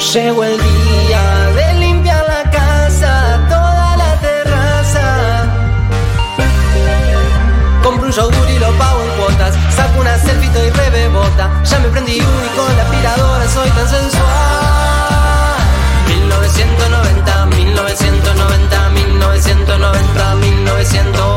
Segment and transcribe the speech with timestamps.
[0.00, 5.44] Llegó el día de limpiar la casa, toda la terraza.
[7.82, 9.54] Compro un yogur y lo pago en cuotas.
[9.76, 11.50] Saco una selfie y rebebota.
[11.64, 14.20] Ya me prendí uno y con la aspiradora soy tan sensual.
[16.08, 21.29] 1990, 1990, 1990, 1900.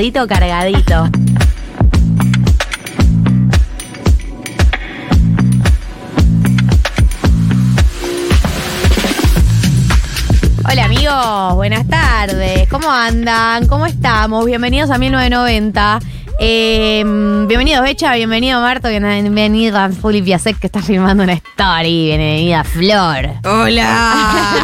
[0.00, 1.10] Cargadito, cargadito.
[10.64, 12.66] Hola amigos, buenas tardes.
[12.70, 13.66] ¿Cómo andan?
[13.66, 14.46] ¿Cómo estamos?
[14.46, 15.98] Bienvenidos a 1990.
[16.42, 17.02] Eh,
[17.46, 23.28] bienvenido Becha, bienvenido Marto, bienvenida Juli Piasek que está filmando una story, bienvenida Flor.
[23.44, 24.54] Hola.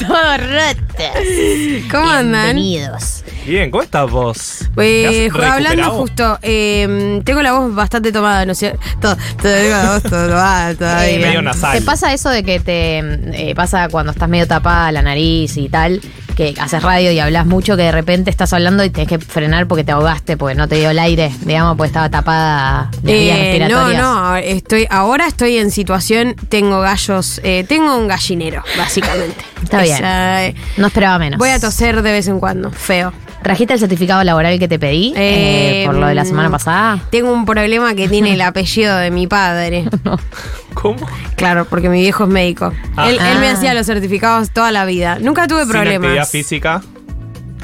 [0.00, 1.90] Todo rotas.
[1.90, 2.56] ¿Cómo andan?
[2.56, 3.19] Bienvenidos.
[3.50, 4.58] Bien, ¿cómo estás vos?
[4.76, 8.78] Pues, ¿Te has hablando justo, eh, tengo la voz bastante tomada, ¿no es cierto?
[9.00, 11.10] Todo, tengo la voz tomada todavía.
[11.10, 11.76] Eh, medio nasal.
[11.76, 15.68] ¿Te pasa eso de que te eh, pasa cuando estás medio tapada la nariz y
[15.68, 16.00] tal?
[16.36, 19.66] Que haces radio y hablas mucho, que de repente estás hablando y tenés que frenar
[19.66, 23.36] porque te ahogaste, porque no te dio el aire, digamos, porque estaba tapada las vías
[23.36, 29.44] Eh, no, no, estoy, ahora estoy en situación, tengo gallos, eh, tengo un gallinero, básicamente.
[29.60, 29.96] Está bien.
[29.96, 31.38] Esa, eh, No esperaba menos.
[31.38, 33.12] voy a toser de vez en cuando, feo.
[33.42, 37.00] ¿Trajiste el certificado laboral que te pedí eh, Eh, por lo de la semana pasada?
[37.10, 39.84] Tengo un problema que tiene el apellido de mi padre.
[40.74, 41.06] ¿Cómo?
[41.36, 42.72] Claro, porque mi viejo es médico.
[42.96, 43.08] Ah.
[43.08, 43.52] Él, él me Ah.
[43.52, 45.18] hacía los certificados toda la vida.
[45.20, 46.06] Nunca tuve Sin problemas.
[46.08, 46.82] actividad física.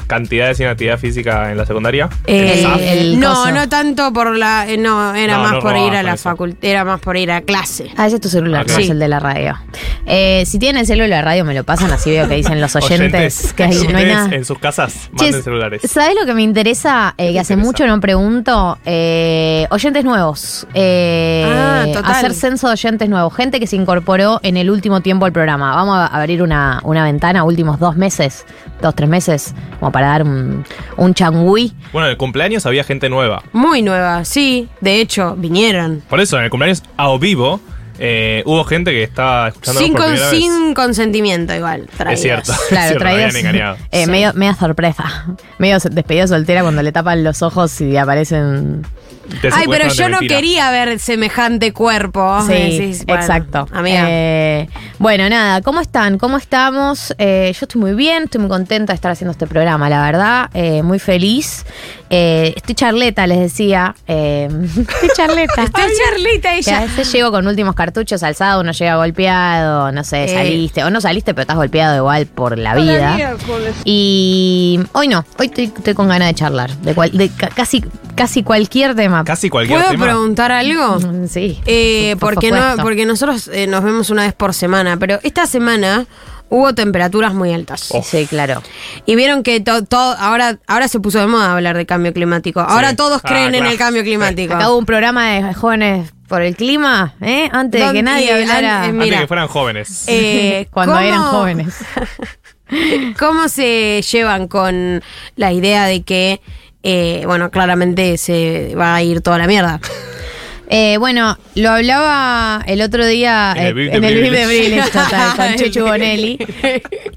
[0.07, 2.09] Cantidades sin actividad física en la secundaria.
[2.25, 3.51] Eh, El- el no, coso.
[3.51, 4.67] no tanto por la.
[4.69, 6.57] eh, no, era No, más no por ir a la facultad.
[6.61, 7.89] Era más por ir a clase.
[7.97, 8.69] Ah, ese es tu celular, Ok.
[8.71, 8.91] no es Sí.
[8.91, 9.57] el de la radio.
[10.05, 12.59] Eh, si tienen el celular de la radio, me lo pasan, así veo que dicen
[12.61, 14.29] los oyentes, que ahí no hay nada.
[14.35, 15.81] en sus casas manden celulares.
[15.89, 17.13] ¿Sabes lo que me interesa?
[17.17, 17.67] Eh, que hace interesa?
[17.67, 18.77] mucho no pregunto.
[18.85, 20.65] Eh, oyentes nuevos.
[20.73, 22.15] Eh, Ah, total.
[22.15, 23.35] Hacer censo de oyentes nuevos.
[23.35, 25.75] Gente que se incorporó en el último tiempo al programa.
[25.75, 28.45] Vamos a abrir una, una ventana, últimos dos meses,
[28.81, 30.63] dos, tres meses, como para dar un,
[30.97, 31.73] un changüí.
[31.91, 33.41] Bueno, en el cumpleaños había gente nueva.
[33.53, 34.67] Muy nueva, sí.
[34.81, 36.03] De hecho, vinieron.
[36.09, 37.59] Por eso, en el cumpleaños a o vivo,
[37.99, 40.39] eh, hubo gente que estaba escuchando Sin, por con- primera vez.
[40.39, 41.89] sin consentimiento, igual.
[42.09, 42.53] Es cierto.
[42.69, 43.35] Claro, es cierto, me traídos.
[43.35, 43.77] habían engañado.
[43.91, 44.11] eh, Sí.
[44.11, 45.03] medio, media sorpresa.
[45.57, 48.85] Medio despedida soltera cuando le tapan los ojos y aparecen.
[49.41, 50.35] Te Ay, pero yo no mentira.
[50.35, 52.41] quería ver semejante cuerpo.
[52.47, 53.67] Sí, Decís, bueno, exacto.
[53.71, 54.05] Amiga.
[54.07, 56.17] Eh, bueno, nada, ¿cómo están?
[56.17, 57.13] ¿Cómo estamos?
[57.17, 60.49] Eh, yo estoy muy bien, estoy muy contenta de estar haciendo este programa, la verdad,
[60.53, 61.65] eh, muy feliz.
[62.09, 63.95] Eh, estoy charleta, les decía.
[64.07, 65.63] eh, estoy charleta.
[65.63, 66.79] Estoy charlita Que a ella.
[66.81, 70.27] veces llego con últimos cartuchos alzados, uno llega golpeado, no sé, Eh.
[70.29, 73.35] saliste, o no saliste, pero estás golpeado igual por la vida.
[73.83, 77.83] Y hoy no, hoy estoy, estoy con ganas de charlar, de, cual- de ca- casi,
[78.15, 79.23] casi cualquier tema.
[79.23, 80.05] Casi cualquier ¿Puedo tema.
[80.05, 80.99] preguntar algo?
[80.99, 81.59] Mm, Sí.
[81.65, 85.45] Eh, por porque, no, porque nosotros eh, nos vemos una vez por semana, pero esta
[85.47, 86.05] semana
[86.49, 87.89] hubo temperaturas muy altas.
[87.91, 88.03] Oh.
[88.03, 88.61] Sí, claro.
[89.05, 92.59] Y vieron que to- todo ahora, ahora se puso de moda hablar de cambio climático.
[92.61, 94.53] Ahora todos Ah, creen en el cambio climático.
[94.53, 97.49] Acá hubo un programa de jóvenes por el clima, ¿eh?
[97.51, 98.79] Antes de que nadie hablara.
[98.79, 99.15] an- eh, Antes Mira.
[99.17, 100.03] de que fueran jóvenes.
[100.07, 101.75] Eh, cuando ¿cómo- eran jóvenes.
[103.17, 105.01] ¿Cómo se llevan con
[105.37, 106.41] la idea de que,
[106.83, 109.79] eh, bueno, claramente se va a ir toda la mierda?
[110.69, 115.85] Eh, bueno, lo hablaba el otro día En el eh, Big de total, con Chuchu
[115.85, 116.37] Bonelli.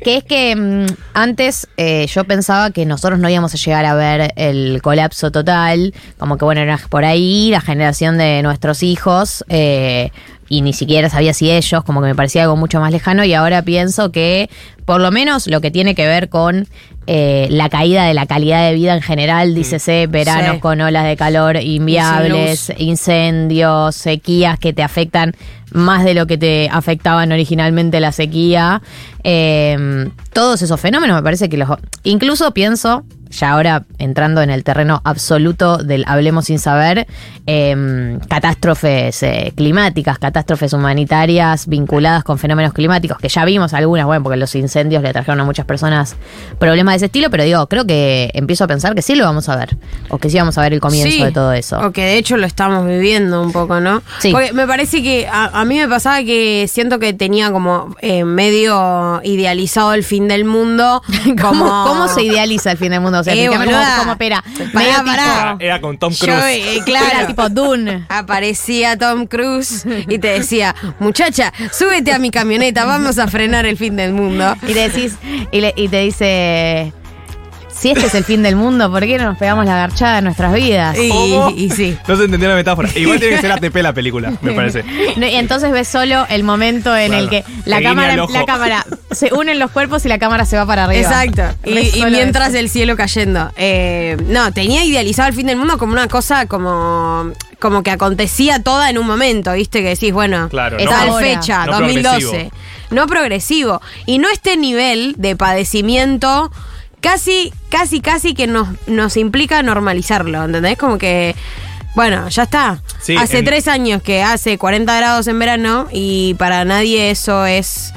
[0.02, 3.94] Que es que mm, antes eh, yo pensaba que nosotros no íbamos a llegar a
[3.94, 9.44] ver el colapso total, como que bueno, era por ahí la generación de nuestros hijos.
[10.50, 13.32] Y ni siquiera sabía si ellos, como que me parecía algo mucho más lejano y
[13.32, 14.50] ahora pienso que
[14.84, 16.66] por lo menos lo que tiene que ver con
[17.06, 20.60] eh, la caída de la calidad de vida en general, dícese veranos Sí.
[20.60, 25.34] con olas de calor inviables, incendios, sequías que te afectan
[25.72, 28.82] más de lo que te afectaban originalmente la sequía.
[29.22, 31.68] Eh, todos esos fenómenos me parece que los...
[32.02, 37.06] Incluso pienso, ya ahora entrando en el terreno absoluto del hablemos sin saber,
[37.46, 44.22] eh, catástrofes eh, climáticas, catástrofes humanitarias vinculadas con fenómenos climáticos, que ya vimos algunas, bueno,
[44.22, 46.16] porque los incendios le trajeron a muchas personas
[46.58, 49.48] problemas de ese estilo, pero digo, creo que empiezo a pensar que sí lo vamos
[49.48, 49.76] a ver,
[50.08, 51.78] o que sí vamos a ver el comienzo Sí, de todo eso.
[51.80, 54.02] O que de hecho lo estamos viviendo un poco, ¿no?
[54.18, 54.32] Sí.
[54.32, 58.24] Porque me parece que a, a mí me pasaba que siento que tenía como eh,
[58.24, 61.02] medio idealizado el fin del mundo.
[61.40, 63.19] ¿Cómo, como, cómo se idealiza el fin del mundo?
[63.20, 63.46] O sea, Eh.
[64.72, 65.50] Pará, pará.
[65.52, 66.42] tipo- Era con Tom Yo, Cruise.
[66.46, 68.04] eh, claro, Era tipo Dune.
[68.08, 73.76] Aparecía Tom Cruise y te decía, muchacha, súbete a mi camioneta, vamos a frenar el
[73.76, 74.56] fin del mundo.
[74.62, 75.14] Y te decís,
[75.52, 76.92] y, le- y te dice,
[77.80, 80.24] si este es el fin del mundo, ¿por qué no nos pegamos la garchada en
[80.24, 80.96] nuestras vidas?
[80.98, 81.10] Y,
[81.56, 81.96] y sí.
[82.06, 82.90] No se entendió la metáfora.
[82.94, 84.84] Igual tiene que ser ATP la película, me parece.
[85.16, 87.24] No, y entonces ves solo el momento en Claro.
[87.24, 90.66] el que la cámara, la cámara se unen los cuerpos y la cámara se va
[90.66, 91.00] para arriba.
[91.00, 91.42] Exacto.
[91.64, 92.58] Y, mientras eso.
[92.58, 93.50] el cielo cayendo.
[93.56, 98.62] Eh, no, tenía idealizado el fin del mundo como una cosa como, como que acontecía
[98.62, 99.82] toda en un momento, ¿viste?
[99.82, 102.18] Que decís, bueno, Claro, no tal fecha, No 2012.
[102.20, 102.50] progresivo.
[102.90, 103.80] No progresivo.
[104.04, 106.50] Y no este nivel de padecimiento
[107.00, 110.76] casi, casi, casi que nos, nos implica normalizarlo, ¿entendés?
[110.78, 111.34] Como que...
[111.96, 112.80] Bueno, ya está.
[113.00, 117.46] Sí, hace en- tres años que hace 40 grados en verano y para nadie eso
[117.46, 117.92] es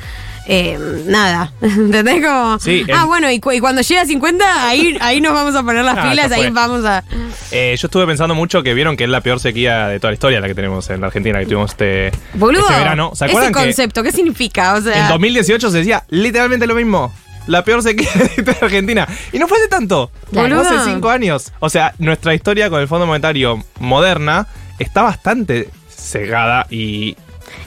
[0.47, 1.53] eh, nada.
[1.61, 2.25] ¿Entendés?
[2.25, 5.33] Como, Sí, ah, en- bueno, y, cu- y cuando llega a 50, ahí, ahí nos
[5.33, 7.03] vamos a poner las Ah, pilas, ahí vamos a.
[7.51, 10.15] Eh, yo estuve pensando mucho que vieron que es la peor sequía de toda la
[10.15, 13.11] historia la que tenemos en la Argentina, que tuvimos este, Boludo, este verano.
[13.13, 14.73] ¿Se ese acuerdan que concepto, ¿qué significa?
[14.73, 17.13] O sea, en 2018 se decía literalmente lo mismo?
[17.47, 19.07] La peor sequía de la Argentina.
[19.31, 20.11] Y no fue hace tanto.
[20.31, 20.63] Claro.
[20.63, 21.51] Fue hace cinco años.
[21.59, 24.47] O sea, nuestra historia con el Fondo Monetario moderna
[24.79, 27.15] está bastante cegada y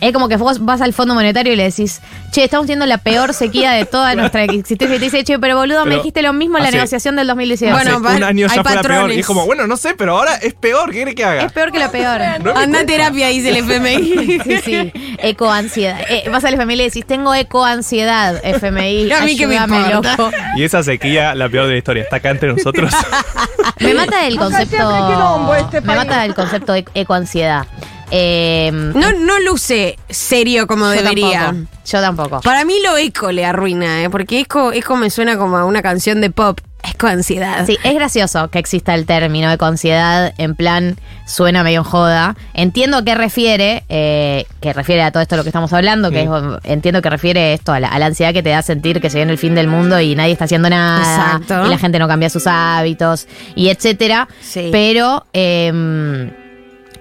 [0.01, 2.01] Es como que vos vas al Fondo Monetario y le decís,
[2.31, 4.97] che, estamos teniendo la peor sequía de toda nuestra existencia.
[4.97, 7.73] Y te dice, che, pero boludo, me dijiste lo mismo en la negociación del 2018.
[7.73, 8.93] Bueno, un año hay ya fue la peor.
[8.93, 9.17] patrones.
[9.17, 10.91] Y es como, bueno, no sé, pero ahora es peor.
[10.91, 11.45] ¿Qué quiere que haga?
[11.45, 12.21] es peor que la peor.
[12.43, 14.41] No anda a terapia, dice el FMI.
[14.47, 14.93] Sí, sí.
[15.19, 16.01] Ecoansiedad.
[16.09, 19.11] Eh, vas al FMI y le decís, tengo ecoansiedad, FMI.
[19.17, 19.59] A mí qué me
[19.91, 20.31] loco.
[20.57, 22.93] Y esa sequía, la peor de la historia, está acá entre nosotros.
[23.81, 24.77] Me mata el concepto.
[25.83, 27.67] Me mata el concepto de ecoansiedad.
[28.11, 31.47] Eh, No, no luce serio como yo debería.
[31.47, 32.41] Tampoco, yo tampoco.
[32.43, 34.11] Para mí lo eco le arruina, ¿eh?
[34.11, 36.61] porque eco, eco me suena como a una canción de pop.
[36.89, 37.67] Eco ansiedad.
[37.67, 42.37] Sí, es gracioso que exista el término ecoansiedad, en plan, suena medio en joda.
[42.55, 46.13] Entiendo a qué refiere, eh, que refiere a todo esto de lo que estamos hablando,
[46.13, 46.29] que es,
[46.63, 49.17] entiendo que refiere esto a la, a la ansiedad que te da sentir que se
[49.19, 51.67] viene el fin del mundo y nadie está haciendo nada, Exacto.
[51.67, 53.27] y la gente no cambia sus hábitos,
[53.57, 54.29] y etcétera.
[54.41, 54.69] Sí.
[54.71, 56.31] Pero eh,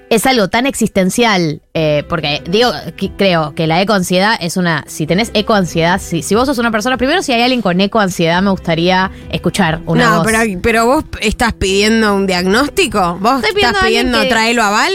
[0.10, 5.08] es algo tan existencial, eh, porque digo, que- creo que la ecoansiedad es una, si
[5.08, 8.52] tenés ecoansiedad, si, si vos sos una persona, primero si hay alguien con ecoansiedad me
[8.52, 10.28] gustaría escuchar una no, voz.
[10.28, 13.18] pero, pero vos estás pidiendo un diagnóstico.
[13.20, 14.94] ¿Vos Estoy pidiendo estás a pidiendo que- traelo aval?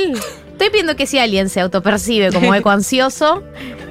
[0.52, 3.42] Estoy pidiendo que si alguien se autopercibe como ecoansioso,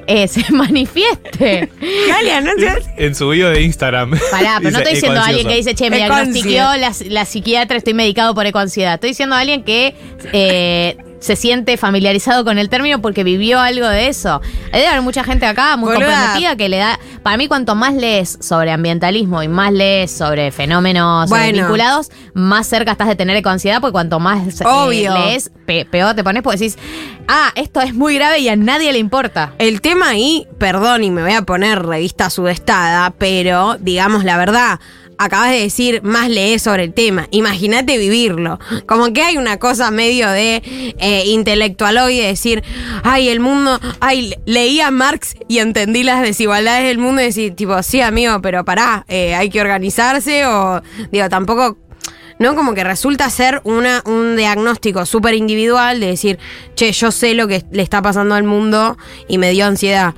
[0.06, 1.68] eh, se manifieste.
[2.08, 4.18] Galia, no seas- en su video de Instagram.
[4.30, 7.76] Pará, pero no estoy diciendo a alguien que dice, che, me diagnostiqueó la, la psiquiatra,
[7.76, 8.94] estoy medicado por ecoansiedad.
[8.94, 9.94] Estoy diciendo a alguien que
[10.32, 14.40] eh, se siente familiarizado con el término porque vivió algo de eso.
[14.72, 16.06] Debe haber mucha gente acá muy Boluda.
[16.10, 16.98] comprometida que le da.
[17.22, 21.52] Para mí, cuanto más lees sobre ambientalismo y más lees sobre fenómenos Bueno.
[21.58, 25.14] vinculados, más cerca estás de tener ecoansiedad, porque cuanto más eh, Obvio.
[25.14, 26.78] lees, pe- peor te pones, porque decís,
[27.28, 29.52] ah, esto es muy grave y a nadie le importa.
[29.58, 34.80] El tema ahí, perdón, y me voy a poner revista sudestada, pero digamos la verdad.
[35.22, 37.28] Acabas de decir, más lees sobre el tema.
[37.30, 38.58] Imagínate vivirlo.
[38.86, 40.62] Como que hay una cosa medio de
[40.98, 42.64] eh, intelectualoide, decir,
[43.04, 47.54] ay, el mundo, ay, leí a Marx y entendí las desigualdades del mundo y decir,
[47.54, 50.80] tipo, sí, amigo, pero pará, eh, hay que organizarse o,
[51.12, 51.76] digo, tampoco
[52.38, 52.54] ¿no?
[52.56, 56.38] Como que resulta ser una, un diagnóstico súper individual de decir,
[56.74, 58.96] che, yo sé lo que le está pasando al mundo
[59.28, 60.14] y me dio ansiedad.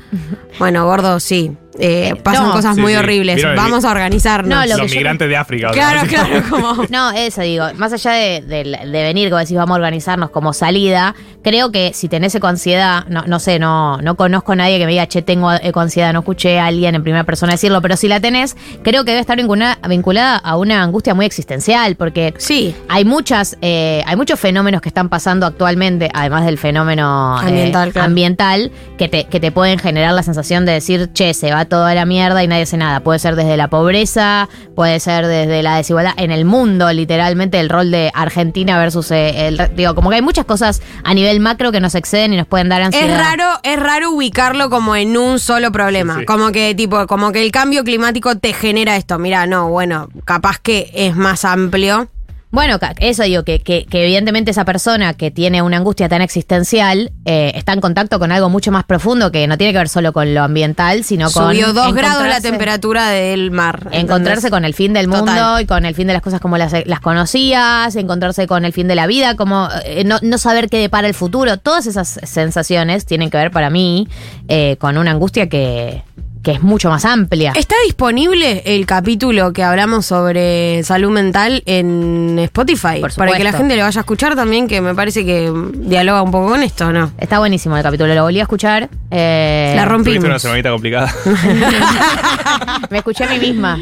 [0.60, 1.56] Bueno, gordo, sí.
[1.78, 2.52] Eh, pasan no.
[2.52, 2.98] cosas Sí, muy sí.
[2.98, 3.36] horribles.
[3.36, 4.48] Vieron el Vamos a organizarnos.
[4.48, 5.70] No, lo Los yo- migrantes de África.
[5.70, 6.84] o sea, claro, claro, como.
[6.90, 10.52] No, eso digo, más allá de, de- de venir, como decís, vamos a organizarnos como
[10.52, 14.86] salida, creo que si tenés ecoansiedad, no, no sé, no, no conozco a nadie que
[14.86, 18.08] me diga, che, tengo ecoansiedad, no escuché a alguien en primera persona decirlo, pero si
[18.08, 22.74] la tenés, creo que debe estar vincula- vinculada a una angustia muy existencial, porque Sí.
[22.88, 27.92] hay muchas, eh, hay muchos fenómenos que están pasando actualmente, además del fenómeno eh, Ambiental,
[27.92, 28.06] claro.
[28.06, 31.94] ambiental, que te, que te pueden generar la sensación de decir, che, se va toda
[31.94, 33.00] la mierda y nadie hace nada.
[33.00, 37.68] Puede ser desde la pobreza, puede ser desde la desigualdad en el mundo, literalmente el
[37.68, 41.72] rol de Argentina versus eh, el, digo, como que hay muchas cosas a nivel macro
[41.72, 43.08] que nos exceden y nos pueden dar ansiedad.
[43.08, 46.14] Es raro, es raro ubicarlo como en un solo problema.
[46.14, 46.26] Sí, sí.
[46.26, 49.18] Como que, tipo, como que el cambio climático te genera esto.
[49.18, 52.08] Mira, no, bueno, capaz que es más amplio.
[52.52, 57.10] Bueno, eso digo, que, que, que evidentemente esa persona que tiene una angustia tan existencial
[57.24, 60.12] eh, está en contacto con algo mucho más profundo que no tiene que ver solo
[60.12, 61.54] con lo ambiental, sino con.
[61.54, 63.88] Subió dos grados la temperatura del mar.
[63.92, 64.50] Encontrarse ¿entendés?
[64.50, 65.62] con el fin del mundo Total.
[65.62, 68.86] y con el fin de las cosas como las, las conocías, encontrarse con el fin
[68.86, 71.56] de la vida, como eh, no, no saber qué depara el futuro.
[71.56, 74.08] Todas esas sensaciones tienen que ver para mí
[74.48, 76.02] eh, con una angustia que,
[76.42, 77.52] que es mucho más amplia.
[77.56, 83.00] ¿Está disponible el capítulo que hablamos sobre salud mental en Spotify?
[83.00, 86.22] Por Para que la gente le vaya a escuchar también, que me parece que dialoga
[86.22, 87.12] un poco con esto, ¿no?
[87.18, 88.88] Está buenísimo el capítulo, lo volví a escuchar.
[89.10, 90.24] eh, La rompimos.
[90.24, 91.12] una semanita complicada.
[92.90, 93.78] Me escuché a mí misma.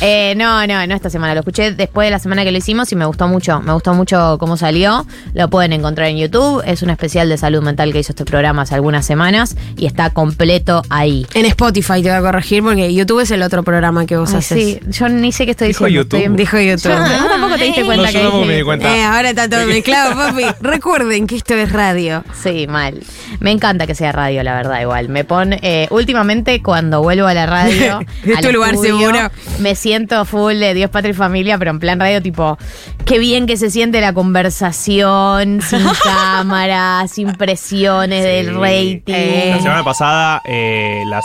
[0.00, 1.34] Eh, no, no, no esta semana.
[1.34, 3.60] Lo escuché después de la semana que lo hicimos y me gustó mucho.
[3.60, 5.06] Me gustó mucho cómo salió.
[5.34, 6.62] Lo pueden encontrar en YouTube.
[6.66, 10.10] Es un especial de salud mental que hizo este programa hace algunas semanas y está
[10.10, 11.26] completo ahí.
[11.34, 14.36] En Spotify te voy a corregir porque YouTube es el otro programa que vos Ay,
[14.38, 14.58] haces.
[14.64, 16.02] sí, yo ni sé qué estoy Dijo diciendo.
[16.16, 16.20] YouTube.
[16.20, 16.92] Estoy Dijo YouTube.
[16.92, 18.96] Yo- tampoco te diste cuenta No, que yo dije me di cuenta.
[18.96, 20.44] Eh, ahora está todo mezclado, papi.
[20.60, 22.22] Recuerden que esto es radio.
[22.42, 23.00] Sí, mal.
[23.40, 25.08] Me encanta que sea radio, la verdad, igual.
[25.08, 25.58] Me pone.
[25.62, 28.00] eh, últimamente, cuando vuelvo a la radio.
[28.24, 29.30] Es al tu lugar seguro.
[29.58, 32.56] Me siento full de Dios, Patria y Familia, pero en plan radio, tipo.
[33.04, 39.00] Qué bien que se siente la conversación, sin cámara, sin presiones del rating.
[39.06, 39.52] Eh.
[39.56, 41.24] La semana pasada, eh, las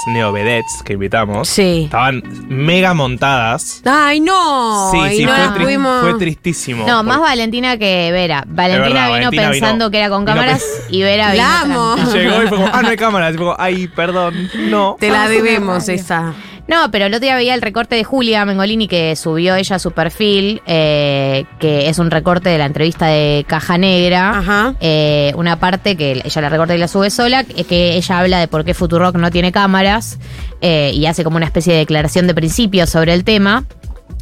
[0.85, 1.83] que invitamos Sí.
[1.85, 3.81] estaban mega montadas.
[3.85, 4.91] Ay, no.
[4.91, 6.85] sí, y sí, no fue, las tri- pudimos- fue tristísimo.
[6.87, 8.43] No, más Valentina que Vera.
[8.47, 11.43] Valentina verdad, vino Valentina pensando vino- que era con cámaras y Vera vino.
[11.43, 11.95] La amo.
[11.97, 13.29] Y llegó y fue como, ah, no hay cámara.
[13.29, 14.97] Y fue como, ay, perdón, no.
[14.99, 16.33] Te la debemos esa.
[16.69, 19.79] No, pero el otro día veía el recorte de Julia Mengolini que subió ella a
[19.79, 24.37] su perfil, eh, que es un recorte de la entrevista de Caja Negra.
[24.37, 24.75] Ajá.
[24.79, 28.39] Eh, una parte que ella la recorta y la sube sola, que que ella habla
[28.39, 30.19] de por qué Futurock no tiene cámaras
[30.61, 33.65] eh, y hace como una especie de declaración de principios sobre el tema.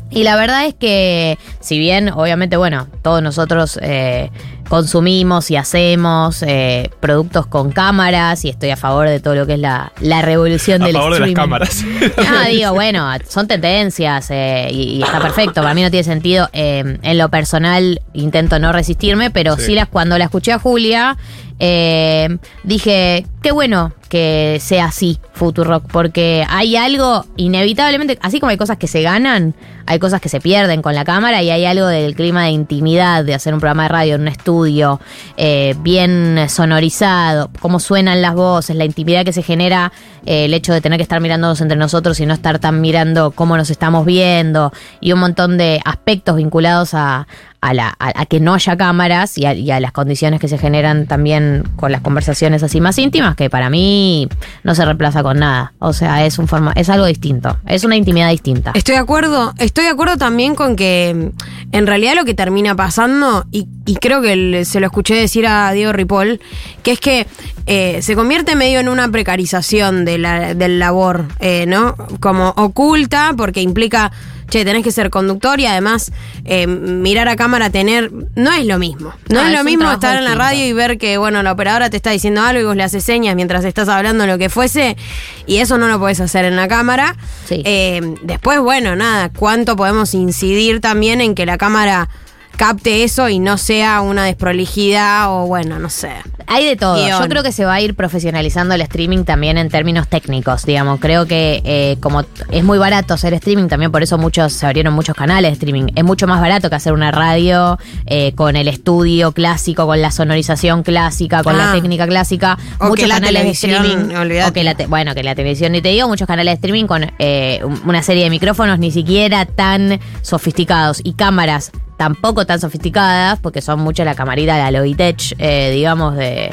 [0.10, 4.32] Y la verdad es que, si bien, obviamente, bueno, todos nosotros eh,
[4.68, 9.54] consumimos y hacemos eh, productos con cámaras y estoy a favor de todo lo que
[9.54, 11.84] es la, la revolución A del favor de las cámaras.
[11.84, 15.62] No, digo, bueno, son tendencias eh, y, y está perfecto.
[15.62, 16.50] Para mí no tiene sentido.
[16.54, 19.76] eh, en lo personal intento no resistirme, pero sí, Sí.
[19.76, 21.18] las, cuando la escuché a Julia,
[21.60, 28.58] eh, dije, qué bueno que sea así Futurock, porque hay algo inevitablemente, así como hay
[28.58, 29.54] cosas que se ganan,
[29.86, 33.26] hay cosas que se pierden con la cámara y hay algo del clima de intimidad,
[33.26, 38.36] de hacer un programa de radio en un estudio eh, bien sonorizado, cómo suenan las
[38.36, 39.92] voces, la intimidad que se genera,
[40.26, 43.32] eh, el hecho de tener que estar mirándonos entre nosotros y no estar tan mirando
[43.32, 47.28] cómo nos estamos viendo y un montón de aspectos vinculados a,
[47.62, 51.08] a, la, a, a que no haya cámaras y a, las condiciones que se generan
[51.08, 54.28] también con las conversaciones así más íntimas, que para mí
[54.64, 55.74] no se reemplaza con nada.
[55.80, 58.72] O sea, es un forma, es algo distinto, es una intimidad distinta.
[58.74, 62.76] Estoy de acuerdo, estoy de acuerdo también con que mm, en realidad lo que termina
[62.76, 66.40] pasando, y, y creo que se lo escuché decir a Diego Ripoll,
[66.84, 67.28] que es que
[67.70, 71.96] eh, se convierte medio en una precarización de la, del labor, eh, ¿no?
[72.22, 74.14] Como oculta, porque implica,
[74.50, 76.12] che, tenés que ser conductor y además
[76.46, 79.14] eh, mirar a cámara, tener, no es lo mismo.
[79.30, 81.98] No, es lo mismo estar en la radio y ver que, bueno, la operadora te
[81.98, 84.98] está diciendo algo y vos le haces señas mientras estás hablando lo que fuese,
[85.46, 87.16] y eso no lo podés hacer en la cámara.
[87.46, 87.62] Sí.
[87.66, 92.10] Eh, después, bueno, nada, cuánto podemos incidir también en que la cámara
[92.58, 96.10] capte eso y no sea una desprolijidad o bueno, no sé.
[96.50, 96.96] Hay de todo.
[96.96, 97.22] Guión.
[97.22, 101.00] Yo creo que se va a ir profesionalizando el streaming también en términos técnicos, digamos.
[101.02, 104.94] Creo que eh, como es muy barato hacer streaming, también por eso muchos se abrieron
[104.94, 105.92] muchos canales de streaming.
[105.96, 110.10] Es mucho más barato que hacer una radio eh, con el estudio clásico, con la
[110.12, 111.74] sonorización clásica, con la Ah.
[111.74, 112.58] técnica clásica.
[112.80, 114.16] O muchos canales de streaming.
[114.48, 117.12] O que la bueno, que la televisión ni te digo, muchos canales de streaming con
[117.20, 123.40] eh, un- una serie de micrófonos ni siquiera tan sofisticados y cámaras tampoco tan sofisticadas,
[123.40, 126.52] porque son mucho la camarita, la Logitech, eh, digamos, de,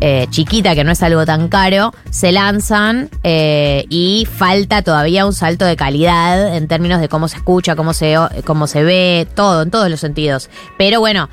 [0.00, 5.32] eh, chiquita, que no es algo tan caro, se lanzan eh, y falta todavía un
[5.32, 9.62] salto de calidad en términos de cómo se escucha, cómo se, cómo se ve, todo,
[9.62, 10.50] en todos los sentidos.
[10.78, 11.28] Pero bueno.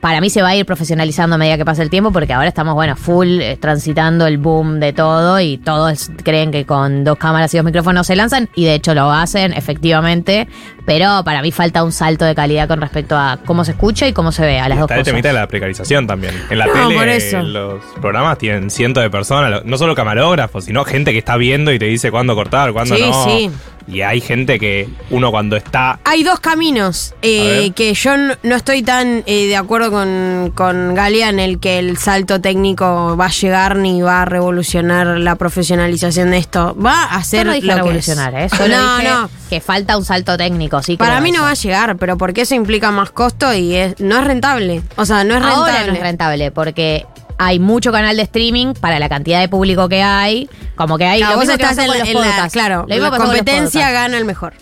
[0.00, 2.46] Para mí se va a ir profesionalizando a medida que pasa el tiempo porque ahora
[2.46, 7.18] estamos, bueno, full eh, transitando el boom de todo y todos creen que con dos
[7.18, 10.46] cámaras y dos micrófonos se lanzan y de hecho lo hacen efectivamente,
[10.86, 14.12] pero para mí falta un salto de calidad con respecto a cómo se escucha y
[14.12, 15.12] cómo se ve a las Y dos está el cosas.
[15.12, 16.32] temita de la precarización también.
[16.48, 17.42] En la No, tele, por eso.
[17.42, 21.78] los programas tienen cientos de personas, no solo camarógrafos, sino gente que está viendo y
[21.80, 23.24] te dice cuándo cortar, cuándo Sí, no.
[23.24, 23.50] sí.
[23.90, 28.82] Y hay gente que uno cuando está Hay dos caminos eh, que yo no, estoy
[28.82, 33.30] tan eh, de acuerdo con, con Galia en el que el salto técnico va a
[33.30, 36.76] llegar ni va a revolucionar la profesionalización de esto.
[36.76, 38.52] Va a hacer no dije lo que revolucionar, es.
[38.52, 38.56] ¿eh?
[38.56, 39.30] Solo no, dije no.
[39.48, 40.96] que falta un salto técnico, sí.
[40.96, 44.18] Para mí no va a llegar, pero porque eso implica más costo y es, no
[44.18, 44.82] es rentable.
[44.96, 45.72] O sea, no es rentable.
[45.72, 47.06] Ahora no es rentable porque
[47.38, 50.48] hay mucho canal de streaming para la cantidad de público que hay.
[50.76, 51.18] Como que hay.
[51.20, 52.52] Claro, lo vos mismo que estás pasó en, con la- los en la, podcasts.
[52.52, 53.94] claro, Lo mismo la pasó con los competencia podcasts.
[54.02, 54.54] gana el mejor.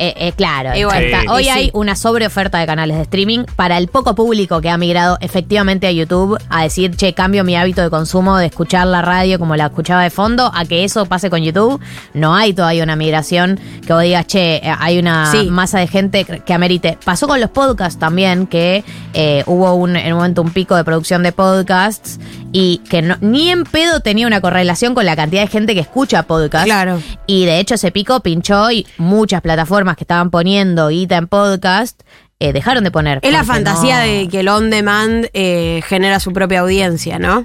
[0.00, 1.26] Eh, eh, claro, Y bueno, está- Sí.
[1.28, 1.70] hoy y hay sí.
[1.74, 5.90] una sobreoferta de canales de streaming para el poco público que ha migrado efectivamente a
[5.90, 9.66] YouTube a decir, che, cambio mi hábito de consumo de escuchar la radio como la
[9.66, 11.80] escuchaba de fondo, a que eso pase con YouTube.
[12.14, 15.48] No hay todavía una migración que vos digas, che, eh, hay una Sí.
[15.50, 16.96] masa de gente que amerite.
[17.04, 20.84] Pasó con los podcasts también, que eh, hubo un, en un momento un pico de
[20.84, 22.20] producción de podcasts
[22.52, 25.80] y que no- ni en pedo tenía una correlación con la cantidad de gente que
[25.80, 26.66] escucha podcasts.
[26.66, 27.02] Claro.
[27.26, 32.00] Y de hecho ese pico pinchó y muchas plataformas que estaban poniendo guita en podcast
[32.40, 33.18] eh, dejaron de poner.
[33.22, 37.44] Es la fantasía no- de que el on demand eh, genera su propia audiencia, ¿no?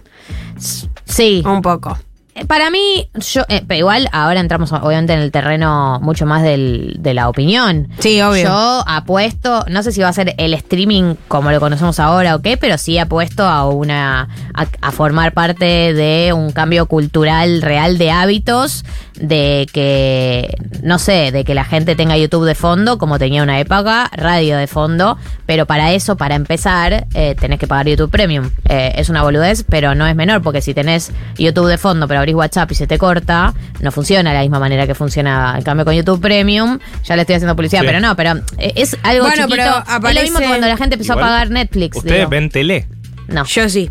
[1.05, 1.43] Sí.
[1.45, 1.97] Un poco.
[2.35, 6.41] Eh, Para mí, yo, eh, pero igual ahora entramos obviamente en el terreno mucho más
[6.41, 7.89] del, de la opinión.
[7.99, 8.43] Sí, obvio.
[8.45, 12.41] Yo apuesto, no sé si va a ser el streaming como lo conocemos ahora o
[12.41, 17.99] qué, pero sí apuesto a una a, a formar parte de un cambio cultural real
[17.99, 18.83] de hábitos,
[19.15, 23.59] de que no sé, de que la gente tenga YouTube de fondo como tenía una
[23.59, 28.49] época, radio de fondo, pero para eso, para empezar, eh, tenés que pagar YouTube Premium.
[28.67, 32.19] Eh, es una boludez, pero no es menor porque si tenés YouTube de fondo, pero
[32.19, 35.57] abrís WhatsApp y se te corta, no funciona de la misma manera que funcionaba.
[35.57, 37.87] En cambio, con YouTube Premium, ya le estoy haciendo publicidad, Sí.
[37.87, 39.55] pero no, pero eh, es algo Bueno, chiquito.
[39.55, 41.97] pero Es lo aparece- mismo que cuando la gente empezó Igual, a pagar Netflix.
[41.97, 42.29] ¿Ustedes digo.
[42.29, 42.87] ven tele?
[43.27, 43.45] No.
[43.45, 43.89] Yo sí.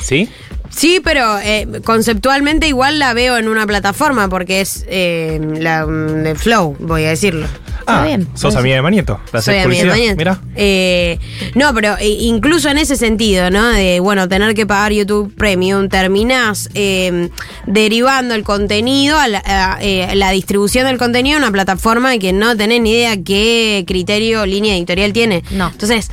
[0.00, 0.28] ¿Sí?
[0.74, 6.22] Sí, pero eh, conceptualmente igual la veo en una plataforma porque es eh, la mm,
[6.22, 7.46] de Flow, voy a decirlo.
[7.86, 8.26] Ah, bien.
[8.34, 9.20] sos amiga de Manieto.
[9.32, 9.90] ¿Le haces Soy amiga de?
[9.90, 10.14] Mañana.
[10.16, 10.40] Mira.
[10.56, 11.18] Eh,
[11.54, 13.68] no, pero eh, incluso en ese sentido, ¿no?
[13.68, 17.28] De, bueno, tener que pagar YouTube Premium, terminás eh,
[17.66, 22.32] derivando el contenido, a la, a, eh, la distribución del contenido a una plataforma que
[22.32, 25.42] no tenés ni idea qué criterio, línea editorial tiene.
[25.50, 25.68] No.
[25.68, 26.10] Entonces,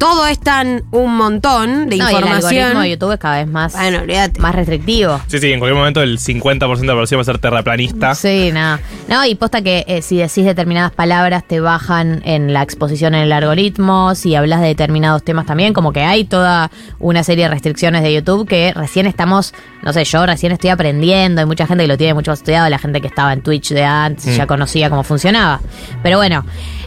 [0.00, 2.54] todo es tan un montón de No, y el información.
[2.62, 4.40] algoritmo de YouTube es cada vez más, Bueno, olvídate.
[4.40, 5.20] más restrictivo.
[5.28, 8.14] Sí, sí, en cualquier momento el 50% de la población va a ser terraplanista.
[8.14, 8.80] Sí, nada.
[9.08, 13.22] No, y posta que eh, si decís determinadas palabras te bajan en la exposición en
[13.24, 17.50] el algoritmo, si hablas de determinados temas también, como que hay toda una serie de
[17.50, 21.84] restricciones de YouTube que recién estamos, no sé, yo recién estoy aprendiendo, hay mucha gente
[21.84, 24.36] que lo tiene mucho más estudiado, la gente que estaba en Twitch de antes Mm.
[24.38, 25.60] ya conocía cómo funcionaba.
[26.02, 26.44] Pero bueno,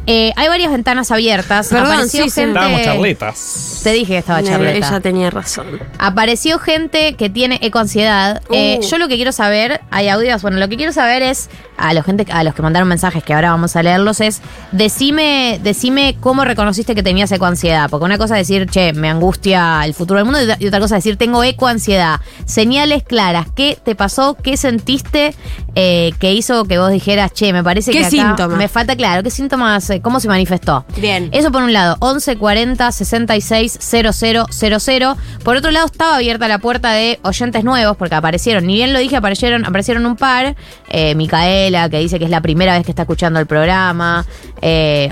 [0.08, 1.70] eh, hay varias ventanas abiertas.
[1.70, 2.42] Perdón, Apareció sí, sí.
[2.42, 2.60] gente...
[3.04, 3.82] Charletas.
[3.84, 4.88] Te dije que estaba Eh, charleta.
[4.88, 5.68] Ella tenía razón.
[6.00, 8.42] Apareció gente que tiene ecoansiedad.
[8.52, 8.86] Eh, Uh.
[8.88, 12.06] yo lo que quiero saber, hay audios, bueno, lo que quiero saber es, a los
[12.06, 16.44] gente, a los que mandaron mensajes, que ahora vamos a leerlos, es decime, decime cómo
[16.46, 17.90] reconociste que tenías ecoansiedad.
[17.90, 20.98] Porque una cosa es decir, che, me angustia el futuro del mundo, y otra- cosa
[20.98, 22.20] es decir, tengo ecoansiedad.
[22.46, 24.36] Señales claras, ¿qué te pasó?
[24.42, 25.34] ¿Qué sentiste
[25.76, 28.56] eh, que hizo que vos dijeras, che, me parece ¿Qué que acá síntoma?
[28.56, 30.86] me falta claro, qué síntomas, eh, cómo se manifestó?
[30.98, 31.30] Bien.
[31.32, 35.16] Eso por un lado, 1140 66 000.
[35.44, 39.00] Por otro lado, estaba abierta la puerta de oyentes nuevos, porque aparecieron, ni bien lo
[39.00, 40.56] dije, aparecieron, aparecieron un par.
[40.90, 44.26] Eh, Micaela, que dice que es la primera vez que está escuchando el programa.
[44.62, 45.12] Eh,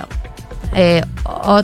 [0.76, 1.62] eh, o-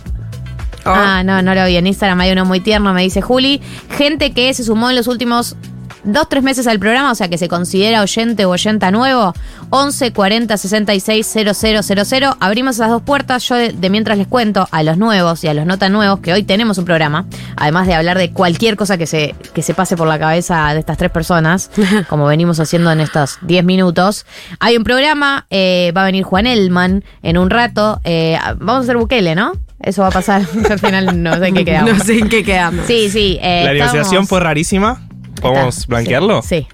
[0.90, 1.76] Ah, no, no lo vi.
[1.76, 3.62] En Instagram hay uno muy tierno, me dice Juli.
[3.98, 5.58] Gente que se sumó en los últimos
[6.06, 9.34] dos, tres meses al programa, o sea que se considera oyente o oyenta nuevo.
[9.70, 12.36] 11 40 66 000.
[12.40, 13.48] Abrimos esas dos puertas.
[13.48, 16.20] Yo de, de mientras les cuento a los nuevos y a los no tan nuevos
[16.20, 17.26] que hoy tenemos un programa,
[17.56, 20.80] además de hablar de cualquier cosa que se, que se pase por la cabeza de
[20.80, 21.70] estas tres personas,
[22.10, 24.26] como venimos haciendo en estos 10 minutos.
[24.60, 28.00] Hay un programa, eh, va a venir Juan Elman en un rato.
[28.04, 29.52] eh, vamos a hacer Bukele, ¿no?
[29.80, 30.42] Eso va a pasar.
[30.70, 31.92] Al final no sé en qué quedamos.
[31.98, 32.86] No sé en qué quedamos.
[32.88, 33.38] Sí, sí.
[33.42, 35.02] eh, la negociación fue rarísima.
[35.42, 36.42] ¿Podemos Está, blanquearlo?
[36.42, 36.48] Sí.
[36.62, 36.68] sí.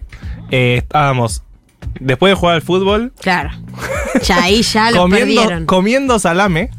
[0.51, 1.43] Eh, estábamos,
[1.99, 3.51] después de jugar al fútbol, Claro.
[4.23, 5.65] Ya ahí ya lo comiendo, perdieron.
[5.65, 6.69] comiendo salame.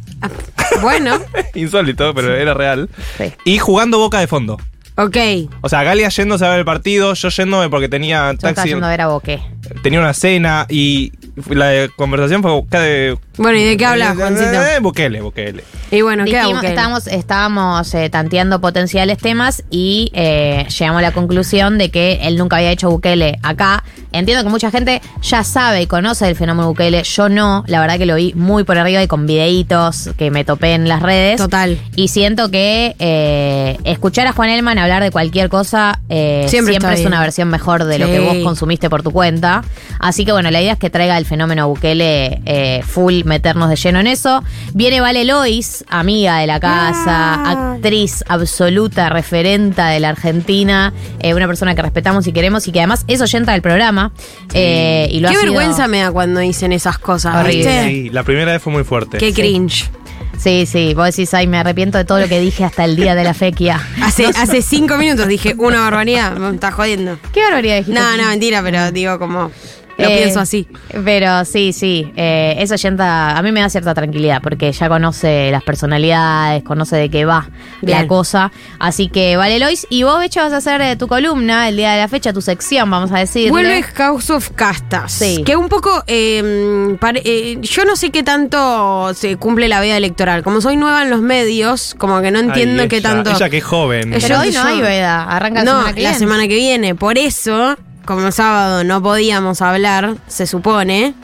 [0.82, 1.18] Bueno,
[1.54, 2.88] Insólito, pero era real.
[3.18, 3.32] Sí.
[3.44, 4.58] Y jugando boca de fondo.
[4.96, 5.16] Ok.
[5.60, 8.86] O sea, Galia yéndose a ver el partido, yo yéndome porque tenía Yo estaba yendo
[8.86, 9.40] a ver a Boqué.
[9.82, 11.12] tenía una cena y
[11.50, 13.18] la conversación fue de.
[13.36, 14.62] Bueno, ¿y de qué hablas, Juancito?
[14.62, 15.64] Eh, Bukele, Bukele.
[15.90, 16.68] Y bueno, ¿qué ¿Qué?
[16.68, 22.36] estábamos estábamos eh, tanteando potenciales temas y eh, llegamos a la conclusión de que él
[22.36, 23.82] nunca había hecho Bukele acá.
[24.12, 27.02] Entiendo que mucha gente ya sabe y conoce el fenómeno Bukele.
[27.02, 30.44] Yo no, la verdad que lo vi muy por arriba y con videitos que me
[30.44, 31.36] topé en las redes.
[31.36, 31.78] Total.
[31.96, 36.92] Y siento que eh, escuchar a Juan Elman hablar de cualquier cosa eh, Siempre siempre,
[36.92, 37.08] es bien.
[37.08, 39.64] una versión mejor de lo que vos consumiste por tu cuenta.
[39.98, 43.76] Así que bueno, la idea es que traiga el fenómeno Bukele eh, full, meternos de
[43.76, 44.42] lleno en eso.
[44.72, 47.72] Viene Vale Lois, amiga de la casa, Ah.
[47.74, 52.80] actriz absoluta, referenta de la Argentina, eh, una persona que respetamos y queremos y que
[52.80, 54.12] además es oyenta del programa.
[54.52, 57.34] eh, y lo Qué ha sido- vergüenza me da cuando dicen esas cosas.
[57.36, 57.84] Horrible.
[57.88, 59.18] Sí, la primera vez fue muy fuerte.
[59.18, 59.90] Qué cringe.
[60.38, 63.14] Sí, sí, vos decís, ay, me arrepiento de todo lo que dije hasta el día
[63.14, 63.80] de la fequia.
[64.02, 66.36] Hace, hace cinco minutos dije una barbaridad.
[66.36, 67.18] Me está jodiendo.
[67.32, 67.98] ¿Qué barbaridad dijiste?
[68.00, 69.50] No, no, mentira, pero digo como.
[69.98, 70.66] Lo Eh, pienso así.
[71.04, 75.50] Pero sí, sí, eh, eso oyenta, a mí me da cierta tranquilidad porque ya conoce
[75.52, 77.48] las personalidades, conoce de qué va
[77.82, 77.98] Bien.
[78.02, 78.50] la cosa.
[78.78, 79.86] Así que vale, Lois.
[79.90, 82.32] Y vos, de hecho, vas a hacer eh, tu columna el día de la fecha,
[82.32, 83.50] tu sección, vamos a decir.
[83.50, 85.12] Vuelve House of Castas.
[85.12, 85.42] Sí.
[85.44, 86.02] Que un poco.
[86.06, 90.42] eh, pare- eh, yo no sé qué tanto se cumple la veda electoral.
[90.42, 93.30] Como soy nueva en los medios, como que no entiendo Ay, qué tanto.
[93.30, 94.12] Ella que es joven.
[94.14, 96.56] Ella- Pero hoy no yo- hay veda, arranca la no, semana que la semana que
[96.56, 96.94] viene.
[96.94, 101.14] Por eso, como sábado no podíamos hablar, se supone,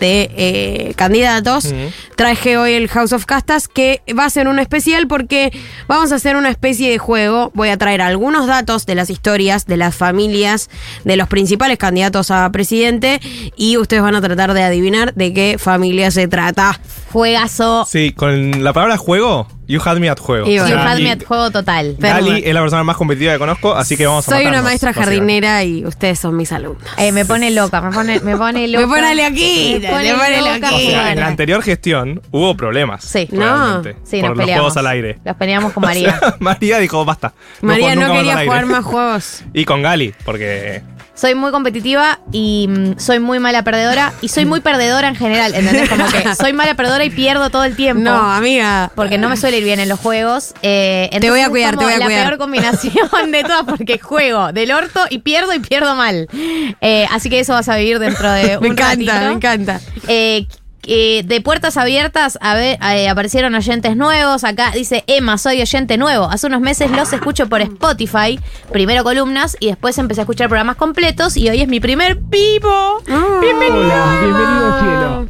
[0.00, 1.72] de eh, candidatos,
[2.16, 5.52] traje hoy el House of Castas, que va a ser un especial porque
[5.86, 7.52] vamos a hacer una especie de juego.
[7.54, 10.70] Voy a traer algunos datos de las historias, de las familias,
[11.04, 13.20] de los principales candidatos a presidente,
[13.56, 16.80] y ustedes van a tratar de adivinar de qué familia se trata.
[17.12, 17.84] Juegazo.
[17.84, 20.46] Sí, con la palabra juego, you had me at juego.
[20.48, 20.76] Y You bueno.
[20.76, 21.96] O sea, had me at juego total.
[21.98, 24.92] Gali es la persona más competitiva que conozco, así que vamos a Soy una maestra
[24.92, 26.82] jardinera y ustedes son mis alumnos.
[26.98, 28.86] Eh, me pone loca, me pone, me pone loca.
[28.86, 30.74] Me pone loquita, Me me pone loca.
[30.74, 33.04] O sea, en la anterior gestión hubo problemas.
[33.04, 33.28] Sí.
[33.30, 34.60] realmente, Sí, por nos los peleamos.
[34.62, 35.18] juegos al aire.
[35.24, 36.16] Los peleamos con María.
[36.16, 37.32] O sea, María dijo, basta.
[37.62, 39.44] María no quería jugar más juegos.
[39.54, 40.82] Y con Gali, porque
[41.20, 45.54] Soy muy competitiva y mm, soy muy mala perdedora y soy muy perdedora en general,
[45.54, 45.88] ¿entendés?
[45.90, 48.02] Como que soy mala perdedora y pierdo todo el tiempo.
[48.02, 48.90] No, amiga.
[48.94, 50.54] Porque no me suele ir bien en los juegos.
[50.62, 52.26] Eh, Te voy a es cuidar, como te voy a la cuidar.
[52.28, 56.26] peor combinación de todas porque juego del orto y pierdo y pierdo mal.
[56.80, 59.26] Eh, así que eso vas a vivir dentro de un Me encanta, ratito.
[59.28, 59.80] me encanta.
[60.08, 60.46] Eh,
[60.92, 64.42] eh, de puertas abiertas a ver, eh, aparecieron oyentes nuevos.
[64.42, 66.24] Acá dice Emma, soy oyente nuevo.
[66.24, 68.40] Hace unos meses los escucho por Spotify.
[68.72, 71.36] Primero columnas y después empecé a escuchar programas completos.
[71.36, 73.02] Y hoy es mi primer vivo.
[73.06, 74.20] Bienvenido.
[74.20, 75.29] bienvenido cielo.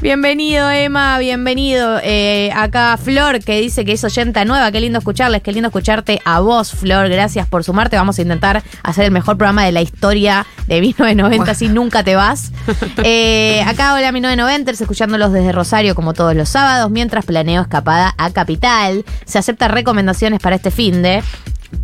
[0.00, 1.98] Bienvenido, Emma, bienvenido.
[2.02, 4.70] Eh, acá Flor, que dice que es oyenta nueva.
[4.70, 7.08] Qué lindo escucharles, qué lindo escucharte a vos, Flor.
[7.08, 7.96] Gracias por sumarte.
[7.96, 12.16] Vamos a intentar hacer el mejor programa de la historia de 1990, así nunca te
[12.16, 12.52] vas.
[13.08, 18.30] Eh, acá, hola, 1990, escuchándolos desde Rosario como todos los sábados, mientras planeo escapada a
[18.32, 19.04] Capital.
[19.24, 21.22] Se aceptan recomendaciones para este fin de.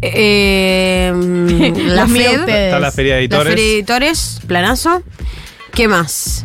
[0.00, 1.12] Eh,
[1.86, 3.48] la FED, está la feria de la editores.
[3.48, 5.02] Feria de Editores, planazo.
[5.72, 6.44] ¿Qué más?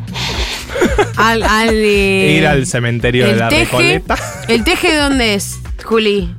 [1.17, 3.65] Al, al, eh, Ir al cementerio de la teje.
[3.65, 4.15] Recoleta.
[4.47, 6.33] ¿El teje dónde es, Juli?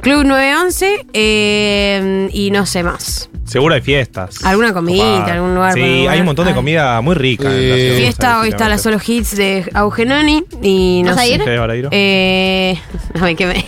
[0.00, 3.28] Club 911 eh, y no sé más.
[3.44, 4.44] Seguro hay fiestas.
[4.44, 6.54] Alguna comidita, algún lugar Sí, hay un montón de Ay.
[6.56, 7.44] comida muy rica.
[7.44, 11.20] en la ciudad de Fiesta, hoy está la solo hits de Augenoni y no ¿Vas
[11.20, 11.30] a sé.
[11.34, 11.42] ir?
[11.44, 11.88] Sí, Barairo.
[11.90, 12.78] Eh,
[13.20, 13.64] ay, que me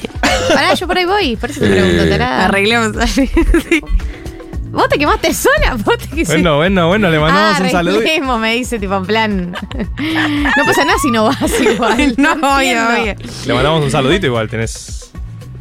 [0.55, 1.37] Pará, yo por ahí voy.
[1.37, 2.45] Por eso te pregunto, tarada.
[2.45, 3.31] arreglemos así.
[4.71, 5.75] ¿Vos te quemaste sola?
[5.85, 7.99] ¿Vos te quisiste- Bueno, bueno, bueno, le mandamos ah, un saludo.
[7.99, 9.53] arreglemos, me dice, tipo, en plan.
[10.57, 12.15] No pasa nada si no vas igual.
[12.17, 12.89] No, entiendo.
[13.01, 13.15] obvio.
[13.47, 14.49] Le mandamos un saludito igual.
[14.49, 15.11] ¿Tenés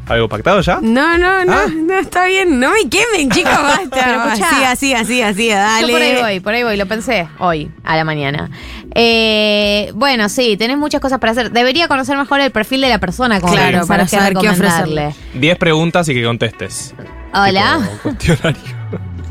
[0.07, 0.79] algo pactado ya?
[0.81, 1.65] No, no, no, Ah.
[1.71, 2.59] no, está bien.
[2.59, 3.89] No me quemen, chicos, basta.
[3.91, 4.71] Pero escuchá.
[4.71, 5.87] Así, así, así, así, dale.
[5.87, 8.49] Yo por ahí voy, por ahí voy, lo pensé hoy, a la mañana.
[8.95, 11.51] Eh, bueno, sí, tenés muchas cosas para hacer.
[11.51, 15.13] Debería conocer mejor el perfil de la persona, como Claro, para, saber qué ofrecerle.
[15.35, 16.93] 10 preguntas y que contestes.
[17.33, 17.79] Hola.
[17.79, 18.78] Tipo, cuestionario.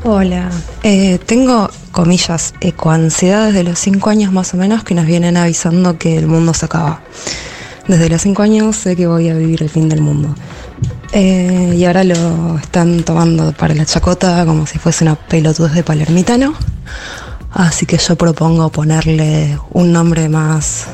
[0.05, 0.49] Hola,
[0.83, 5.97] eh, tengo, comillas, ecoansiedad desde los 5 años más o menos que nos vienen avisando
[5.97, 7.01] que el mundo se acaba.
[7.85, 10.33] Desde los 5 años sé que voy a vivir el fin del mundo.
[11.11, 15.83] Eh, y ahora lo están tomando para la chacota como si fuese una pelotudez de
[15.83, 16.53] palermitano.
[17.51, 20.87] Así que yo propongo ponerle un nombre más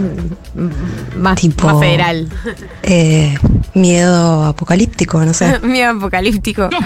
[1.17, 2.29] Más, Tipo- más federal.
[2.83, 3.35] eh,
[3.73, 5.59] miedo apocalíptico, no sé.
[5.63, 6.69] Miedo apocalíptico.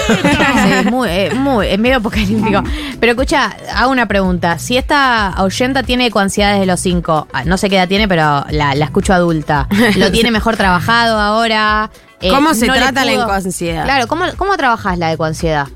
[0.00, 2.62] Sí, muy, eh, muy, es medio apocalíptico.
[2.98, 4.58] Pero escucha, hago una pregunta.
[4.58, 8.44] Si esta oyenta tiene ecoansiedades de los cinco, ah, no sé qué edad tiene, pero
[8.50, 9.68] la, la escucho adulta.
[9.96, 11.90] ¿Lo tiene mejor trabajado ahora?
[12.20, 13.84] Eh, ¿Cómo se no trata la ecoansiedad?
[13.84, 15.66] Claro, ¿cómo, cómo trabajas la ecoansiedad?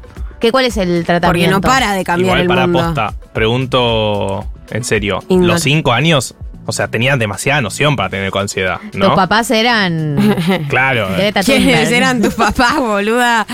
[0.41, 1.57] ¿Qué, ¿Cuál es el Porque tratamiento?
[1.57, 2.83] no para de cambiar Igual el para mundo.
[2.95, 6.35] posta, pregunto en serio, los cinco años,
[6.67, 9.15] o sea, tenían demasiada noción para tener ansiedad, Tus ¿no?
[9.15, 10.17] papás eran...
[10.69, 11.93] Claro, eh, Greta ¿Quiénes Thunberg.
[11.95, 13.47] eran tus papás, boluda?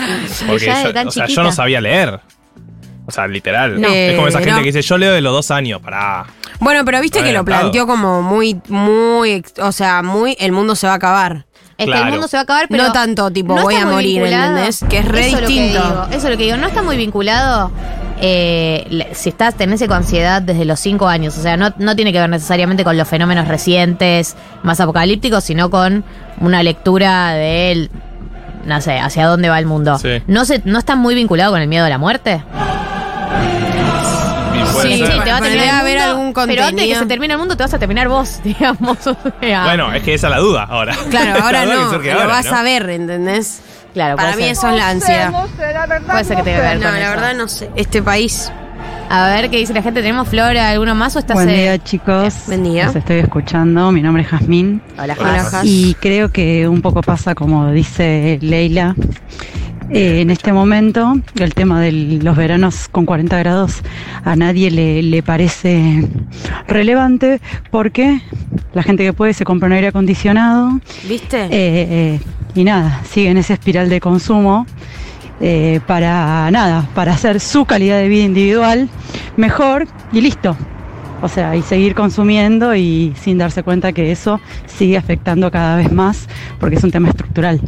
[0.47, 1.43] porque Ella de yo, tan o sea, yo chiquita.
[1.43, 2.19] no sabía leer.
[3.07, 3.81] O sea, literal.
[3.81, 3.87] No.
[3.89, 4.63] es como esa Eh, gente no.
[4.63, 6.25] que dice, yo leo de los dos años, pará.
[6.59, 7.61] Bueno, pero viste que lo adelantado.
[7.71, 11.45] planteó como muy, muy, ex- o sea, muy, el mundo se va a acabar.
[11.83, 12.83] Es que el mundo se va a acabar, pero.
[12.85, 14.49] No tanto, tipo, no voy a morir, vinculado.
[14.57, 14.83] ¿entendés?
[14.89, 15.81] Que es re Eso lo distinto.
[15.81, 16.57] digo, eso es lo que digo.
[16.57, 17.71] No está muy vinculado.
[18.23, 21.37] eh, si estás, tenés ansiedad desde los cinco años.
[21.37, 25.69] O sea, no, no tiene que ver necesariamente con los fenómenos recientes, más apocalípticos, sino
[25.69, 26.03] con
[26.39, 27.89] una lectura de.
[28.65, 29.97] No sé, hacia dónde va el mundo.
[29.97, 30.21] Sí.
[30.27, 32.43] ¿No, se, ¿No está muy vinculado con el miedo a la muerte?
[34.65, 35.07] Puede Sí, ser.
[35.13, 36.99] sí, te va a terminar el haber mundo, algún Pero antes de que contenido.
[36.99, 39.07] se termine el mundo, te vas a terminar vos, digamos.
[39.07, 39.63] o sea.
[39.65, 40.95] Bueno, es que esa es la duda ahora.
[41.09, 42.55] Claro, ahora La no, lo ahora, vas ¿no?
[42.57, 43.61] a ver, ¿entendés?
[43.93, 44.51] claro, Para mí ser.
[44.51, 45.31] eso es la ansiedad.
[46.07, 47.09] Puede ser que tenga que ver No, con la eso.
[47.11, 47.69] verdad no sé.
[47.75, 48.51] Este país.
[49.09, 50.01] A ver qué dice la gente.
[50.01, 52.85] ¿Tenemos Flora alguno más o estás Buen eh, día chicos, Buen día.
[52.85, 57.35] los estoy escuchando, mi nombre es Jazmín Hola, Hola, y creo que un poco pasa
[57.35, 58.95] como dice Leila,
[59.93, 63.81] eh, en este momento el tema de los veranos con 40 grados
[64.23, 66.07] a nadie le, le parece
[66.67, 68.21] relevante porque
[68.73, 71.43] la gente que puede se compra un aire acondicionado ¿Viste?
[71.45, 72.19] eh, eh,
[72.55, 74.65] y nada, sigue en esa espiral de consumo
[75.39, 78.89] eh, para nada, para hacer su calidad de vida individual
[79.37, 80.55] mejor y listo.
[81.23, 85.91] O sea, y seguir consumiendo y sin darse cuenta que eso sigue afectando cada vez
[85.91, 86.27] más
[86.59, 87.61] porque es un tema estructural.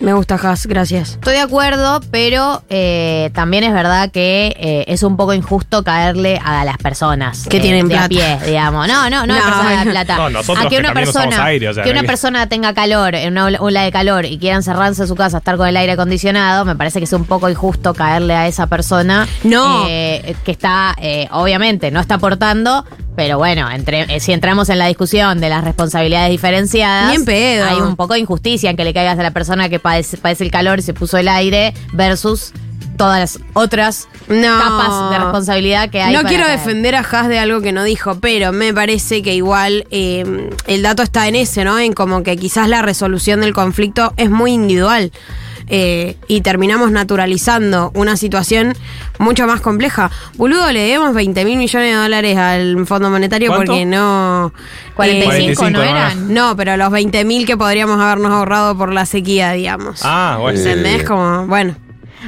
[0.00, 1.10] Me gusta, Has, gracias.
[1.12, 6.40] Estoy de acuerdo, pero eh, también es verdad que eh, es un poco injusto caerle
[6.44, 8.06] a las personas Que eh, tienen de plata.
[8.06, 8.88] a pie, digamos.
[8.88, 9.90] No, no, no, No, personas de no.
[9.92, 10.16] plata.
[10.16, 12.48] No, nosotros a que que una persona, aire, o sea, que no una que- persona
[12.48, 15.56] tenga calor en una ola- ola de calor y quiera encerrarse en su casa, estar
[15.56, 19.28] con el aire acondicionado, me parece que es un poco injusto caerle a esa persona.
[19.44, 19.86] No.
[19.88, 22.84] eh, que está, eh, obviamente, no está aportando.
[23.14, 27.66] Pero bueno, entre, eh, si entramos en la discusión de las responsabilidades diferenciadas, pedo.
[27.66, 30.44] hay un poco de injusticia en que le caigas a la persona que padece, padece
[30.44, 32.52] el calor y se puso el aire versus
[32.96, 34.58] todas las otras No.
[34.58, 36.14] capas de responsabilidad que hay.
[36.14, 36.58] No quiero caer.
[36.58, 40.82] defender a Haas de algo que no dijo, pero me parece que igual eh, el
[40.82, 41.78] dato está en ese, ¿no?
[41.78, 45.12] En como que quizás la resolución del conflicto es muy individual.
[45.68, 48.74] Eh, y terminamos naturalizando una situación
[49.18, 50.10] mucho más compleja.
[50.36, 53.72] Boludo, le debemos 20 mil millones de dólares al Fondo Monetario ¿Cuánto?
[53.72, 54.52] porque no...
[54.94, 56.34] 45, no 45, eran.
[56.34, 60.00] No, pero los 20 mil que podríamos habernos ahorrado por la sequía, digamos.
[60.04, 60.58] Ah, bueno.
[60.58, 61.04] ¿Entendés?
[61.04, 61.74] Como, bueno.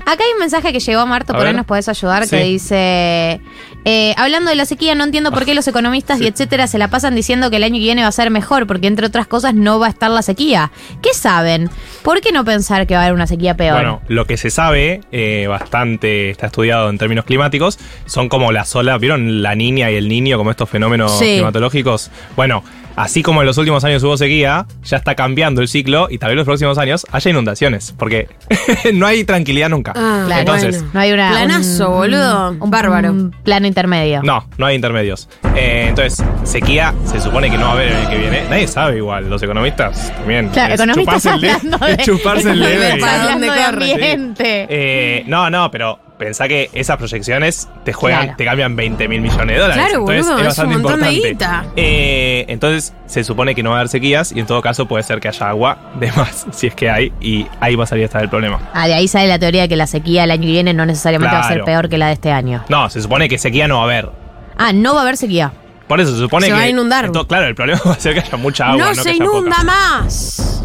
[0.07, 2.31] Acá hay un mensaje que llegó a Marto, A por ahí nos podés ayudar, Sí.
[2.31, 3.41] que dice,
[3.85, 6.89] eh, hablando de la sequía, no entiendo por qué los economistas y etcétera se la
[6.89, 9.55] pasan diciendo que el año que viene va a ser mejor, porque entre otras cosas
[9.55, 10.71] no va a estar la sequía.
[11.03, 11.71] ¿Qué saben?
[12.03, 13.75] ¿Por qué no pensar que va a haber una sequía peor?
[13.77, 18.75] Bueno, lo que se sabe, eh, bastante está estudiado en términos climáticos, son como las
[18.77, 21.35] olas, ¿vieron la niña y el niño como estos fenómenos Sí.
[21.35, 22.11] climatológicos?
[22.37, 22.65] Bueno,
[22.97, 26.29] así como en los últimos años hubo sequía, ya está cambiando el ciclo y tal
[26.29, 28.29] vez en los próximos años haya inundaciones, porque
[28.95, 29.93] no hay tranquilidad nunca.
[29.97, 30.91] Ah, Claro, Entonces, bueno.
[30.95, 32.51] no hay una, Planazo, un- boludo.
[32.61, 33.11] un- Bárbaro.
[33.11, 34.23] un plano intermedio.
[34.23, 35.29] No, no hay intermedios.
[35.55, 38.43] Eh, entonces, sequía se supone que no va a haber en el que viene.
[38.49, 40.49] Nadie sabe igual, los economistas también.
[40.49, 43.61] Claro, Es economistas chuparse el de, es chuparse el dedo y- economistas ¿Para hablando dónde
[43.61, 44.67] de ambiente.
[44.69, 48.37] Eh, no, no, pero pensá que esas proyecciones te juegan, Claro.
[48.39, 49.85] te cambian 20 mil millones de dólares.
[49.85, 51.29] Claro, entonces boludo, es es un montón de importante.
[51.29, 51.65] guita.
[51.77, 55.03] Eh, entonces se supone que no va a haber sequías y en todo caso puede
[55.05, 58.03] ser que haya agua de más, si es que hay, y ahí va a salir
[58.03, 58.61] a estar el problema.
[58.73, 60.85] Ah, de ahí sale la teoría de que la sequía el año que viene no
[60.87, 62.65] necesariamente va a ser peor que la de este año.
[62.69, 64.11] No, se supone que sequía no va a haber.
[64.57, 65.53] Ah, no va a haber sequía.
[65.89, 66.57] Por eso se supone Se que.
[66.59, 67.11] va a inundar.
[67.29, 68.79] claro, el problema va a ser que haya mucha agua.
[68.79, 69.65] no, No, se que haya inunda poca.
[69.65, 70.65] más.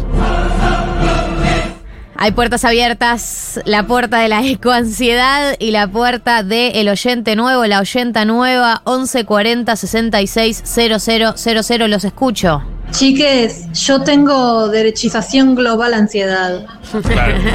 [2.22, 7.64] Hay puertas abiertas, la puerta de la ecoansiedad y la puerta del el oyente nuevo,
[7.64, 11.88] la oyenta nueva, 1140 66 000.
[11.88, 12.62] Los escucho.
[12.90, 16.64] Chiques, yo tengo derechización global ansiedad.
[17.02, 17.36] Claro.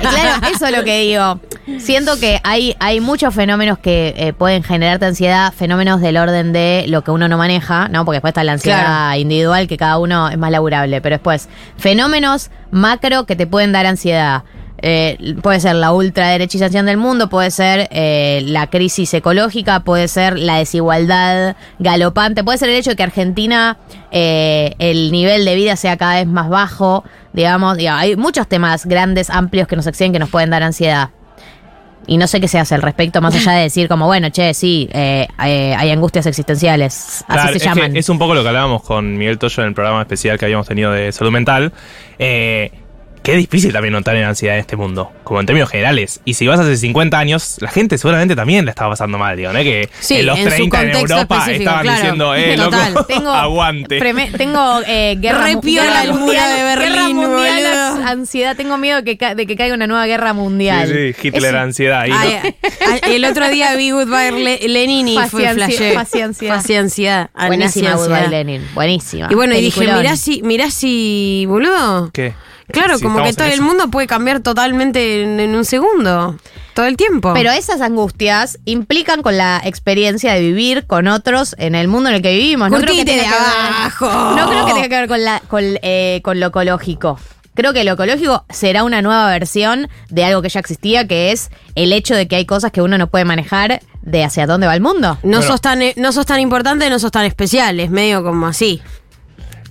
[0.00, 1.40] Claro, eso es lo que digo.
[1.78, 6.84] Siento que hay, hay muchos fenómenos que eh, pueden generarte ansiedad, fenómenos del orden de
[6.88, 8.04] lo que uno no maneja, ¿no?
[8.04, 9.20] Porque después está la ansiedad Claro.
[9.20, 11.00] individual, que cada uno es más laburable.
[11.00, 14.44] Pero después, fenómenos macro que te pueden dar ansiedad.
[14.88, 20.38] Eh, puede ser la ultraderechización del mundo, puede ser eh, la crisis ecológica, puede ser
[20.38, 23.78] la desigualdad galopante, puede ser el hecho de que Argentina
[24.12, 28.86] eh, el nivel de vida sea cada vez más bajo, digamos, digo, hay muchos temas
[28.86, 31.10] grandes, amplios que nos exceden que nos pueden dar ansiedad.
[32.08, 34.54] Y no sé qué se hace al respecto, más allá de decir como, bueno, che,
[34.54, 37.96] sí, eh, eh, hay angustias existenciales, así Claro, se es, que llaman.
[37.96, 40.68] es un poco lo que hablábamos con Miguel Toyo en el programa especial que habíamos
[40.68, 41.72] tenido de salud mental.
[42.20, 42.70] Eh,
[43.32, 46.20] es difícil también notar en ansiedad en este mundo, como en términos generales.
[46.24, 49.52] Y si vas hace 50 años, la gente seguramente también la estaba pasando mal, digo,
[49.52, 49.58] ¿no?
[49.58, 51.96] es Que Sí, en los en su 30 en Europa estaban claro.
[52.00, 53.98] diciendo, eh, Total, loco, Tengo, aguante.
[54.00, 58.04] preme- tengo eh, guerra, guerra el muro mundial, de Berlín, guerra mundial, boludo.
[58.04, 58.56] ans- ansiedad.
[58.56, 60.88] Tengo miedo de que, ca- de que caiga una nueva guerra mundial.
[60.88, 62.00] Sí, sí, Hitler, Es- ansiedad.
[62.02, 62.16] ahí, ¿no?
[62.18, 65.92] Ay, ay, el otro día vi Goodbye Le- Lenin y fue flashé.
[65.94, 66.54] faciansiedad.
[66.56, 67.30] Faciansiedad.
[67.46, 68.30] Buenísima Goodbye ansiedad.
[68.30, 68.62] Lenin.
[68.74, 69.28] Buenísima.
[69.30, 72.10] Y bueno, y dije, mirá si, mirá si, boludo.
[72.12, 72.34] ¿Qué?
[72.72, 76.36] Claro, como que todo el mundo puede cambiar totalmente en, en un segundo.
[76.74, 77.32] Todo el tiempo.
[77.32, 82.16] Pero esas angustias implican con la experiencia de vivir con otros en el mundo en
[82.16, 82.70] el que vivimos.
[82.70, 84.36] No creo que tenga de que ver- abajo.
[84.36, 87.18] No creo que tenga que ver con, la, con, eh, con lo ecológico.
[87.54, 91.50] Creo que lo ecológico será una nueva versión de algo que ya existía, que es
[91.74, 94.74] el hecho de que hay cosas que uno no puede manejar de hacia dónde va
[94.74, 95.16] el mundo.
[95.22, 95.42] no, Bueno.
[95.42, 97.80] sos tan, no sos tan importante, no sos tan especial.
[97.80, 98.82] Es medio como así.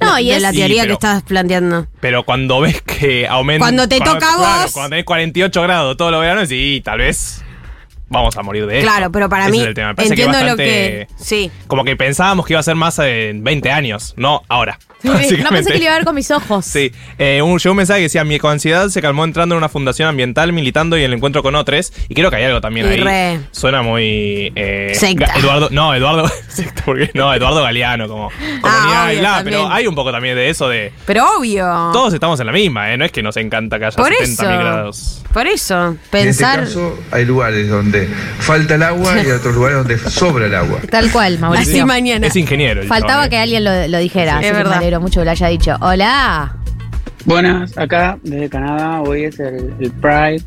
[0.05, 1.87] No, de, y de es- la Sí, teoría pero- que estás planteando.
[1.99, 3.63] Pero cuando ves que aumenta.
[3.65, 4.71] Cuando te toca a claro, vos.
[4.73, 7.43] Cuando tenés 48 grados todos los veranos, sí, tal vez
[8.09, 8.89] vamos a morir de esto.
[8.89, 9.89] Claro, pero para Ese mí es el tema.
[9.89, 11.07] Me parece entiendo que lo que.
[11.17, 11.51] Sí.
[11.67, 14.79] Como que pensábamos que iba a ser más en 20 años, no ahora.
[15.03, 16.65] no pensé que lo iba a ver con mis ojos.
[16.65, 19.69] Sí, eh, un, llegó un mensaje que decía, mi ecoansiedad se calmó entrando en una
[19.69, 21.93] fundación ambiental, militando y en el encuentro con otros.
[22.09, 22.99] Y creo que hay algo también Y ahí.
[23.01, 23.39] re.
[23.51, 24.51] Suena muy...
[24.55, 25.31] eh, Secta.
[25.37, 26.27] Eduardo, no, Eduardo...
[26.47, 28.29] secta, porque no, Eduardo Galeano, como
[28.61, 29.43] comunidad obvio, también.
[29.43, 30.91] Pero hay un poco también de eso de...
[31.05, 31.65] Pero obvio.
[31.93, 32.97] Todos estamos en la misma, ¿eh?
[32.97, 34.59] No es que nos encanta que haya Por 70 mil eso.
[34.59, 35.23] grados.
[35.31, 35.87] Por eso.
[35.89, 36.63] En Pensar.
[36.63, 37.94] este caso, hay lugares donde
[38.39, 40.79] falta el agua y otros lugares donde sobra el agua.
[40.89, 41.73] Tal cual, Mauricio.
[41.73, 42.27] Así mañana.
[42.27, 42.83] Es ingeniero.
[42.83, 44.39] Faltaba chabón, que alguien lo, lo dijera.
[44.39, 44.71] Sí, es que verdad.
[44.71, 45.75] me alegro mucho que lo haya dicho.
[45.81, 46.55] Hola.
[47.25, 50.43] Buenas, acá desde Canadá, hoy es el, el Pride.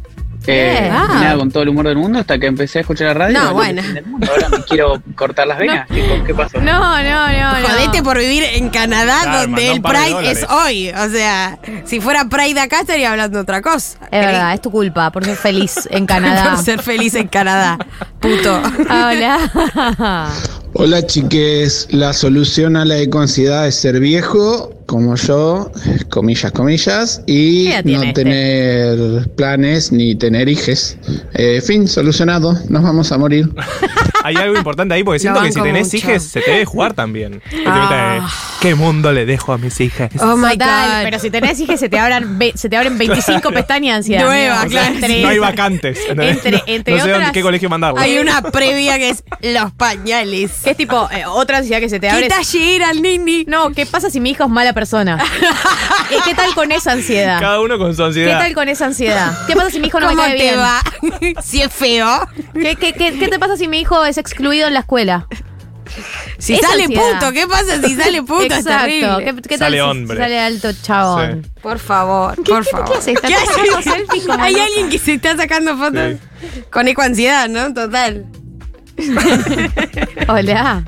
[0.51, 0.89] Eh.
[0.91, 1.07] Ah.
[1.21, 3.39] Nada, con todo el humor del mundo hasta que empecé a escuchar la radio.
[3.39, 3.83] No, bueno.
[4.29, 5.87] Ahora me quiero cortar las venas.
[5.89, 6.59] ¿Qué, ¿Qué pasó?
[6.59, 7.69] No, no, no, no.
[7.69, 10.89] Jodete por vivir en Canadá, Claro, donde el Pride es hoy.
[10.89, 13.99] O sea, si fuera Pride acá estaría hablando otra cosa.
[14.11, 16.49] Es verdad, es tu culpa por ser feliz en Canadá.
[16.55, 17.79] Por ser feliz en Canadá.
[18.21, 18.63] Puto.
[18.89, 20.31] Hola.
[20.75, 25.71] Hola chiques, la solución a la ecoansiedad es ser viejo, como yo,
[26.09, 28.25] comillas, comillas, y ¿Qué no este?
[28.25, 30.97] tener planes ni tener hijes.
[31.35, 33.51] Eh, fin, solucionado, nos vamos a morir.
[34.25, 35.97] Hay algo importante ahí porque siento que si tenés mucho.
[35.99, 37.41] hijas, se te debe jugar también.
[37.67, 38.29] Ah.
[38.61, 40.11] ¿Qué mundo le dejo a mis hijas?
[40.21, 41.05] Oh my Total, God.
[41.05, 44.25] pero si tenés hijas se te abran ve- se te abren 25 pestañas de ansiedad.
[44.25, 44.57] Nueva.
[44.57, 44.95] O sea, claro.
[44.95, 45.99] entre- no hay vacantes.
[46.09, 48.01] entre- entre no sé dónde- otras- qué colegio mandarlo.
[48.01, 50.51] Hay una previa que es los pañales.
[50.65, 52.29] Que es tipo eh, otra ansiedad que se te ¿Qué abre.
[52.29, 53.45] talle era el nini?
[53.47, 55.19] No, ¿qué pasa si mi hijo es mala persona?
[56.25, 57.41] ¿Qué tal con esa ansiedad?
[57.41, 58.39] Cada uno con su ¿Qué ansiedad.
[58.39, 59.37] tal con esa ansiedad?
[59.49, 60.59] ¿Qué pasa si mi hijo no me ¿Cómo cae te bien?
[60.59, 60.81] va?
[61.43, 62.07] si es feo.
[62.55, 65.27] ¿Qué, qué, qué, qué te pasa si mi hijo es excluido en la escuela?
[66.39, 67.19] Si Esa sale ansiedad.
[67.19, 68.45] puto, ¿qué pasa si sale puto?
[68.45, 68.85] Es Exacto.
[68.85, 69.25] terrible.
[69.25, 70.17] ¿Qué, qué tal Sale si hombre.
[70.19, 71.47] sale alto chabón?
[71.63, 72.87] Por favor, ¿Qué- por qué- favor.
[72.93, 73.15] qué haces?
[73.17, 73.49] ¿Estás haces?
[73.49, 76.17] sacando selfies como Hay alguien que se está sacando fotos
[76.71, 77.75] con ecoansiedad, ¿no?
[77.75, 78.27] Total.
[80.29, 80.85] Hola.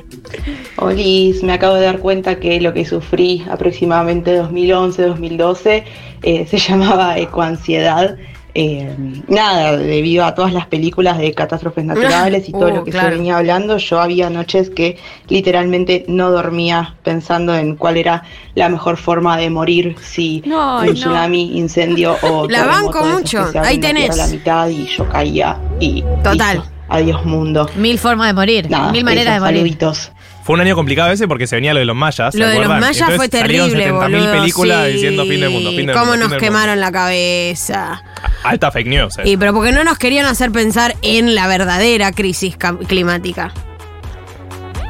[0.76, 5.84] Olis, me acabo de dar cuenta que lo que sufrí aproximadamente 2011-2012
[6.22, 8.16] eh, se llamaba ecoansiedad.
[8.52, 8.92] Eh,
[9.28, 13.10] nada, debido a todas las películas de catástrofes naturales y todo Uh, lo que claro.
[13.10, 18.24] se venía hablando, yo había noches que literalmente no dormía pensando en cuál era
[18.56, 20.92] la mejor forma de morir, si No, un no.
[20.94, 23.52] tsunami, incendio o La banco mucho.
[23.52, 24.16] que Ahí tenés.
[24.16, 26.56] la mitad y yo caía y Total.
[26.56, 26.70] listo.
[26.88, 27.70] adiós mundo.
[27.76, 28.68] Mil formas de morir.
[28.68, 29.56] Nada, Mil maneras de morir.
[29.58, 30.10] saluditos.
[30.42, 32.32] Fue un año complicado ese porque se venía lo de los mayas.
[32.32, 34.32] ¿se Lo de los mayas Entonces fue terrible, 70.000 boludo.
[34.32, 34.92] películas sí.
[34.94, 38.02] diciendo fin del mundo, fin del ¿Cómo mundo, nos fin del quemaron la cabeza?
[38.42, 39.18] Alta fake news.
[39.18, 39.22] eh.
[39.26, 43.52] Y pero porque no nos querían hacer pensar en la verdadera crisis cam- climática.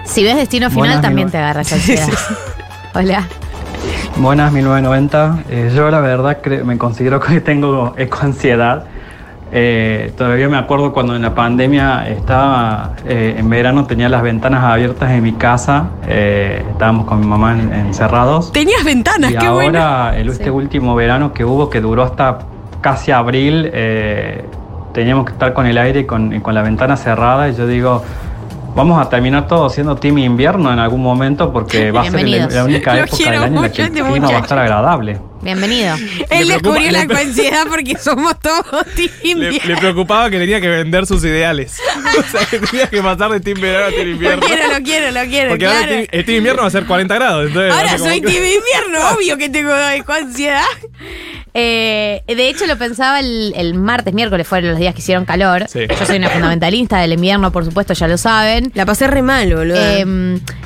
[0.05, 2.09] Si ves destino final, Buenas, también te agarras ansiedad.
[2.95, 3.27] Hola.
[4.17, 5.45] Buenas, 1990.
[5.51, 8.85] Eh, yo la verdad cre- me considero que tengo ecoansiedad.
[9.53, 14.63] Eh, todavía me acuerdo cuando en la pandemia estaba eh, en verano, tenía las ventanas
[14.63, 18.53] abiertas en mi casa, eh, estábamos con mi mamá en- encerrados.
[18.53, 19.79] Tenías ventanas, Y qué bueno.
[19.81, 22.39] ahora, el, este último verano que hubo, que duró hasta
[22.81, 24.45] casi abril, eh,
[24.93, 27.49] teníamos que estar con el aire y con, y con la ventana cerrada.
[27.49, 28.03] Y yo digo,
[28.77, 32.47] vamos a terminar todos siendo team invierno en algún momento porque va a ser la,
[32.47, 35.19] la única época del año en la que el este clima va a estar agradable.
[35.43, 35.95] Bienvenido.
[36.31, 39.69] Él Le preocupa- descubrió la coincidencia porque somos todos team Le, invierno.
[39.69, 41.77] le preocupaba que tenía que vender sus ideales.
[42.11, 44.43] O sea, que tenía que pasar de Team Verano a Team Lo Invierno.
[44.47, 45.93] quiero, lo quiero, lo quiero, Porque ahora claro.
[45.93, 47.47] el team, el team Invierno va a ser 40 grados.
[47.47, 49.73] Entonces Ahora como soy team invierno, obvio que tengo
[50.13, 50.65] ansiedad.
[51.55, 55.67] Eh, de hecho, lo pensaba el, el martes, miércoles, fueron los días que hicieron calor.
[55.69, 55.81] Sí.
[55.89, 58.71] Yo soy una fundamentalista del invierno, por supuesto, ya lo saben.
[58.75, 59.77] La pasé re mal, boludo.
[59.77, 60.05] Eh,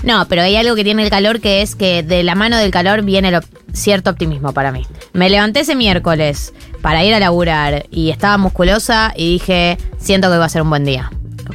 [0.02, 2.70] no, pero hay algo que tiene el calor que es que de la mano del
[2.70, 3.38] calor viene
[3.72, 4.86] cierto optimismo para mí.
[5.12, 10.38] Me levanté ese miércoles para ir a laburar y estaba musculosa y dije, siento que
[10.38, 11.10] va a ser un buen día.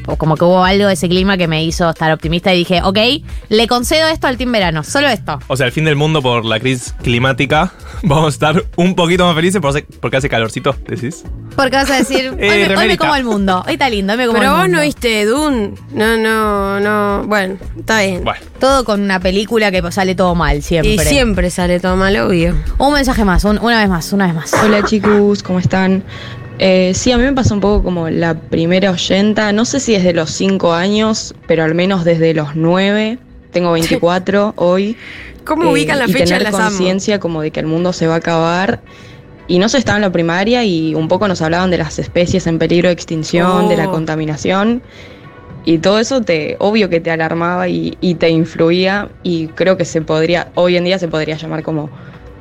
[0.07, 2.81] O Como que hubo algo de ese clima que me hizo estar optimista y dije,
[2.83, 2.97] ok,
[3.49, 5.39] le concedo esto al team verano, solo esto.
[5.47, 7.71] O sea, el fin del mundo por la crisis climática.
[8.03, 11.23] Vamos a estar un poquito más felices por- porque hace calorcito, decís.
[11.55, 12.97] Porque vas a decir, hoy, me, hoy me remerita.
[12.97, 14.77] como el mundo, hoy está lindo, hoy me como Pero el vos mundo.
[14.77, 15.71] no viste Dune.
[15.93, 17.27] No, no, no.
[17.27, 18.23] Bueno, está bien.
[18.23, 18.39] Bueno.
[18.59, 20.93] Todo con una película que sale todo mal siempre.
[20.93, 22.55] Y siempre sale todo mal, obvio.
[22.77, 24.53] Un mensaje más, un- una vez más, una vez más.
[24.63, 26.03] Hola chicos, ¿cómo están?
[26.59, 29.93] Eh, sí, a mí me pasa un poco como la primera oyenta, no sé si
[29.93, 33.17] desde los 5 años, pero al menos desde los 9,
[33.51, 34.97] tengo 24 hoy.
[35.45, 36.37] ¿Cómo ubican la y fecha?
[36.37, 38.81] tener conciencia como de que el mundo se va a acabar.
[39.47, 42.45] Y no se estaba en la primaria y un poco nos hablaban de las especies
[42.45, 43.91] en peligro de extinción, de la Oh.
[43.91, 44.83] contaminación.
[45.65, 49.09] Y todo eso te, obvio que te alarmaba y, y te influía.
[49.23, 51.89] Y creo que se podría, hoy en día se podría llamar como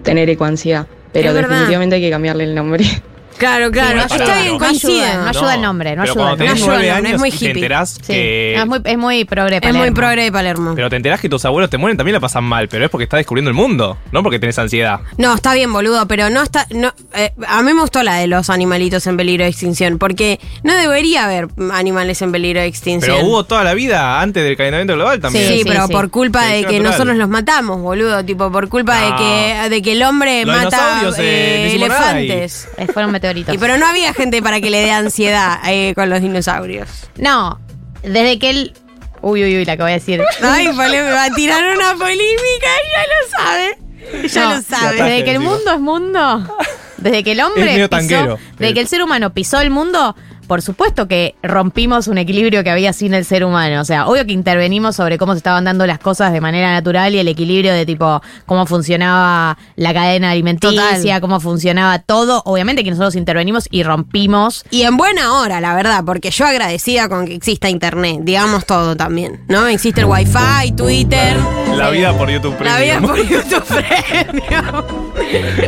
[0.03, 0.87] tener ecoansiedad.
[1.13, 2.85] Pero definitivamente hay que cambiarle el nombre.
[3.39, 4.01] Claro, claro.
[4.01, 4.93] está bien, no coincido.
[5.05, 6.69] ayuda, no ayuda el nombre, no pero ayuda cuando el tenés nombre.
[6.69, 7.51] No ayuda 9 el nombre, años es muy y te hippie.
[7.63, 8.13] enterás Sí.
[8.13, 8.55] que...
[8.57, 9.95] No, es muy, es muy progre Es muy Palermo.
[9.97, 10.73] progre de Palermo.
[10.75, 13.05] Pero te enterás que tus abuelos te mueren también la pasan mal, pero es porque
[13.05, 15.01] estás descubriendo el mundo, no porque tenés ansiedad.
[15.17, 16.67] No, está bien, boludo, pero no está.
[16.71, 20.41] No, eh, a mí me gustó la de los animalitos en peligro de extinción, porque
[20.63, 23.17] no debería haber animales en peligro de extinción.
[23.17, 25.47] Pero hubo toda la vida antes del calentamiento global también.
[25.49, 25.93] Sí, Sí, pero sí.
[25.93, 26.83] por culpa de que natural.
[26.83, 28.25] nosotros los matamos, boludo.
[28.25, 32.69] Tipo, por culpa de que, de que el hombre Los mata eh, eh, elefantes.
[32.77, 33.55] Eh, Fueron meteoritos.
[33.55, 36.89] Y pero no había gente para que le dé ansiedad eh, con los dinosaurios.
[37.17, 37.61] No,
[38.03, 38.73] desde que él.
[39.21, 40.23] Uy, uy, uy, la que voy a decir.
[40.43, 44.29] Ay, me va a tirar una polémica, ella lo sabe.
[44.29, 45.03] Ya No, lo sabe.
[45.03, 46.57] Desde que el mundo es mundo.
[46.99, 48.39] Desde que el hombre Es pisó, tanguero.
[48.59, 50.17] desde que el ser humano pisó el mundo,
[50.49, 53.81] por supuesto que rompimos un equilibrio que había sin el ser humano.
[53.81, 57.15] O sea, obvio que intervenimos sobre cómo se estaban dando las cosas de manera natural
[57.15, 61.21] y el equilibrio de tipo cómo funcionaba la cadena alimenticia, Total.
[61.21, 62.43] cómo funcionaba todo.
[62.47, 64.65] Obviamente que nosotros intervenimos y rompimos.
[64.71, 68.97] Y en buena hora, la verdad, porque yo agradecida con que exista internet, digamos todo
[68.97, 69.67] también, ¿no?
[69.67, 71.37] Existe el wifi, Twitter,
[71.77, 73.17] La vida por YouTube la vida Premium.
[73.17, 74.85] por YouTube Premium.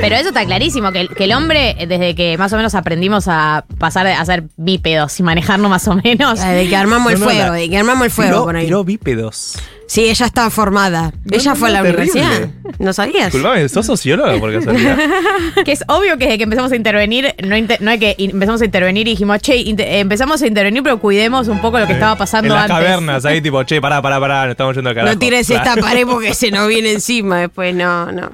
[0.01, 3.29] Pero eso está clarísimo, que el, que el hombre, desde que más o menos aprendimos
[3.29, 6.41] a pasar a ser bípedos y manejarnos más o menos.
[6.41, 8.57] De que armamos el No, no, fuego, la- de que armamos el fuego Tiró, por
[8.57, 8.65] ahí.
[8.67, 9.59] tiró bípedos.
[9.89, 11.13] Sí, ella estaba formada.
[11.33, 12.13] ella no, fue a la terrible.
[12.13, 12.49] universidad.
[12.79, 13.25] ¿No sabías?
[13.33, 14.97] Disculpame, ¿sos socióloga por casualidad?
[15.65, 18.31] Que es obvio que desde que empezamos a intervenir, no, inter- no hay que in-
[18.31, 21.81] empezamos a intervenir y dijimos, che, inte- eh, empezamos a intervenir, pero cuidemos un poco
[21.81, 22.77] lo que estaba pasando en las antes.
[22.87, 25.13] cavernas, ahí tipo, che, pará, pará, pará, nos estamos yendo al carajo.
[25.15, 25.69] No tires Claro.
[25.71, 27.75] esta pared porque se nos viene encima después.
[27.75, 28.31] No, no.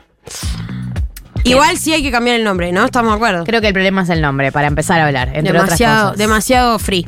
[1.51, 2.85] Igual sí hay que cambiar el nombre, ¿no?
[2.85, 3.45] Estamos de acuerdo.
[3.45, 6.19] Creo que el problema es el nombre, para empezar a hablar, entre demasiado, otras cosas.
[6.19, 7.07] demasiado free.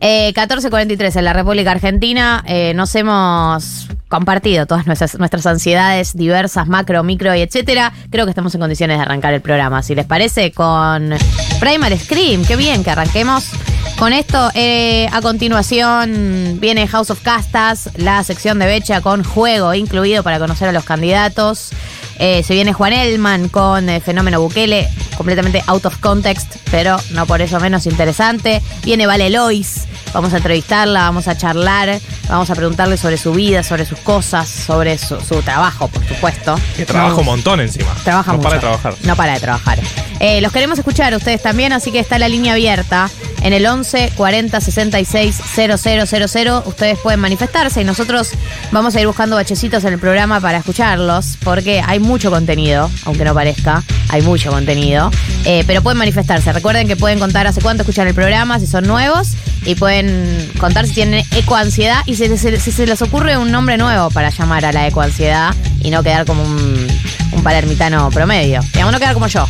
[0.00, 2.44] Eh, 1443 en la República Argentina.
[2.46, 7.92] eh, nos hemos compartido todas nuestras, nuestras ansiedades diversas, macro, micro y etcétera.
[8.10, 9.82] Creo que estamos en condiciones de arrancar el programa.
[9.82, 11.14] Si les parece, con
[11.60, 12.44] Primal Scream.
[12.44, 13.50] Qué bien que arranquemos.
[13.98, 19.74] Con esto, eh, a continuación viene House of Castas, la sección de Becha con juego
[19.74, 21.70] incluido para conocer a los candidatos.
[22.18, 27.26] Eh, se viene Juan Elman con eh, Fenómeno Bukele, completamente out of context, pero no
[27.26, 28.62] por eso menos interesante.
[28.84, 33.62] Viene Vale Lois, vamos a entrevistarla, vamos a charlar, vamos a preguntarle sobre su vida,
[33.62, 36.58] sobre sus cosas, sobre su, su trabajo, por supuesto.
[36.76, 37.94] Que trabaja un montón encima.
[38.04, 38.48] Trabaja no mucho.
[38.48, 38.94] para de trabajar.
[39.04, 39.78] No para de trabajar.
[40.20, 43.08] Eh, los queremos escuchar ustedes también, así que está la línea abierta
[43.42, 46.62] en el 11 40 66 000.
[46.66, 48.30] Ustedes pueden manifestarse y nosotros
[48.72, 53.24] vamos a ir buscando bachecitos en el programa para escucharlos, porque hay mucho contenido, aunque
[53.24, 55.10] no parezca, hay mucho contenido.
[55.44, 56.52] Eh, pero pueden manifestarse.
[56.52, 59.34] Recuerden que pueden contar hace cuánto escuchan el programa, si son nuevos,
[59.64, 64.30] y pueden contar si tienen ecoansiedad y si, se les ocurre un nombre nuevo para
[64.30, 66.88] llamar a la ecoansiedad y no quedar como un,
[67.32, 68.60] un palermitano promedio.
[68.72, 69.46] Digamos, no quedar como yo.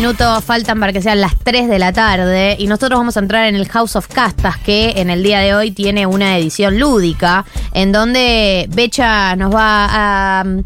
[0.00, 3.48] Minutos faltan para que sean las 3 de la tarde y nosotros vamos a entrar
[3.48, 7.44] en el House of Castas que en el día de hoy tiene una edición lúdica
[7.72, 9.88] en donde Becha nos va
[10.40, 10.60] a mm,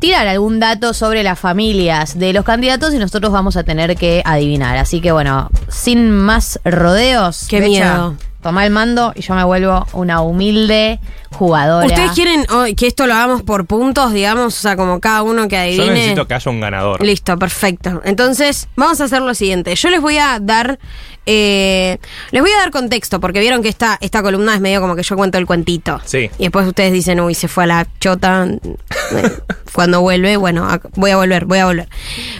[0.00, 4.22] tirar algún dato sobre las familias de los candidatos y nosotros vamos a tener que
[4.24, 4.76] adivinar.
[4.76, 8.16] Así que bueno, sin más rodeos, Qué Becha, miedo.
[8.44, 11.00] Toma el mando y yo me vuelvo una humilde
[11.32, 11.86] jugadora.
[11.86, 14.54] ¿Ustedes quieren oh, que esto lo hagamos por puntos, digamos?
[14.58, 15.90] O sea, como cada uno que Yo adivine.
[15.94, 17.02] necesito que haya un ganador.
[17.02, 18.02] Listo, perfecto.
[18.04, 19.74] Entonces, vamos a hacer lo siguiente.
[19.74, 20.78] Yo les voy a dar.
[21.26, 21.98] Eh,
[22.30, 25.02] les voy a dar contexto, porque vieron que esta, esta columna es medio como que
[25.02, 26.00] yo cuento el cuentito.
[26.04, 26.30] Sí.
[26.38, 28.46] Y después ustedes dicen, uy, se fue a la chota.
[28.46, 29.30] Eh,
[29.72, 31.88] Cuando vuelve, bueno, voy a volver, voy a volver.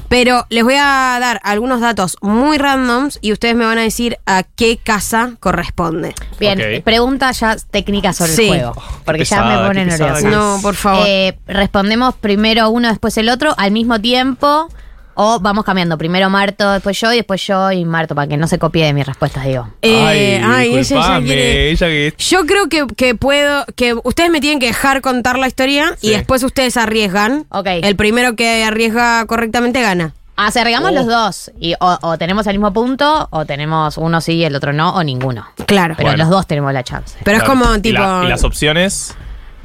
[0.08, 4.18] Pero les voy a dar algunos datos muy randoms y ustedes me van a decir
[4.24, 6.14] a qué casa corresponde.
[6.38, 8.42] Bien, pregunta ya técnica sobre Sí.
[8.42, 8.82] el juego.
[9.04, 10.30] Porque ya me pone qué pesada nerviosa.
[10.30, 11.04] No, por favor.
[11.08, 14.68] Eh, respondemos primero uno, después el otro, al mismo tiempo.
[15.14, 15.96] O vamos cambiando.
[15.98, 18.92] Primero Marto, después yo y después yo y Marto, para que no se copie de
[18.92, 19.68] mis respuestas, digo.
[19.82, 24.30] Eh, ay, ay, ella ya quiere- ella que Yo creo que, que puedo, que ustedes
[24.30, 27.46] me tienen que dejar contar la historia y después ustedes arriesgan.
[27.50, 27.66] Ok.
[27.82, 30.12] El primero que arriesga correctamente gana.
[30.36, 30.94] Acerregamos Oh.
[30.94, 31.52] los dos.
[31.60, 34.92] Y o, o tenemos el mismo punto, o tenemos uno sí y el otro no,
[34.96, 35.46] o ninguno.
[35.66, 35.94] Claro.
[35.96, 36.24] Pero Bueno.
[36.24, 37.16] los dos tenemos la chance.
[37.22, 38.00] Pero es como ¿Y tipo.
[38.02, 39.14] la- ¿Y, las opciones?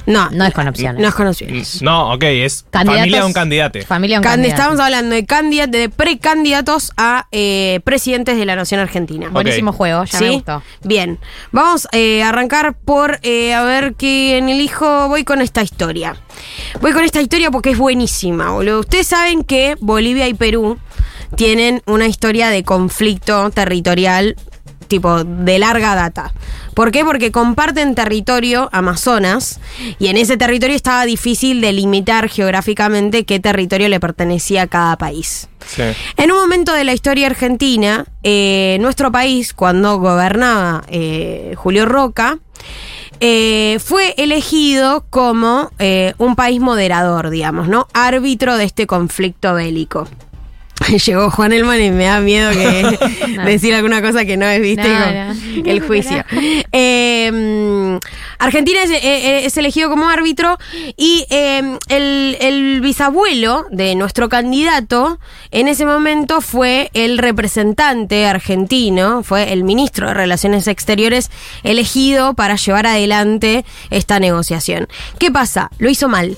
[0.06, 1.00] No, No es con opciones.
[1.00, 1.82] no es con opciones.
[1.82, 3.78] No, ok, es Candidatos- familia de un candidato.
[3.86, 4.60] Familia un Candi- candidato.
[4.62, 9.28] Estamos hablando de, candidat- de precandidatos a eh, presidentes de la Nación Argentina.
[9.30, 10.24] Buenísimo juego, ya ¿Sí?
[10.24, 10.62] me gustó.
[10.84, 11.18] Bien.
[11.52, 15.08] Vamos eh, a arrancar por eh, a ver quién elijo.
[15.08, 16.16] Voy con esta historia.
[16.80, 18.80] Voy con esta historia porque es buenísima, boludo.
[18.80, 20.78] Ustedes saben que Bolivia y Perú
[21.36, 24.36] tienen una historia de conflicto territorial
[24.90, 26.34] tipo de larga data.
[26.74, 27.04] ¿Por qué?
[27.04, 29.60] Porque comparten territorio Amazonas
[29.98, 35.48] y en ese territorio estaba difícil delimitar geográficamente qué territorio le pertenecía a cada país.
[35.66, 35.82] Sí.
[36.16, 42.38] En un momento de la historia argentina, eh, nuestro país, cuando gobernaba eh, Julio Roca,
[43.20, 45.70] eh, fue elegido como
[46.18, 47.86] un país moderador, digamos, ¿no?
[47.92, 50.08] Árbitro de este conflicto bélico.
[51.06, 52.98] Llegó Juan Elman y me da miedo que
[53.44, 55.34] decir alguna cosa que no es, viste, No, no.
[55.64, 56.24] el juicio.
[56.72, 57.98] Eh, mm,
[58.38, 60.58] Argentina es, eh, es elegido como árbitro
[60.96, 65.18] y eh, el, el bisabuelo de nuestro candidato
[65.50, 71.30] en ese momento fue el representante argentino, fue el ministro de Relaciones Exteriores
[71.62, 74.88] elegido para llevar adelante esta negociación.
[75.18, 75.70] ¿Qué pasa?
[75.78, 76.36] Lo hizo mal.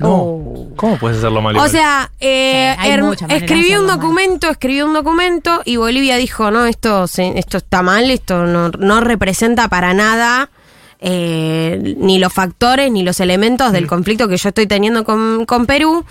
[0.00, 0.66] No.
[0.76, 1.54] ¿Cómo puedes hacerlo mal?
[1.54, 1.70] O igual?
[1.70, 3.96] sea, eh, Sí, escribió un mal.
[4.00, 8.70] documento, escribió un documento y Bolivia dijo, no, esto, se- esto está mal, esto no,
[8.70, 10.50] no representa para nada
[11.02, 13.72] eh, ni los factores ni los elementos Mm.
[13.72, 16.04] del conflicto que yo estoy teniendo con, con Perú.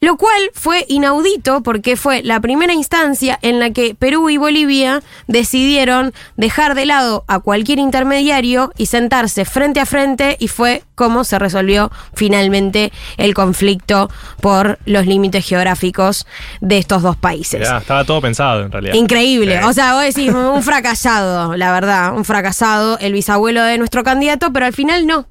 [0.00, 5.02] Lo cual fue inaudito porque fue la primera instancia en la que Perú y Bolivia
[5.26, 11.24] decidieron dejar de lado a cualquier intermediario y sentarse frente a frente y fue como
[11.24, 16.26] se resolvió finalmente el conflicto por los límites geográficos
[16.60, 17.60] de estos dos países.
[17.60, 18.94] Estaba todo pensado en realidad.
[18.94, 19.58] Increíble.
[19.58, 19.64] Sí.
[19.64, 24.52] O sea, vos decís, un fracasado, la verdad, un fracasado, el bisabuelo de nuestro candidato,
[24.52, 25.26] pero al final no.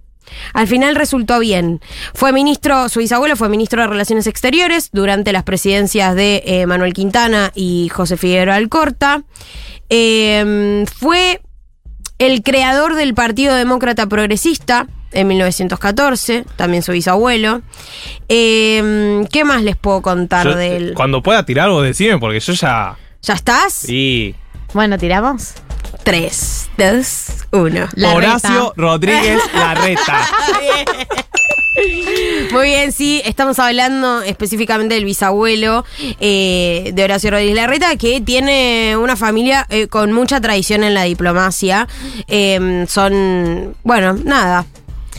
[0.54, 1.82] Al final resultó bien.
[2.14, 6.94] Fue ministro, su bisabuelo fue ministro de Relaciones Exteriores durante las presidencias de eh, Manuel
[6.94, 9.24] Quintana y José Figueroa Alcorta.
[9.90, 11.42] Eh, fue
[12.20, 17.62] el creador del Partido Demócrata Progresista en 1914, también su bisabuelo.
[18.28, 20.94] Eh, ¿Qué más les puedo contar Yo, de él?
[20.96, 22.98] Cuando pueda tirar algo, decime, porque yo ya.
[23.22, 23.90] ¿Ya estás?
[23.90, 24.36] Y.
[24.74, 25.54] Bueno, tiramos.
[26.08, 27.90] 3, 2, 1.
[28.16, 30.26] Horacio Rodríguez Larreta.
[32.54, 35.84] Muy bien, sí, estamos hablando específicamente del bisabuelo
[36.22, 41.04] eh, de Horacio Rodríguez Larreta, que tiene una familia eh, con mucha tradición en la
[41.04, 41.90] diplomacia.
[42.30, 44.66] Eh, son, bueno, nada.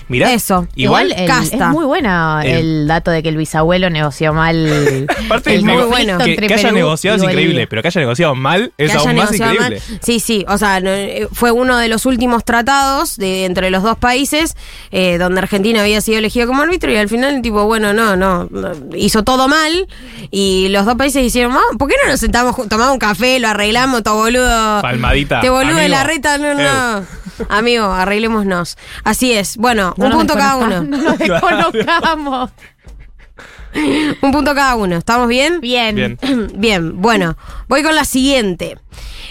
[0.09, 0.33] Mirá.
[0.33, 0.67] Eso.
[0.75, 1.13] Igual.
[1.13, 1.67] el- casta.
[1.67, 5.07] es muy bueno el, El- dato de que el bisabuelo negoció mal.
[5.27, 6.19] Aparte, el muy bueno.
[6.19, 9.33] que, que haya negociado es increíble, pero que haya negociado mal es que aún más
[9.35, 9.61] increíble.
[9.61, 9.81] mal.
[10.03, 13.83] Sí, sí, o sea, no, eh, fue uno de los últimos tratados de entre los
[13.83, 14.55] dos países
[14.91, 18.47] eh, donde Argentina había sido elegido como árbitro y al final tipo, bueno, no, no,
[18.51, 19.87] no, hizo todo mal
[20.31, 23.49] y los dos países hicieron, "Ah, ¿por qué no nos sentamos, tomamos un café, lo
[23.49, 24.83] arreglamos, todo boludo?
[24.83, 25.41] Palmadita.
[25.41, 27.07] Te boludo de la reta, no, no.
[27.49, 28.77] Amigo, arreglémonos.
[29.05, 29.57] Así es.
[29.59, 30.83] Bueno, No un punto cada uno.
[30.89, 32.51] No nos desconozcamos.
[34.23, 34.97] Un punto cada uno.
[34.97, 35.61] ¿Estamos bien?
[35.61, 35.95] Bien.
[35.95, 36.19] Bien.
[36.55, 37.37] Bien, bueno,
[37.69, 38.79] voy con la siguiente.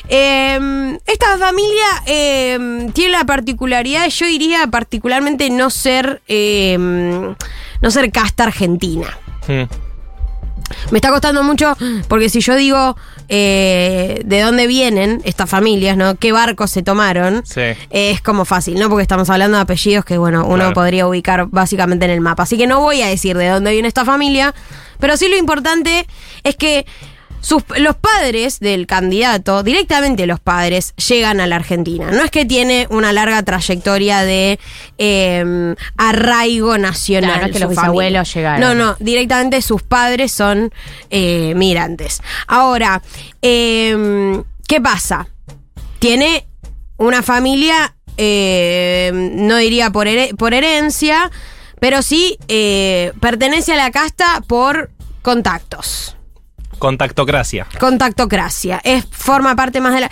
[0.09, 8.11] Eh, esta familia eh, tiene la particularidad, yo diría particularmente no ser, eh, no ser
[8.11, 9.18] casta argentina.
[9.47, 9.63] Hmm.
[10.91, 11.76] Me está costando mucho
[12.07, 12.95] porque si yo digo
[13.30, 16.15] eh, de dónde vienen estas familias, ¿no?
[16.15, 17.43] ¿Qué barcos se tomaron?
[17.45, 17.61] Sí.
[17.89, 18.89] Es como fácil, ¿no?
[18.89, 20.73] Porque estamos hablando de apellidos que, bueno, uno Claro.
[20.73, 22.43] podría ubicar básicamente en el mapa.
[22.43, 24.53] Así que no voy a decir de dónde viene esta familia,
[24.99, 26.07] pero sí lo importante
[26.43, 26.86] es que
[27.41, 32.11] sus- los padres del candidato, directamente los padres, llegan a la Argentina.
[32.11, 34.59] No es que tiene una larga trayectoria de
[34.97, 37.29] eh, arraigo nacional.
[37.31, 38.61] Claro, no es que los bisabuelos llegaron.
[38.61, 40.71] No, no, directamente sus padres son
[41.09, 42.21] eh, migrantes.
[42.47, 43.01] Ahora,
[43.41, 45.27] eh, ¿qué pasa?
[45.99, 46.45] Tiene
[46.97, 50.07] una familia, eh, no diría por,
[50.38, 51.31] por herencia,
[51.79, 54.89] pero sí eh, pertenece a la casta por
[55.21, 56.16] contactos.
[56.80, 57.67] Contactocracia.
[57.80, 58.80] Contactocracia.
[58.84, 60.11] Es, forma parte más de la.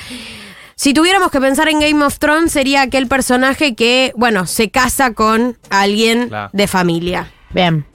[0.76, 5.14] Si tuviéramos que pensar en Game of Thrones, sería aquel personaje que, bueno, se casa
[5.14, 6.50] con alguien Claro.
[6.52, 7.32] de familia.
[7.52, 7.86] Bien.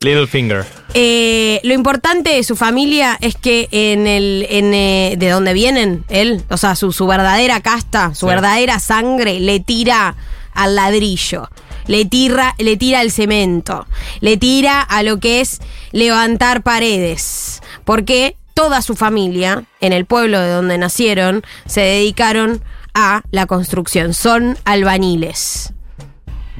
[0.00, 0.64] Littlefinger.
[0.94, 6.04] Eh, lo importante de su familia es que en el en, eh, de dónde vienen
[6.08, 8.26] él, o sea, su, su verdadera casta, su Sí.
[8.26, 10.14] verdadera sangre le tira
[10.52, 11.48] al ladrillo,
[11.86, 13.86] le tira, le tira al cemento,
[14.20, 15.60] le tira a lo que es
[15.92, 22.62] levantar paredes, porque toda su familia en el pueblo de donde nacieron se dedicaron
[22.94, 25.72] a la construcción, son albaniles.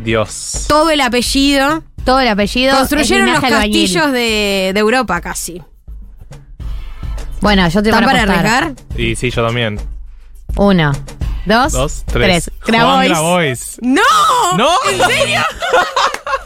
[0.02, 0.66] Dios.
[0.68, 2.76] Todo el apellido Todo el apellido.
[2.76, 3.82] Construyeron los albañil.
[3.82, 5.62] castillos de, de Europa casi.
[7.40, 8.74] Bueno, yo te ¿Están voy a para arriesgar?
[8.96, 9.80] Y sí, yo también.
[10.56, 10.92] Uno,
[11.46, 12.44] dos, Dos, tres.
[12.44, 12.50] tres.
[12.62, 13.08] Juan Grabois.
[13.10, 13.76] Grabois.
[13.82, 14.02] ¡No!
[14.56, 14.68] ¿No?
[14.90, 15.40] ¿En serio?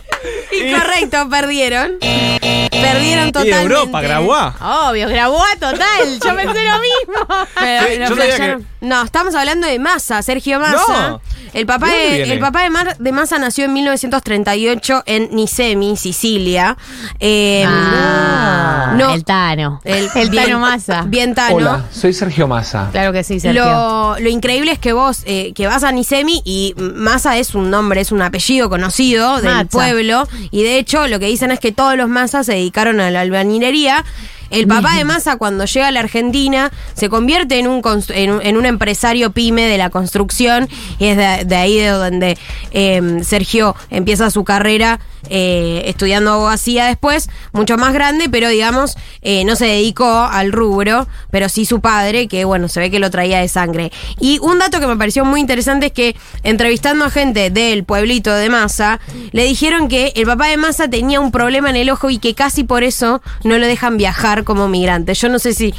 [0.52, 1.92] Incorrecto, perdieron.
[2.00, 3.62] Perdieron Y totalmente.
[3.62, 4.54] Europa, Grabois.
[4.60, 6.18] Obvio, grabó a total.
[6.24, 7.46] Yo pensé lo mismo.
[7.58, 8.66] Pero Sí, lo yo sabía flashearon.
[8.80, 11.08] No, estamos hablando de Massa, Sergio Massa.
[11.10, 11.20] No.
[11.52, 12.32] El papá ¿De dónde de, viene?
[12.34, 16.76] el papá de, Mar- de Massa nació en 1938 en Nicemi, Sicilia.
[17.18, 19.12] Eh, Ah, no.
[19.12, 19.80] El Tano.
[19.84, 21.02] El, El bien- Tano Massa.
[21.06, 21.56] Bien Tano.
[21.56, 22.88] Hola, soy Sergio Massa.
[22.92, 23.64] Claro que sí, Sergio.
[23.64, 27.70] Lo, lo increíble es que vos, eh, que vas a Nicemi y Massa es un
[27.70, 29.68] nombre, es un apellido conocido del Mazza.
[29.70, 30.09] pueblo.
[30.50, 33.20] Y de hecho, lo que dicen es que todos los Massas se dedicaron a la
[33.20, 34.04] albañilería.
[34.50, 38.42] El papá de Massa, cuando llega a la Argentina, se convierte en un, en un,
[38.42, 40.68] en un empresario pyme de la construcción.
[40.98, 42.38] Y es de, de ahí de donde
[42.72, 49.44] eh, Sergio empieza su carrera eh, estudiando abogacía después, mucho más grande, pero digamos, eh,
[49.44, 53.10] no se dedicó al rubro, pero sí su padre, que bueno, se ve que lo
[53.10, 53.92] traía de sangre.
[54.18, 58.32] Y un dato que me pareció muy interesante es que entrevistando a gente del pueblito
[58.32, 58.98] de Massa,
[59.32, 62.34] le dijeron que el papá de Massa tenía un problema en el ojo y que
[62.34, 65.14] casi por eso no lo dejan viajar como migrante.
[65.14, 65.74] Yo no sé si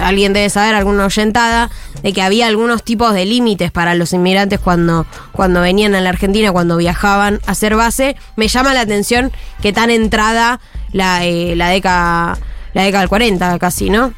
[0.00, 1.70] alguien debe saber, alguna oyentada,
[2.02, 6.10] de que había algunos tipos de límites para los inmigrantes cuando, cuando venían a la
[6.10, 8.16] Argentina, cuando viajaban a hacer base.
[8.36, 9.32] Me llama la atención
[9.62, 10.60] que tan entrada
[10.92, 12.38] la, eh, la década
[12.74, 14.12] la década del 40 casi, ¿no?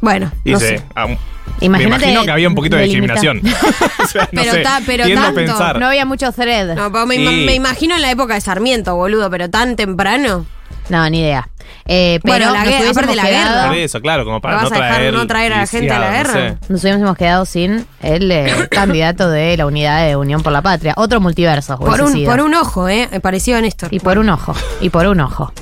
[0.00, 0.82] Bueno, Y no sé.
[0.96, 3.40] ah, me imagino que había un poquito de discriminación.
[4.02, 5.78] O sea, no Pero sé, ta- pero tanto, pensar.
[5.78, 6.74] No había mucho thread.
[6.74, 7.20] No, me, Sí.
[7.46, 10.46] me imagino en la época de Sarmiento, boludo, pero tan temprano.
[10.88, 11.48] No, ni idea.
[11.86, 13.66] Eh, pero Bueno, la nos guerra- aparte la guerra.
[13.68, 15.14] Por eso, claro, como para ¿Lo no vas a dejar traer.
[15.14, 16.58] no traer a la gente a la lisiado, no guerra?
[16.60, 16.72] sé.
[16.72, 20.94] Nos hubiésemos quedado sin el eh, candidato de la unidad de Unión por la Patria.
[20.96, 21.78] Otro multiverso.
[21.78, 23.08] Por un, por un ojo, ¿eh?
[23.22, 23.92] Parecido a Néstor.
[23.92, 24.54] Y por un ojo.
[24.80, 25.52] Y por un ojo.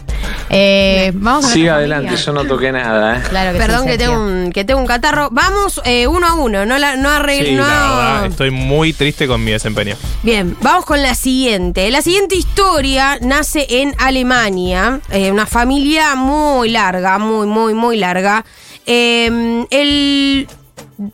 [0.50, 3.22] Eh, vamos a Siga adelante, yo no toqué nada, ¿eh?
[3.28, 5.28] Claro que Perdón sí, que, tengo un, que tengo un catarro.
[5.30, 8.92] Vamos eh, uno a uno, no, la, no arregl- Sí, no- la verdad, estoy muy
[8.92, 9.96] triste con mi desempeño.
[10.22, 11.90] Bien, vamos con la siguiente.
[11.90, 18.44] La siguiente historia nace en Alemania, eh, una familia muy larga, muy, muy, muy larga.
[18.86, 20.48] Eh, el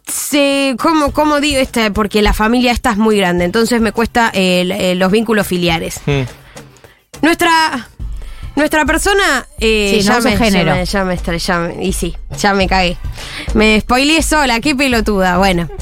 [0.06, 4.30] se cómo, cómo digo esta porque la familia esta es muy grande entonces me cuesta
[4.32, 6.22] eh, los vínculos filiares Hmm.
[7.22, 7.88] nuestra
[8.56, 10.84] nuestra persona eh, Sí, ya, no me, género.
[10.84, 12.96] ya me ya me ya me- y sí ya me cagué
[13.54, 15.68] me spoileé sola qué pelotuda bueno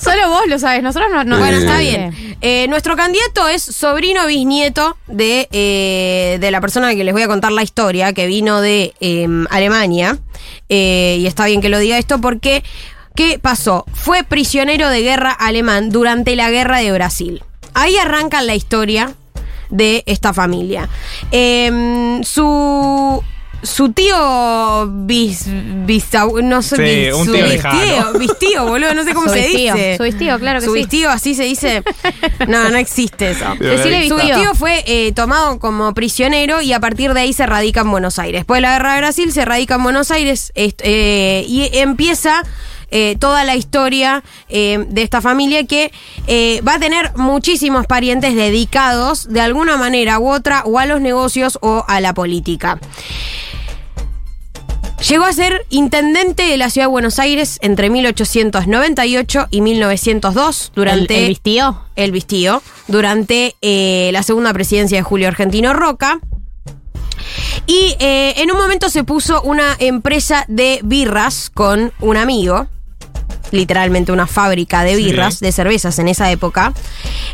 [0.00, 1.24] Solo vos lo sabes, nosotros no.
[1.24, 1.84] no bueno, está Sí.
[1.86, 2.36] bien.
[2.40, 7.28] Eh, nuestro candidato es sobrino bisnieto de, eh, de la persona que les voy a
[7.28, 10.18] contar la historia, que vino de eh, Alemania.
[10.68, 12.64] Eh, y está bien que lo diga esto porque,
[13.14, 13.86] ¿qué pasó?
[13.94, 17.42] Fue prisionero de guerra alemán durante la guerra de Brasil.
[17.72, 19.12] Ahí arranca la historia
[19.74, 20.88] de esta familia.
[21.30, 23.22] Eh, su.
[23.62, 29.14] Su tío bis, no sé, Sí, bis- un su tío bistío, bistío, boludo, no sé
[29.14, 29.96] cómo Su se bistío, dice.
[29.96, 30.80] su bistío, claro que Su sí.
[30.80, 31.82] bistío, así se dice.
[32.46, 33.46] No, no existe eso.
[33.56, 34.36] Su bistío.
[34.38, 38.18] tío fue eh, tomado como prisionero y a partir de ahí se radica en Buenos
[38.18, 38.40] Aires.
[38.40, 42.42] Después de la guerra de Brasil se radica en Buenos Aires eh, y empieza
[42.94, 45.92] eh, toda la historia eh, de esta familia que
[46.28, 51.00] eh, va a tener muchísimos parientes dedicados de alguna manera u otra o a los
[51.00, 52.78] negocios o a la política.
[55.08, 61.16] Llegó a ser intendente de la ciudad de Buenos Aires entre 1898 y 1902 durante
[61.18, 61.80] ¿El- el vistío?
[61.96, 63.54] el vistío, durante
[64.12, 66.20] la segunda presidencia de Julio Argentino Roca.
[67.66, 72.66] Y eh, en un momento se puso una empresa de birras con un amigo.
[73.50, 75.04] Literalmente una fábrica de Sí.
[75.04, 76.72] birras, de cervezas en esa época.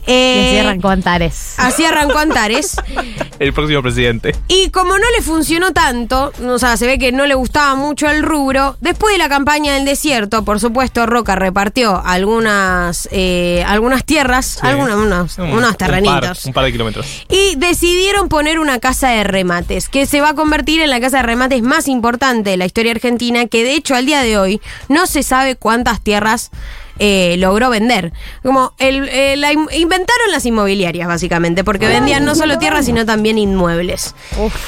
[0.07, 1.55] Y Eh, así arrancó Antares.
[1.59, 2.77] Así arrancó Antares.
[3.39, 4.35] El próximo presidente.
[4.49, 8.09] Y como no le funcionó tanto, o sea, se ve que no le gustaba mucho
[8.11, 14.05] el rubro, después de la campaña del desierto, por supuesto, Roca repartió algunas, eh, algunas
[14.05, 14.67] tierras, Sí.
[14.67, 16.21] algunos, unos, Un- unos un terrenitos.
[16.21, 17.07] par- Un par, de kilómetros.
[17.31, 21.19] Y decidieron poner una casa de remates, que se va a convertir en la casa
[21.19, 24.61] de remates más importante de la historia argentina, que de hecho al día de hoy
[24.89, 26.51] no se sabe cuántas tierras
[26.99, 28.13] eh, logró vender.
[28.43, 33.07] Como el, eh, la in- inventaron las inmobiliarias, básicamente, porque vendían no solo tierras, sino
[33.07, 34.15] también inmuebles.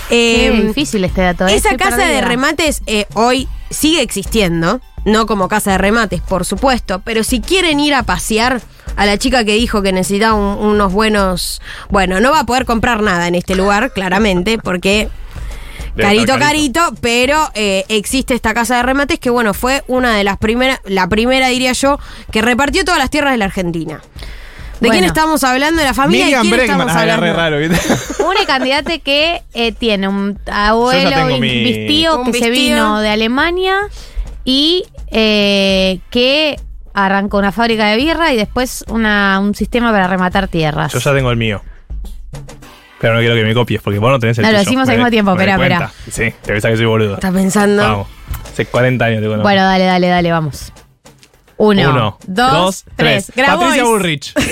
[0.08, 1.46] Qué Eh, difícil este dato.
[1.46, 1.54] ¿eh?
[1.54, 2.82] esa Estoy casa de remates
[3.14, 8.02] hoy sigue existiendo, no como casa de remates, por supuesto, pero si quieren ir a
[8.02, 8.60] pasear
[8.96, 11.60] a la chica que dijo que necesitaba un- unos buenos...
[11.90, 15.08] Bueno, no va a poder comprar nada en este lugar, claramente, porque...
[15.96, 20.38] Carito, carito, pero eh, existe esta casa de remates que, bueno, fue una de las
[20.38, 21.98] primeras, la primera, diría yo,
[22.30, 24.00] que repartió todas las tierras de la Argentina.
[24.80, 25.78] ¿De quién estamos hablando?
[25.80, 26.24] ¿De la familia?
[26.24, 26.80] Miriam ¿De quién Bregman.
[26.80, 27.24] estamos Ah, hablando?
[27.26, 28.22] agarré raro, ¿viste?
[28.24, 33.76] Una candidata que eh, tiene un abuelo mi- vistío Un que se vino de Alemania
[34.44, 36.58] y eh, que
[36.94, 40.92] arrancó una fábrica de birra y después una, un sistema para rematar tierras.
[40.92, 41.62] Yo ya tengo el mío.
[43.02, 44.96] Pero no quiero que me copies porque vos no tenés el No, lo decimos al
[44.96, 45.92] mismo tiempo, espera, cuenta.
[46.10, 47.14] Sí, te pensás que soy boludo.
[47.16, 47.82] ¿Estás pensando?
[47.82, 48.06] Vamos.
[48.50, 49.42] Hace 40 años te conozco.
[49.42, 50.72] Bueno, dale, dale, dale, vamos.
[51.58, 53.30] Uno, Uno, dos, tres.
[53.36, 53.58] Grabois.
[53.66, 54.32] Patricia Bullrich.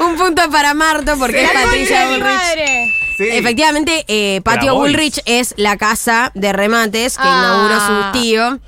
[0.00, 2.94] Un punto para Marto porque es Patricia Bullrich.
[3.18, 4.74] Efectivamente, eh, Patio.
[4.76, 7.38] Bullrich es la casa de remates que Ah.
[7.38, 8.58] inauguró su tío.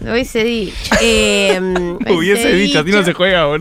[0.00, 0.74] Lo hubiese dicho.
[1.02, 1.58] Eh,
[2.10, 3.42] Hubiese dicho, así no se juega.
[3.44, 3.56] Lo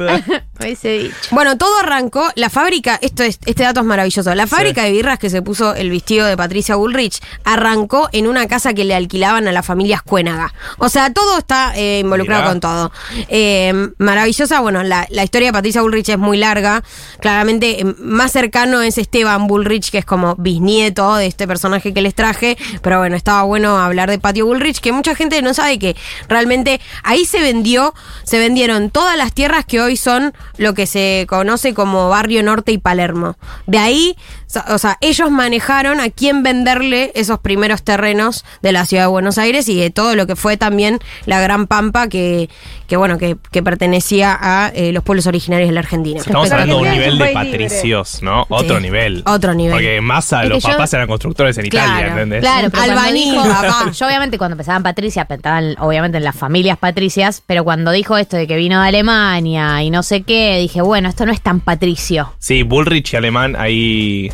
[0.60, 1.16] hubiese dicho.
[1.32, 5.20] bueno, todo arrancó, la fábrica, esto es, este dato es maravilloso, la fábrica de birras
[5.20, 9.48] que se puso el vestido de Patricia Bullrich arrancó en una casa que le alquilaban
[9.48, 10.54] a las familias Cuénaga.
[10.80, 12.52] O sea, todo está eh, involucrado Mirá.
[12.52, 12.92] con todo.
[13.30, 16.84] Eh, maravillosa, bueno, la, la historia de Patricia Bullrich es muy larga.
[17.22, 22.02] Claramente, eh, más cercano es Esteban Bullrich, que es como bisnieto de este personaje que
[22.02, 22.58] les traje.
[22.82, 25.96] Pero bueno, estaba bueno hablar de Patio Bullrich, que mucha gente no sabe que
[26.30, 31.26] realmente ahí se vendió, se vendieron todas las tierras que hoy son lo que se
[31.28, 33.36] conoce como Barrio Norte y Palermo.
[33.66, 34.16] De ahí,
[34.52, 39.08] so- o sea, ellos manejaron a quién venderle esos primeros terrenos de la ciudad de
[39.08, 42.50] Buenos Aires y de todo lo que fue también la Gran Pampa que,
[42.88, 46.20] que bueno, que, que pertenecía a eh, los pueblos originarios de la Argentina.
[46.20, 48.46] Estamos hablando de un nivel de patricios, ¿no?
[48.50, 49.24] Otro Sí, nivel.
[49.26, 49.74] otro nivel.
[49.74, 52.42] Porque más a Es los yo- papás eran constructores en Italia, ¿entendés?
[52.42, 53.92] Claro, pero dijo- papá.
[53.92, 58.36] yo obviamente cuando pensaban Patricia, pensaban obviamente en las familias patricias, pero cuando dijo esto
[58.38, 61.60] de que vino de Alemania y no sé qué, dije, bueno, esto no es tan
[61.60, 62.34] patricio.
[62.40, 64.32] Sí, Bullrich y alemán ahí.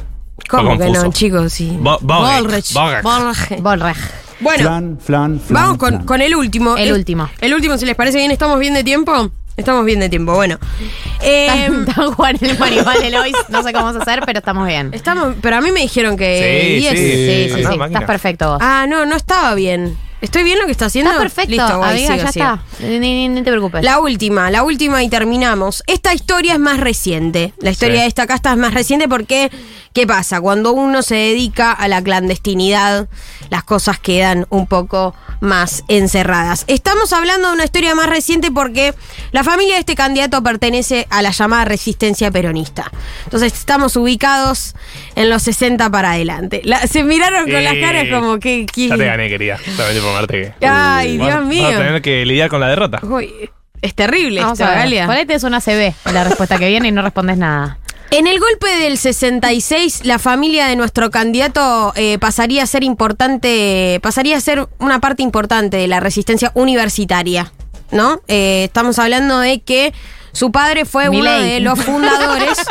[0.50, 1.54] ¿Cómo que no, chicos?
[1.54, 1.76] Sí.
[1.80, 2.00] Bo-.
[2.02, 2.64] Bolreg.
[4.42, 6.06] Bueno, Flan, flan, flan, vamos con, flan.
[6.06, 6.76] con el último.
[6.78, 7.30] El último.
[7.40, 9.32] El último, si les parece bien, ¿estamos bien de tiempo?
[9.58, 10.60] Estamos bien de tiempo, bueno.
[11.24, 11.48] Eh,
[11.88, 14.68] Están jugando en el Manimal de Lois, no sé cómo vamos a hacer, pero estamos
[14.68, 14.90] bien.
[14.94, 16.92] estamos, pero a mí me dijeron que Sí, 10.
[16.92, 17.64] sí.
[17.64, 18.58] Sí, estás perfecto vos.
[18.62, 19.98] Ah, no, no estaba bien.
[20.22, 21.12] ¿Estoy bien lo que está haciendo?
[21.12, 22.46] Estás perfecto, Listo, amiga, sigo, ya sigo.
[22.46, 22.64] está.
[22.88, 23.84] Ni, ni- ni te preocupes.
[23.84, 25.84] La última, la última y terminamos.
[25.88, 27.54] Esta historia es más reciente.
[27.60, 28.02] La historia Sí.
[28.02, 29.52] de esta casta es más reciente porque,
[29.94, 30.42] ¿qué pasa?
[30.42, 33.08] Cuando uno se dedica a la clandestinidad,
[33.50, 36.64] las cosas quedan un poco más encerradas.
[36.68, 38.94] Estamos hablando de una historia más reciente porque
[39.32, 42.90] la familia de este candidato pertenece a la llamada resistencia peronista.
[43.26, 44.76] Entonces estamos ubicados
[45.16, 46.62] en los 60 para adelante.
[46.64, 48.66] La- se miraron con las Eh, caras como que...
[48.66, 49.58] que- Ya te gané, querida.
[49.76, 50.54] Solamente que.
[50.68, 51.68] Ay, Vas- Dios Vas mío.
[51.68, 53.00] a tener que lidiar con la derrota.
[53.04, 53.50] Uy,
[53.82, 54.80] es terrible Vamos esto, a ver.
[54.80, 55.06] Galia.
[55.06, 57.78] Por ahí te es una CB la respuesta que viene y no respondes nada.
[58.12, 64.00] En el golpe del 66, la familia de nuestro candidato eh, pasaría a ser importante,
[64.02, 67.52] pasaría a ser una parte importante de la resistencia universitaria,
[67.92, 68.22] ¿no?
[68.28, 69.92] Eh, estamos hablando de que
[70.34, 71.50] su padre fue uno Milei.
[71.56, 72.58] de los fundadores.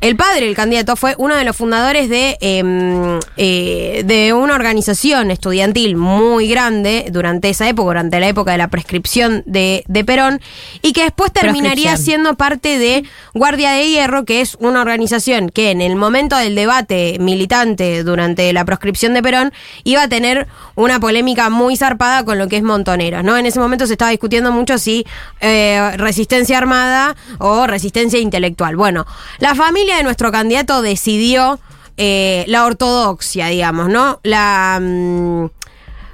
[0.00, 5.30] El padre, el candidato, fue uno de los fundadores de, eh, eh, de una organización
[5.30, 10.40] estudiantil muy grande durante esa época, durante la época de la prescripción de, de Perón,
[10.82, 15.70] y que después terminaría siendo parte de Guardia de Hierro, que es una organización que
[15.70, 19.52] en el momento del debate militante durante la proscripción de Perón
[19.84, 23.36] iba a tener una polémica muy zarpada con lo que es Montoneros, ¿no?
[23.36, 25.06] En ese momento se estaba discutiendo mucho si
[25.40, 28.76] eh, resistencia armada o resistencia intelectual.
[28.76, 29.06] Bueno,
[29.38, 31.60] la familia de nuestro candidato decidió
[31.96, 34.18] eh, la ortodoxia, digamos, ¿no?
[34.24, 34.78] La.
[34.82, 35.46] mm,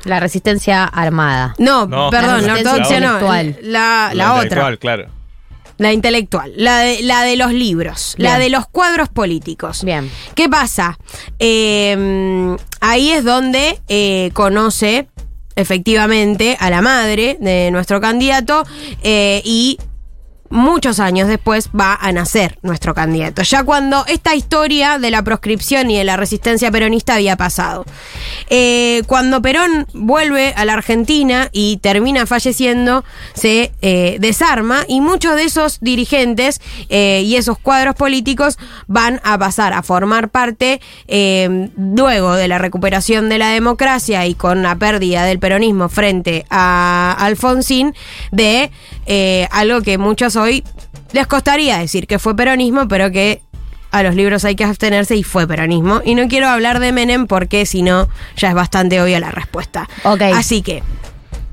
[0.05, 1.55] La resistencia armada.
[1.59, 2.11] no, No.
[2.11, 3.07] perdón, la La ortodoxia no.
[3.15, 3.57] intelectual.
[3.63, 4.43] La, la La otra.
[4.45, 5.07] intelectual, claro.
[5.79, 6.53] La intelectual.
[6.57, 8.15] La de, la de los libros.
[8.19, 9.83] La de los cuadros políticos.
[9.85, 10.11] Bien.
[10.35, 10.99] ¿Qué pasa?
[11.41, 15.09] Eh, ahí es donde eh, conoce
[15.57, 18.65] efectivamente a la madre de nuestro candidato
[19.03, 19.79] eh, y
[20.53, 23.43] muchos años después va a nacer nuestro candidato.
[23.43, 27.85] Ya cuando esta historia de la proscripción y de la resistencia peronista había pasado.
[28.51, 35.37] Eh, cuando Perón vuelve a la Argentina y termina falleciendo, se eh, desarma y muchos
[35.37, 40.81] de esos dirigentes eh, y esos cuadros políticos van a pasar a formar parte
[41.77, 47.17] luego de la recuperación de la democracia y con la pérdida del peronismo frente a
[47.19, 47.95] Alfonsín
[48.31, 48.71] de
[49.51, 50.65] algo que muchos hoy
[51.13, 53.41] les costaría decir que fue peronismo, pero que
[53.91, 56.01] a los libros hay que abstenerse y fue peronismo.
[56.05, 59.89] Y no quiero hablar de Menem porque si no ya es bastante obvia la respuesta.
[60.05, 60.23] Ok.
[60.35, 60.83] Así que,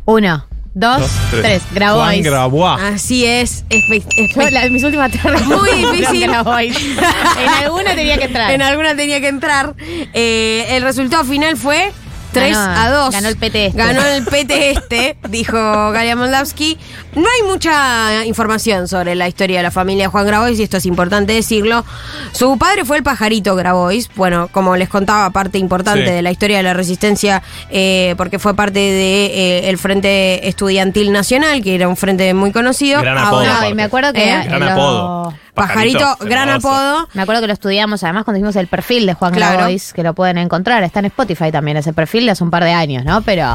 [0.05, 1.41] Uno, dos, Dos, tres.
[1.41, 1.63] tres.
[1.73, 2.03] Grabois.
[2.05, 2.81] Juan Grabois.
[2.81, 3.65] así es.
[3.69, 6.21] espe- Yo, espe- la- mis últimas tres Muy difícil.
[6.27, 6.75] Grabois.
[6.77, 8.51] En alguna tenía que entrar.
[8.53, 9.75] En alguna tenía que entrar.
[10.13, 11.91] Eh, el resultado final fue
[12.31, 13.11] 3 Ganó- a 2.
[13.11, 13.77] ganó el PT este.
[13.77, 16.77] Ganó el PT este, dijo Galia Moldavsky.
[17.15, 20.77] No hay mucha información sobre la historia de la familia de Juan Grabois y esto
[20.77, 21.83] es importante decirlo.
[22.31, 24.09] Su padre fue el pajarito Grabois.
[24.15, 26.11] Bueno, como les contaba, parte importante Sí.
[26.11, 31.61] de la historia de la resistencia eh, porque fue parte del el Frente Estudiantil Nacional,
[31.63, 33.01] que era un frente muy conocido.
[33.01, 34.23] Gran apodo, Ahora- No, y me acuerdo que.
[34.23, 34.43] ¿Eh?
[34.45, 35.33] Gran lo-
[35.67, 37.07] Pajarito, gran apodo.
[37.13, 39.57] Me acuerdo que lo estudiamos, además, cuando hicimos el perfil de Juan Claro.
[39.57, 40.83] Grabois, que lo pueden encontrar.
[40.83, 43.21] Está en Spotify también ese perfil de hace un par de años, ¿no?
[43.21, 43.45] Pero.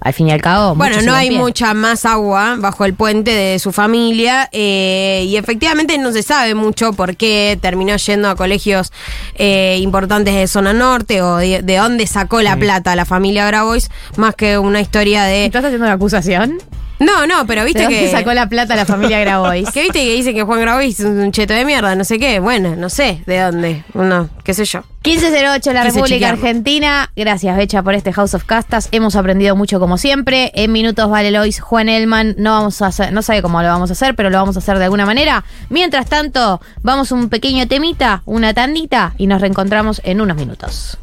[0.00, 0.76] Al fin y al cabo.
[0.76, 5.98] Bueno, no hay mucha más agua bajo el puente de su familia eh, y efectivamente
[5.98, 8.92] no se sabe mucho por qué terminó yendo a colegios
[9.34, 13.90] eh, importantes de zona norte o de, de dónde sacó la plata la familia Grabois,
[14.16, 15.46] más que una historia de...
[15.46, 16.58] ¿Estás haciendo una acusación?
[17.00, 18.10] No, no, pero ¿De viste dónde que...
[18.10, 19.70] sacó la plata la familia Grabois?
[19.72, 22.40] Que viste que dice que Juan Grabois es un cheto de mierda, no sé qué,
[22.40, 24.82] bueno, no sé de dónde, no, qué sé yo.
[25.04, 26.46] 1508 la Quise República chequearlo.
[26.46, 27.10] Argentina.
[27.16, 28.88] Gracias, Becha, por este House of Castas.
[28.90, 30.50] Hemos aprendido mucho como siempre.
[30.54, 32.34] En minutos vale Lois, Juan Elman.
[32.36, 34.58] No vamos a hacer, no sabe cómo lo vamos a hacer, pero lo vamos a
[34.58, 35.44] hacer de alguna manera.
[35.70, 40.98] Mientras tanto, vamos un pequeño temita, una tandita, y nos reencontramos en unos minutos.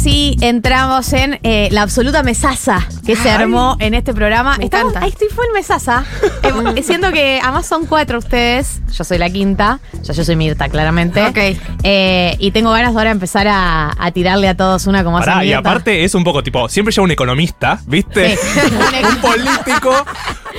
[0.00, 4.56] Sí, entramos en eh, la absoluta mesaza que se armó en este programa.
[4.58, 5.04] me Estamos, encanta.
[5.04, 6.04] ahí estoy full mesaza.
[6.42, 8.80] Eh, siento que además son cuatro ustedes.
[8.96, 9.78] Yo soy la quinta.
[10.02, 11.22] Ya yo soy Mirta, claramente.
[11.26, 11.38] Ok.
[11.82, 15.26] Eh, y tengo ganas ahora de empezar a, a tirarle a todos una como hace
[15.26, 15.58] Pará, y Mirta.
[15.60, 18.36] aparte es un poco tipo, siempre lleva un economista, ¿viste?
[18.36, 18.60] Sí.
[19.08, 20.04] un político,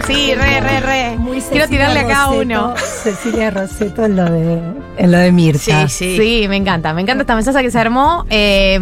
[0.06, 1.18] Sí, re, re, re.
[1.50, 2.74] Quiero tirarle a cada uno.
[2.76, 4.60] Cecilia Roseto en lo de,
[4.98, 5.88] en lo de Mirta.
[5.88, 6.16] Sí, sí.
[6.18, 6.92] Sí, me encanta.
[6.94, 8.24] Me encanta esta mensaje que se armó.
[8.30, 8.78] Eh,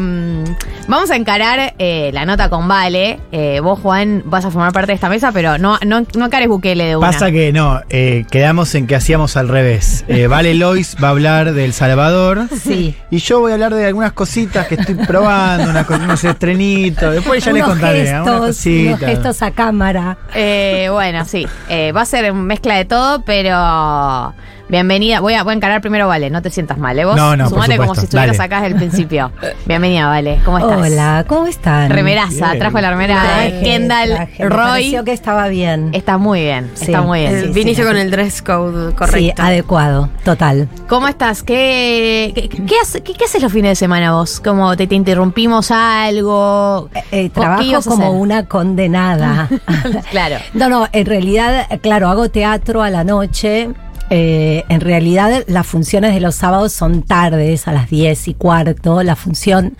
[0.88, 3.20] vamos a encarar eh, la nota con Vale.
[3.32, 6.48] Eh, vos, Juan, vas a formar parte de esta mesa, pero no, no, no encares
[6.48, 7.10] Bukele de una.
[7.10, 10.04] Pasa que no, eh, quedamos en que hacíamos al revés.
[10.08, 12.48] Eh, vale Lois va a hablar del Salvador.
[12.60, 12.94] Sí.
[13.10, 17.14] Y yo voy a hablar de algunas cositas que estoy probando, unos estrenitos.
[17.14, 20.18] Después ya les contaré, gestos, unas unos gestos a cámara.
[20.34, 21.46] Eh, bueno, sí.
[21.68, 24.34] Eh, va a ser mezcla de todo, pero.
[24.70, 25.18] Bienvenida.
[25.20, 26.30] Voy a, voy a encarar primero, Vale.
[26.30, 27.04] No te sientas mal, ¿eh?
[27.04, 28.46] Vos No, no, por sumate como si estuvieras Dale.
[28.46, 29.32] acá desde el principio.
[29.66, 30.40] Bienvenida, Vale.
[30.44, 30.78] ¿Cómo estás?
[30.78, 31.90] Hola, ¿cómo están?
[31.90, 32.46] Remeraza.
[32.48, 32.58] Bien.
[32.60, 34.48] Trajo la remera de Traje, Kendall traje.
[34.48, 34.58] Roy.
[34.58, 35.90] pareció que estaba bien.
[35.92, 36.70] Está muy bien.
[36.74, 36.84] Sí.
[36.84, 37.34] Está muy bien.
[37.34, 37.88] El- Sí, viniste sí.
[37.88, 39.42] con el dress code Sí, correcto.
[39.42, 40.68] adecuado, total.
[40.88, 41.42] ¿Cómo estás?
[41.42, 44.38] ¿Qué, qué, qué hace- qué- qué haces los fines de semana vos?
[44.40, 46.88] ¿Cómo te, te interrumpimos algo?
[46.94, 49.48] Eh, eh, ¿Qué trabajo como una condenada.
[50.10, 50.36] Claro.
[50.54, 53.70] No, no, en realidad, eh, claro, hago teatro a la noche.
[54.12, 59.04] Eh, en realidad las funciones de los sábados son tardes, a las 10 y cuarto,
[59.04, 59.76] la función,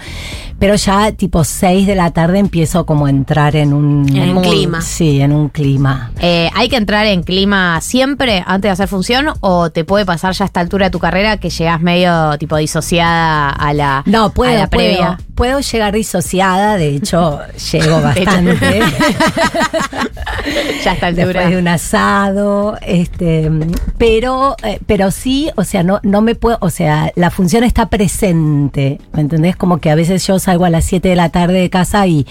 [0.60, 4.08] pero ya tipo 6 de la tarde empiezo como a entrar en un...
[4.16, 4.82] En un clima.
[4.82, 6.12] Sí, en un clima.
[6.20, 10.32] Eh, ¿Hay que entrar en clima siempre antes de hacer función o te puede pasar
[10.34, 14.30] ya a esta altura de tu carrera que llegas medio tipo disociada a la, No,
[14.30, 15.18] puedo, a la previa?
[15.34, 17.40] puedo llegar disociada, de hecho,
[17.72, 18.80] llego bastante.
[20.84, 23.50] Ya está el Después de un asado, este,
[23.98, 24.19] pero,
[24.62, 29.00] eh, pero sí, o sea, no, no me puedo, o sea, la función está presente,
[29.12, 29.56] ¿me entendés?
[29.56, 32.26] Como que a veces yo salgo a las 7 de la tarde de casa y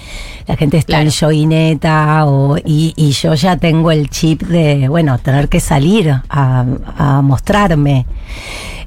[0.47, 5.17] la gente está en joguineta o, y, y yo ya tengo el chip de, bueno,
[5.19, 6.65] tener que salir a,
[6.97, 8.05] a mostrarme.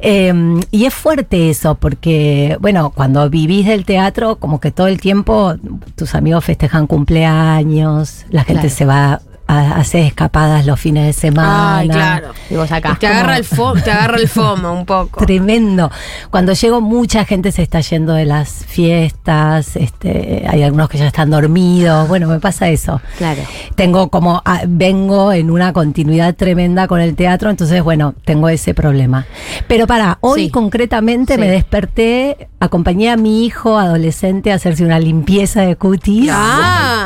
[0.05, 5.01] Eh, y es fuerte eso, porque, bueno, cuando vivís del teatro, como que todo el
[5.01, 5.55] tiempo
[5.95, 8.75] tus amigos festejan cumpleaños, la gente Claro.
[8.77, 9.21] se va
[9.53, 11.79] a hacer escapadas los fines de semana.
[11.79, 12.29] Ay, claro.
[12.51, 12.97] Y vos acá.
[12.99, 15.25] Te agarra, el fo- te agarra el FOMO un poco.
[15.25, 15.91] Tremendo.
[16.31, 19.77] Cuando llego, mucha gente se está yendo de las fiestas.
[19.77, 22.09] Este, hay algunos que ya están dormidos.
[22.09, 23.01] Bueno, me pasa eso.
[23.19, 23.43] Claro.
[23.75, 28.75] Tengo como, ah, vengo en una continuidad tremenda con el teatro, entonces, bueno, tengo ese
[28.75, 29.27] problema.
[29.69, 30.51] Pero para, hoy Sí.
[30.51, 31.41] concretamente Sí.
[31.41, 36.31] me desperté, acompañé a mi hijo adolescente a hacerse una limpieza de cutis.
[36.33, 37.02] Ah.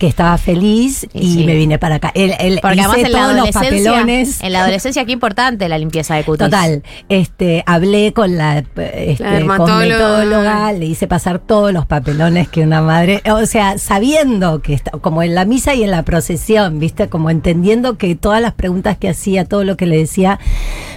[0.00, 1.44] Que estaba feliz y sí.
[1.44, 2.10] me vine para acá.
[2.14, 4.40] Él, él Porque hice además en la todos los adolescencia, papelones.
[4.42, 6.46] en la adolescencia qué importante la limpieza de cutis.
[6.46, 9.98] Total, este, hablé con la, este, La dermatóloga.
[9.98, 14.92] cosmetóloga, le hice pasar todos los papelones que una madre, o sea, sabiendo que está,
[14.92, 18.96] como en la misa y en la procesión, viste, como entendiendo que todas las preguntas
[18.96, 20.40] que hacía, todo lo que le decía,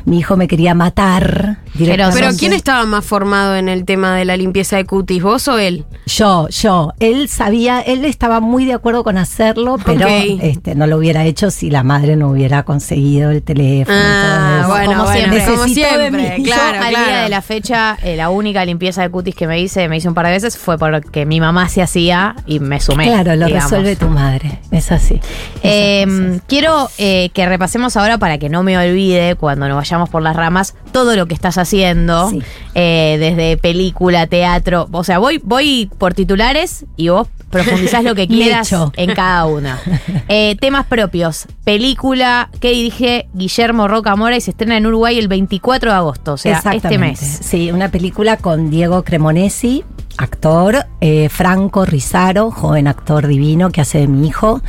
[0.06, 1.58] mi hijo me quería matar.
[1.74, 2.20] directamente.
[2.22, 5.58] Pero ¿quién estaba más formado en el tema de la limpieza de cutis, vos o
[5.60, 5.84] él?
[6.06, 6.94] Yo, yo.
[7.00, 11.50] Él sabía, él estaba muy de acuerdo con hacerlo, pero este, no lo hubiera hecho
[11.52, 13.98] si la madre no hubiera conseguido el teléfono.
[13.98, 14.68] Ah, todo eso.
[14.70, 15.46] bueno, como bueno, siempre.
[15.46, 17.06] como claro, Yo, al claro.
[17.06, 20.08] día de la fecha, eh, la única limpieza de cutis que me hice, me hice
[20.10, 23.06] un par de veces, fue porque mi mamá se hacía y me sumé.
[23.06, 23.72] Claro, lo digamos.
[23.72, 24.60] resuelve tu madre.
[24.72, 25.22] Es así.
[25.64, 30.22] Eh, quiero eh, que repasemos ahora para que no me olvide cuando nos vayamos por
[30.22, 32.42] las ramas todo lo que estás haciendo Sí.
[32.76, 38.28] eh, desde película, teatro, o sea voy voy por titulares y vos profundizás lo que
[38.36, 39.80] quieras en cada una.
[40.30, 45.28] Eh, temas propios, película que dirige Guillermo Roca Mora y se estrena en Uruguay el
[45.28, 47.20] 24 de agosto, o sea este mes.
[47.20, 49.84] Sí, una película con Diego Cremonesi,
[50.18, 54.62] actor, eh, Franco Rizaro, joven actor divino que hace de mi hijo,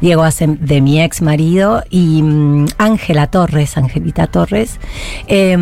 [0.00, 4.78] Diego hace de mi ex marido y mm, Ángela Torres, Angelita Torres.
[5.26, 5.56] Eh,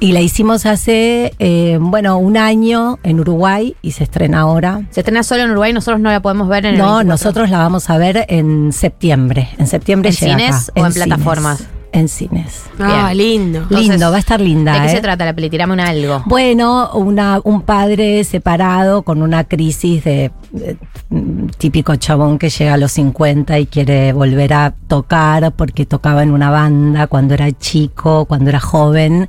[0.00, 4.82] y la hicimos hace, eh, bueno, un año en Uruguay y se estrena ahora.
[4.90, 7.08] Se estrena solo en Uruguay, nosotros no la podemos ver en el No, 24.
[7.08, 9.48] nosotros la vamos a ver en septiembre.
[9.58, 10.80] En septiembre ¿En llega cines acá.
[10.80, 11.64] o en plataformas?
[11.92, 12.64] En cines.
[12.78, 13.60] Ah, lindo.
[13.60, 14.72] Entonces, Lindo, va a estar linda.
[14.72, 14.96] ¿De qué ¿eh?
[14.96, 15.50] se trata la peli?
[15.50, 16.22] Tirame un algo.
[16.24, 20.78] Bueno, una, un padre separado con una crisis de, de,
[21.10, 26.22] mm, típico chabón que llega a los 50 y quiere volver a tocar porque tocaba
[26.22, 29.28] en una banda cuando era chico, cuando era joven.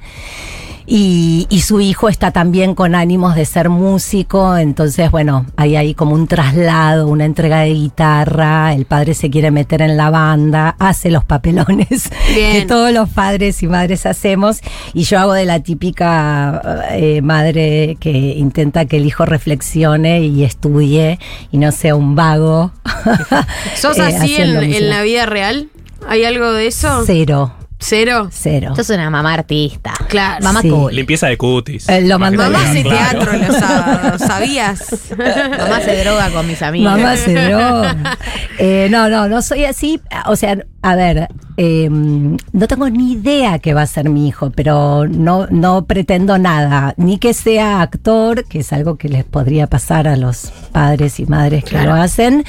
[0.85, 5.93] Y, y su hijo está también con ánimos de ser músico, entonces bueno, hay ahí
[5.93, 10.75] como un traslado, una entrega de guitarra, el padre se quiere meter en la banda,
[10.79, 12.51] hace los papelones Bien.
[12.53, 14.61] que todos los padres y madres hacemos,
[14.93, 20.43] y yo hago de la típica eh, madre que intenta que el hijo reflexione y
[20.43, 21.19] estudie
[21.51, 22.71] y no sea un vago.
[23.75, 25.69] ¿Sos eh, así en, la vida real?
[26.07, 27.03] ¿Hay algo de eso?
[27.05, 27.53] Cero,
[27.85, 28.29] ¿Cero?
[28.31, 28.73] cero.
[28.75, 29.93] Sos una mamá artista.
[30.07, 30.43] Claro.
[30.43, 30.69] Mamá Sí.
[30.69, 30.95] cool.
[30.95, 31.87] Limpieza de cutis.
[31.89, 33.19] Eh, lo mandó Mamá hace claro.
[33.19, 35.05] teatro los sábados, ¿sabías?
[35.17, 36.91] Mamá se droga con mis amigos.
[36.93, 38.17] Mamá se droga.
[38.57, 39.99] Eh, no, no, no soy así.
[40.27, 41.27] O sea, a ver,
[41.57, 46.37] eh, no tengo ni idea que va a ser mi hijo, pero no, no pretendo
[46.37, 46.93] nada.
[46.97, 51.25] Ni que sea actor, que es algo que les podría pasar a los padres y
[51.25, 51.95] madres que Claro.
[51.95, 52.43] lo hacen.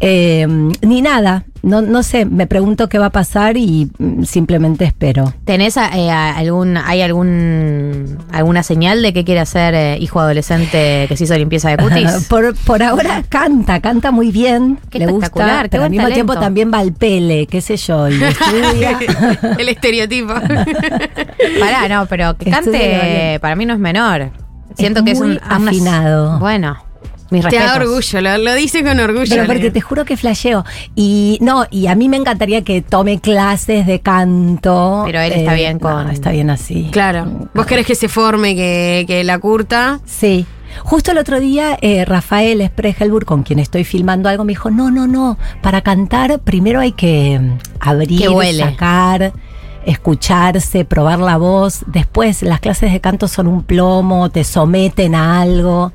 [0.00, 0.46] eh,
[0.82, 1.44] ni nada.
[1.62, 5.32] No, no sé, me pregunto qué va a pasar y mm, simplemente espero.
[5.44, 11.16] ¿Tenés eh, algún, hay algún alguna señal de que quiere hacer eh, hijo adolescente que
[11.16, 12.10] se hizo limpieza de cutis?
[12.30, 14.78] Por, por ahora canta, canta muy bien.
[14.90, 18.08] Qué le gusta, qué pero al mismo tiempo también va al pele, qué sé yo,
[18.08, 18.98] y estudia.
[19.58, 20.34] El estereotipo.
[20.34, 24.30] Pará, no, pero que cante para mí no es menor.
[24.76, 26.38] Siento Es que es un afinado.
[26.38, 26.76] Bueno,
[27.30, 29.26] mis Te da orgullo, lo, lo dice con orgullo.
[29.28, 30.64] Pero porque te juro que flasheo.
[30.94, 35.02] Y no, y a mí me encantaría que tome clases de canto.
[35.06, 36.88] Pero él está bien con- no, está bien así.
[36.92, 37.48] Claro.
[37.54, 40.00] ¿Vos querés que se forme, que, que la curta?
[40.04, 40.46] Sí.
[40.84, 44.90] Justo el otro día, eh, Rafael Spregelburg, con quien estoy filmando algo, me dijo: No,
[44.90, 45.36] no, no.
[45.62, 49.32] Para cantar, primero hay que mm, abrir, Que sacar,
[49.84, 51.80] escucharse, probar la voz.
[51.86, 55.92] Después, las clases de canto son un plomo, te someten a algo.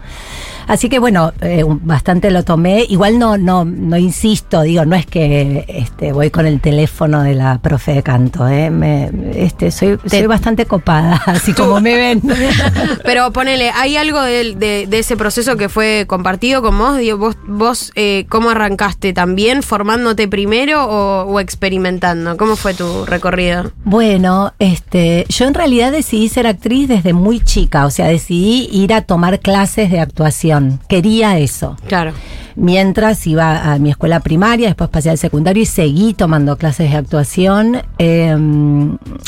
[0.67, 2.85] Así que bueno, eh, bastante lo tomé.
[2.89, 7.35] Igual no, no, no insisto, digo, no es que este, voy con el teléfono de
[7.35, 8.69] la profe de canto, ¿eh?
[8.69, 12.21] Me, este, soy, soy bastante copada, así como me ven.
[13.03, 16.97] Pero ponele, ¿hay algo del- de, de ese proceso que fue compartido con vos?
[16.97, 19.13] Digo, vos, vos eh, ¿cómo arrancaste?
[19.13, 22.37] ¿También formándote primero o, o experimentando?
[22.37, 23.71] ¿Cómo fue tu recorrido?
[23.83, 28.93] Bueno, este, yo en realidad decidí ser actriz desde muy chica, o sea, decidí ir
[28.93, 30.54] a tomar clases de actuación.
[30.87, 31.77] Quería eso.
[31.87, 32.13] Claro.
[32.55, 36.97] Mientras iba a mi escuela primaria, después pasé al secundario y seguí tomando clases de
[36.97, 37.81] actuación.
[37.97, 38.35] eh,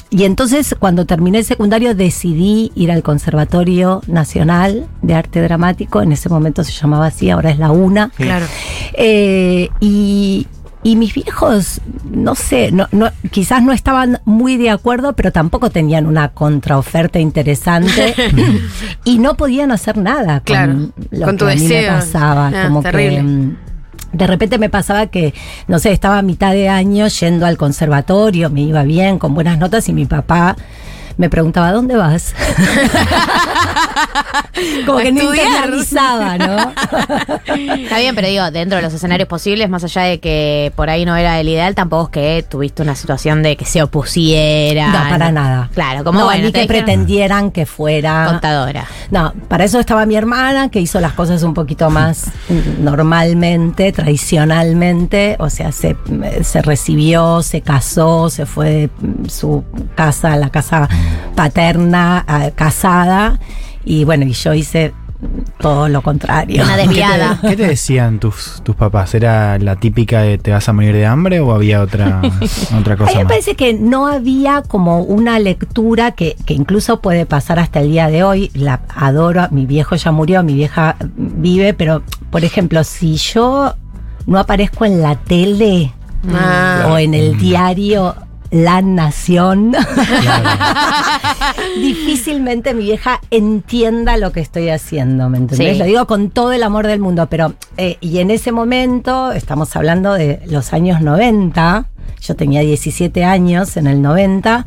[0.10, 6.02] y entonces, cuando terminé el secundario, decidí ir al Conservatorio Nacional de Arte Dramático.
[6.02, 8.12] En ese momento se llamaba así, ahora es la UNA.
[8.16, 8.46] Claro.
[8.94, 10.48] Eh, y,
[10.88, 15.70] y mis viejos, no sé, no, no, quizás no estaban muy de acuerdo, pero tampoco
[15.70, 18.16] tenían una contraoferta interesante
[19.04, 20.74] y no podían hacer nada con Claro,
[21.12, 21.94] lo con tu que a mí me deseo.
[21.94, 22.48] pasaba.
[22.56, 23.18] Ah, como terrible.
[23.18, 23.58] que mm,
[24.14, 25.34] de repente me pasaba que,
[25.68, 29.58] no sé, estaba a mitad de año yendo al conservatorio, me iba bien, con buenas
[29.58, 30.56] notas y mi papá
[31.18, 32.34] me preguntaba, ¿dónde vas?
[34.86, 36.58] como A que no internalizaba, ¿no?
[37.56, 41.06] Está bien, pero digo, dentro de los escenarios posibles, más allá de que por ahí
[41.06, 44.88] no era el ideal, tampoco es que tuviste una situación de que se opusiera.
[44.88, 45.70] No, para nada.
[45.74, 48.86] Claro, como no, bueno, ni que dijeron pretendieran que fuera contadora.
[49.10, 52.26] No, para eso estaba mi hermana, que hizo las cosas un poquito más
[52.80, 55.36] normalmente, tradicionalmente.
[55.40, 55.96] O sea, se,
[56.44, 59.64] se recibió, se casó, se fue de su
[59.96, 60.88] casa, la casa
[61.36, 63.40] paterna, a- casada.
[63.86, 64.92] Y bueno, y yo hice
[65.22, 66.64] mm, todo lo contrario.
[66.64, 67.40] Una desviada.
[67.42, 69.14] ¿Qué te decían tus, tus papás?
[69.16, 72.22] ¿Era la típica de te vas a morir de hambre o había otra,
[72.78, 73.32] otra A mí cosa me más?
[73.32, 78.10] parece que no había como una lectura que, que incluso puede pasar hasta el día
[78.10, 78.52] de hoy.
[78.54, 83.74] La adoro, mi viejo ya murió, mi vieja vive, pero por ejemplo, si yo
[84.26, 85.94] no aparezco en la tele
[86.34, 86.88] Ah.
[86.90, 88.14] o en el diario
[88.52, 89.74] La Nación,
[91.76, 95.74] difícilmente mi vieja entienda lo que estoy haciendo, ¿me entendés?
[95.74, 95.80] Sí.
[95.80, 99.76] Lo digo con todo el amor del mundo, pero eh, y en ese momento, estamos
[99.76, 101.90] hablando de los años 90,
[102.22, 104.66] yo tenía 17 años en el 90.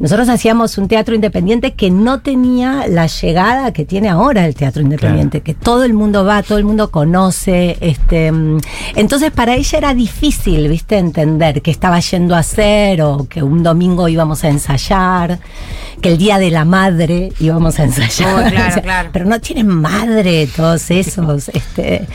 [0.00, 4.82] Nosotros hacíamos un teatro independiente que no tenía la llegada que tiene ahora el teatro
[4.82, 7.76] independiente, que todo el mundo va, todo el mundo conoce.
[7.80, 8.58] Este, mm,
[8.94, 13.62] entonces para ella era difícil, viste, entender qué estaba yendo a hacer o que un
[13.62, 15.40] domingo íbamos a ensayar,
[16.00, 18.46] que el día de la madre íbamos a ensayar.
[18.46, 19.10] Oh, claro, O sea, claro.
[19.12, 21.48] Pero no tienen madre todos esos.
[21.48, 22.06] este.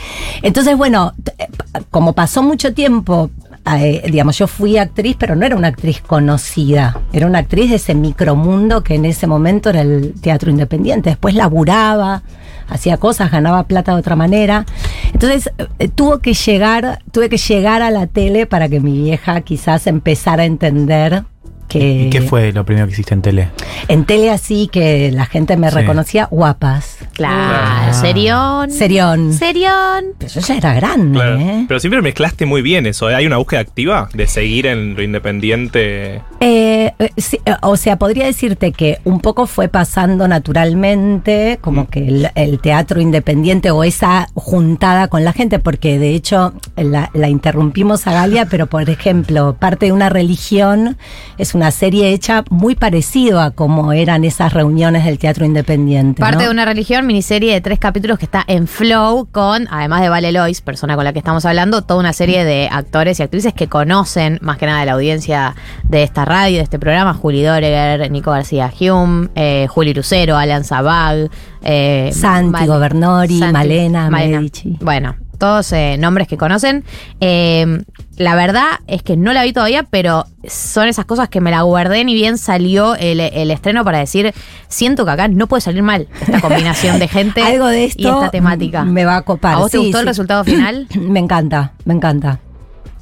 [0.42, 1.48] Entonces, bueno, eh,
[1.90, 3.30] como pasó mucho tiempo
[3.66, 7.00] eh, digamos, yo fui actriz, pero no era una actriz conocida.
[7.12, 11.10] Era una actriz de ese micromundo que en ese momento era el teatro independiente.
[11.10, 12.22] Después laburaba,
[12.68, 14.66] hacía cosas, ganaba plata de otra manera.
[15.12, 19.40] Entonces, eh, tuvo que llegar, tuve que llegar a la tele para que mi vieja
[19.40, 21.24] quizás empezara a entender
[21.68, 23.48] que ¿Y qué fue lo primero que hiciste en tele?
[23.88, 25.74] en tele así que la gente me Sí.
[25.76, 26.98] reconocía guapas.
[27.14, 28.70] Claro, serión.
[28.70, 29.32] Serión.
[29.32, 30.04] Serión.
[30.18, 31.38] Pero yo ya era grande, Claro.
[31.38, 31.64] ¿eh?
[31.68, 33.10] Pero siempre mezclaste muy bien eso.
[33.10, 33.14] ¿eh?
[33.14, 36.22] Hay una búsqueda activa de seguir en lo independiente.
[36.40, 42.00] Eh, eh, sí, o sea, podría decirte que un poco fue pasando naturalmente, como que
[42.06, 47.28] el, el teatro independiente o esa juntada con la gente, porque de hecho la, la
[47.28, 50.96] interrumpimos a Galia, pero por ejemplo, parte de una religión
[51.38, 56.20] es una serie hecha muy parecido a cómo eran esas reuniones del teatro independiente.
[56.20, 56.42] Parte ¿no?
[56.44, 60.32] de una religión, miniserie de tres capítulos que está en Flow con, además de Vale
[60.32, 63.68] Lois, persona con la que estamos hablando, toda una serie de actores y actrices que
[63.68, 68.10] conocen más que nada de la audiencia de esta radio, de este programa, Juli Doreger,
[68.10, 71.30] Nico García Hume, eh, Juli Lucero, Alan Zabag,
[71.62, 74.76] eh, Santi Val- Governori, Santi- Malena Medici.
[74.80, 76.84] Bueno, todos eh, nombres que conocen.
[77.20, 77.82] Eh,
[78.16, 81.62] la verdad es que no la vi todavía, pero son esas cosas que me la
[81.62, 84.32] guardé ni bien salió el, el estreno para decir,
[84.68, 88.06] siento que acá no puede salir mal esta combinación de gente Algo de esto y
[88.06, 88.84] esta temática.
[88.84, 89.54] me va a copar.
[89.54, 90.86] ¿A vos te Sí, gustó el resultado final?
[90.94, 92.40] Me encanta, me encanta.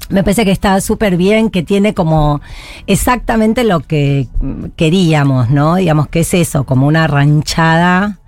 [0.09, 2.41] Me parece que está súper bien, que tiene como
[2.87, 4.27] exactamente lo que
[4.77, 5.77] queríamos, ¿no?
[5.77, 8.19] Digamos que es eso, como una ranchada.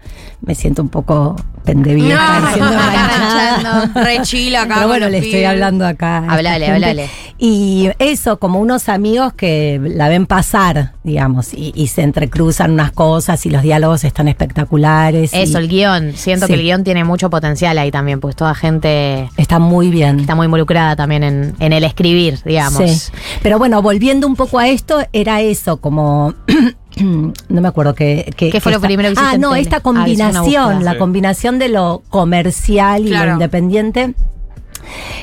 [0.41, 3.91] Me siento un poco pendevieja No, ranchada.
[3.95, 6.25] ranchando, re acá Pero bueno, le estoy hablando acá.
[6.29, 7.11] Hablale, hablale.
[7.39, 12.93] Y eso, como unos amigos que la ven pasar, digamos, y, y se entrecruzan unas
[12.93, 15.35] cosas y los diálogos están espectaculares.
[15.35, 16.13] y Eso, el guion.
[16.15, 16.53] Siento Sí.
[16.53, 20.21] que el guion tiene mucho potencial ahí también, pues toda gente Está muy bien.
[20.21, 22.89] está muy involucrada también en, en el escribir, digamos.
[22.91, 23.13] Sí.
[23.43, 26.35] Pero bueno, volviendo un poco a esto, era eso, como
[27.49, 28.33] no me acuerdo qué.
[28.37, 30.99] ¿Qué fue lo esta- primero que hiciste Ah, no, esta Ah, combinación, la Sí.
[30.99, 33.27] combinación de lo comercial y Claro.
[33.27, 34.15] lo independiente.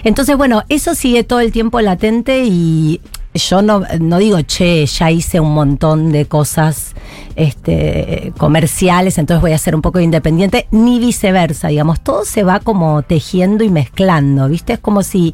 [0.04, 3.00] Entonces, bueno, eso sigue todo el tiempo latente y
[3.34, 6.94] yo no, no digo, che, ya hice un montón de cosas
[7.36, 12.60] este, comerciales, entonces voy a ser un poco independiente, ni viceversa, digamos, todo se va
[12.60, 14.74] como tejiendo y mezclando, ¿viste?
[14.74, 15.34] Es como si,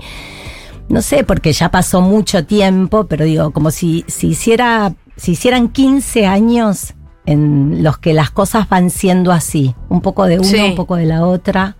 [0.89, 5.67] no sé, porque ya pasó mucho tiempo, pero digo, como si, si hiciera, si hicieran
[5.69, 6.93] 15 años
[7.25, 10.59] en los que las cosas van siendo así, un poco de una, Sí.
[10.59, 11.75] un poco de la otra.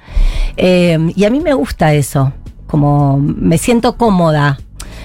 [0.57, 2.33] Eh, y a mí me gusta eso,
[2.67, 4.57] como me siento cómoda.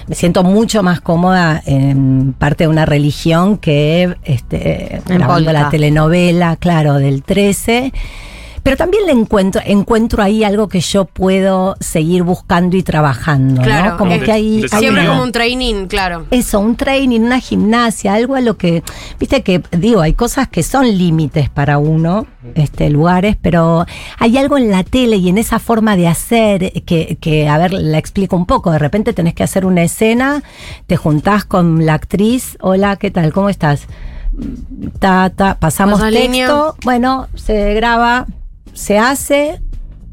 [0.05, 6.57] Me siento mucho más cómoda en parte de una religión que este, grabando la telenovela,
[6.57, 7.93] claro, del 13.
[8.63, 13.55] Pero también le encuentro, encuentro ahí algo que yo puedo seguir buscando y trabajando.
[13.61, 13.61] ¿no?
[13.61, 16.25] Claro, Como eh, que hay, hay Siempre una- como un training, claro.
[16.31, 18.81] eso, un training, una gimnasia, algo a lo que,
[19.19, 22.25] viste que, digo, hay cosas que son límites para uno,
[22.55, 23.85] este, lugares, pero
[24.17, 27.73] hay algo en la tele y en esa forma de hacer que, que, a ver,
[27.73, 30.41] la explico un poco, de repente tenés que hacer una escena,
[30.87, 33.33] te juntás con la actriz, hola, ¿qué tal?
[33.33, 33.87] ¿Cómo estás?
[34.99, 36.49] Ta, ta, pasamos texto, línea.
[36.83, 38.25] bueno, se graba,
[38.73, 39.61] se hace,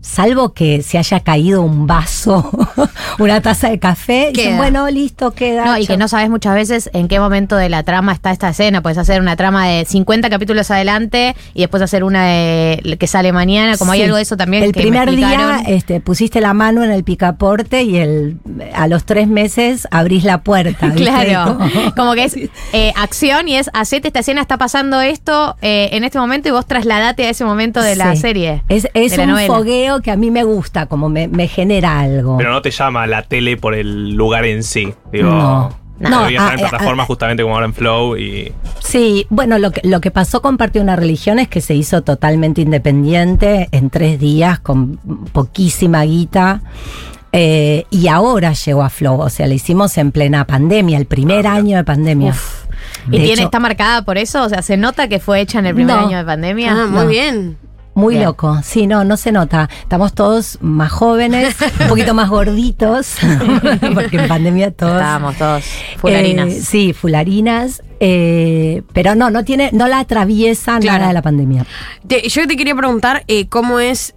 [0.00, 2.50] salvo que se haya caído un vaso,
[3.18, 4.56] una taza de café, dicen, Queda.
[4.56, 5.64] bueno, listo, queda.
[5.64, 8.48] No, y que no sabes muchas veces en qué momento de la trama está esta
[8.50, 8.82] escena.
[8.82, 13.32] Puedes hacer una trama de 50 capítulos adelante y después hacer una de que sale
[13.32, 13.76] mañana.
[13.76, 16.82] Como hay algo de eso también El que primer me día este, pusiste la mano
[16.84, 18.38] en el picaporte y el,
[18.74, 20.92] a los tres meses abrís la puerta.
[21.00, 22.36] Claro, Como- como que es
[22.72, 26.52] eh, acción y es hacete esta escena, está pasando esto eh, en este momento y
[26.52, 28.20] vos trasladate a ese momento de la Sí.
[28.22, 28.62] serie.
[28.68, 29.54] Es, es de la un novela.
[29.54, 32.36] fogueo que a mí me gusta, como me, me genera algo.
[32.38, 34.94] Pero no te llama la tele por el lugar en sí.
[35.12, 35.80] Digo, No.
[36.00, 38.50] No, estar en ah, plataformas justamente como ahora en Flow y.
[38.78, 41.74] Sí, bueno, lo que, lo que pasó con Parte de una Religión es que se
[41.74, 44.96] hizo totalmente independiente en tres días con
[45.34, 46.62] poquísima guita.
[47.32, 51.46] eh, y ahora llegó a Flow, o sea, la hicimos en plena pandemia, el primer
[51.46, 52.34] año de pandemia.
[53.08, 54.42] ¿Y De tiene, hecho, está marcada por eso?
[54.42, 56.06] O sea, ¿se nota que fue hecha en el primer No.
[56.06, 56.72] año de pandemia?
[56.72, 57.06] Ah, muy No.
[57.08, 57.58] bien.
[57.94, 58.26] Muy Bien.
[58.26, 59.68] loco, sí, no, no se nota.
[59.82, 63.16] Estamos todos más jóvenes, un poquito más gorditos,
[63.94, 64.92] porque en pandemia todos.
[64.94, 65.64] Estábamos todos
[65.98, 66.48] fularinas.
[66.48, 67.82] Eh, sí, fularinas.
[67.98, 70.98] eh, pero no, no tiene, no la atraviesa Claro.
[70.98, 71.66] nada de la pandemia.
[72.06, 74.14] Te- yo te quería preguntar eh, cómo es.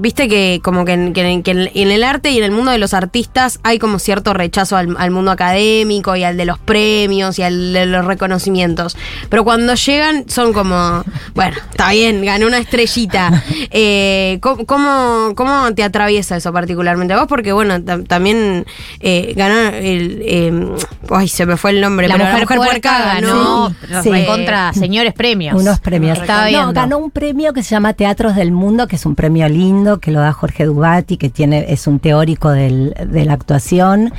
[0.00, 2.70] Viste que como que, en, que en- que en- el arte y en el mundo
[2.70, 6.58] de los artistas hay como cierto rechazo al, al mundo académico y al de los
[6.60, 8.96] premios y al de los reconocimientos.
[9.28, 11.02] Pero cuando llegan son como,
[11.34, 13.42] bueno, está bien, ganó una estrellita.
[13.70, 17.26] Eh, ¿cómo, cómo, cómo te atraviesa eso particularmente a vos?
[17.28, 18.64] Porque bueno, tam- también
[19.00, 20.22] eh, ganó el...
[20.24, 20.68] eh,
[21.10, 22.08] ay, se me fue el nombre.
[22.08, 24.10] la, pero mujer puerca ganó los Sí.
[24.10, 25.60] recontra señores premios.
[25.60, 26.18] Unos premios.
[26.18, 29.48] Estaba No, ganó un premio que se llama Teatros del Mundo, que es un premio
[29.48, 34.12] lindo, que lo da Jorge Dubati, que tiene, es un teórico del- de la actuación.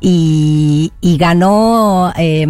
[0.00, 2.46] Y, y ganó eh,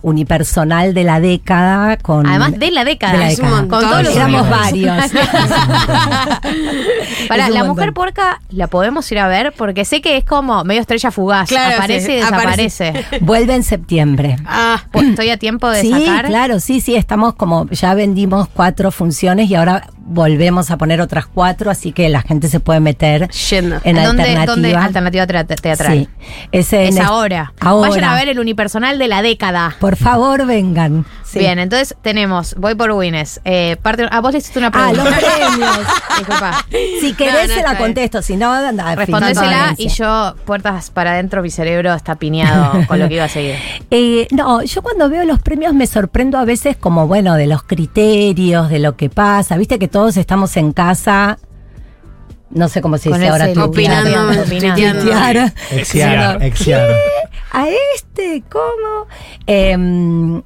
[0.00, 2.26] unipersonal de la década con.
[2.26, 3.12] Además de la década.
[3.12, 3.60] de la Es un década.
[3.60, 3.80] montón.
[3.80, 5.12] Con todos los Éramos varios.
[7.28, 10.80] Para la mujer puerca la podemos ir a ver porque sé que es como medio
[10.80, 11.48] estrella fugaz.
[11.48, 13.04] Claro, aparece sí, y desaparece.
[13.20, 14.36] Vuelve en septiembre.
[14.46, 16.26] Ah, Pues Estoy a tiempo de sí, sacar.
[16.26, 21.26] claro, sí, sí, estamos como, ya vendimos cuatro funciones y ahora volvemos a poner otras
[21.26, 23.76] cuatro, así que la gente se puede meter yendo.
[23.84, 24.46] en ¿Dónde, alternativa.
[24.46, 25.92] dónde alternativa teatral?
[25.98, 26.08] Sí,
[26.52, 27.52] ese Es en ahora.
[27.60, 27.88] ahora.
[27.90, 29.76] Vayan a ver el unipersonal de la década.
[29.80, 31.04] Por favor, vengan.
[31.34, 31.40] Sí.
[31.40, 33.40] Bien, entonces tenemos, voy por Wines.
[33.44, 35.04] Eh, parte, ah, vos le hiciste una Ah, pregunta.
[35.04, 35.14] los
[35.48, 35.78] premios.
[36.18, 36.64] Disculpa.
[37.00, 38.22] Si querés, No, no, se la contesto.
[38.22, 38.94] Si no, anda.
[38.94, 43.28] Respondésela y yo, puertas para adentro, mi cerebro está piñado con lo que iba a
[43.28, 43.56] seguir.
[43.90, 47.62] Eh, no, yo cuando veo los premios me sorprendo a veces como, bueno, de los
[47.64, 49.56] criterios, de lo que pasa.
[49.56, 51.38] Viste que todos estamos en casa.
[52.50, 53.46] No sé cómo se dice ahora.
[53.46, 53.66] tuitear.
[53.68, 55.50] opinando, Opinando.
[55.72, 56.88] Exiar, exiar.
[57.50, 57.66] a
[57.96, 59.08] este, ¿cómo?
[59.46, 60.40] Em,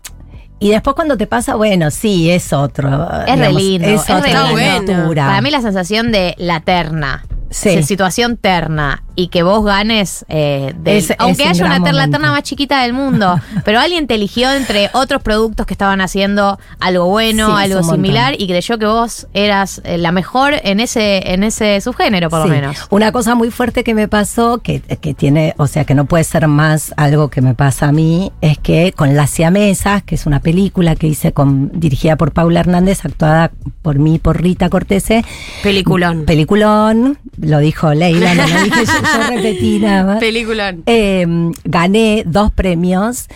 [0.61, 2.89] y después cuando te pasa, bueno, sí, es otro.
[3.27, 3.89] Es re digamos, lindo.
[3.89, 4.93] Es Es re otra lindo.
[4.93, 5.27] aventura.
[5.27, 7.25] Para mí la sensación de la terna.
[7.51, 7.71] Sí.
[7.77, 11.83] de situación terna y que vos ganes eh, del- Es- es aunque un haya una
[11.83, 15.75] terna, la terna más chiquita del mundo pero alguien te eligió entre otros productos que
[15.75, 18.05] estaban haciendo algo bueno Sí, algo un montón.
[18.05, 22.43] similar y creyó que vos eras eh, la mejor en ese en ese subgénero por
[22.43, 22.49] Sí.
[22.49, 25.95] lo menos Una cosa muy fuerte que me pasó, que, que tiene, o sea, que
[25.95, 30.03] no puede ser más algo que me pasa a mí, es que con Las Siamesas,
[30.03, 33.51] que es una película que hice con, dirigida por Paula Hernández, actuada
[33.83, 35.25] por mí, y por Rita Cortese.
[35.63, 36.25] Peliculón.
[36.25, 40.19] Peliculón, lo dijo Leila, no lo dije yo, yo repetí nada más.
[40.19, 40.75] Película.
[40.87, 41.27] Eh,
[41.65, 43.27] gané dos premios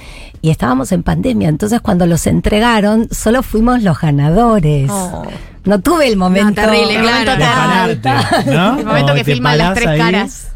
[0.41, 4.91] y estábamos en pandemia, entonces cuando los entregaron solo fuimos los ganadores.
[4.91, 5.24] Oh.
[5.65, 6.61] No tuve el momento.
[6.61, 7.85] terrible, el claro.
[7.85, 8.11] momento
[8.47, 8.79] ¿no?
[8.81, 9.99] El momento que filman las tres ahí.
[9.99, 10.52] caras.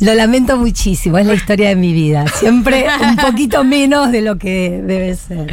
[0.00, 2.26] Lo lamento muchísimo, es la historia de mi vida.
[2.26, 5.46] Siempre un poquito menos de lo que debe ser.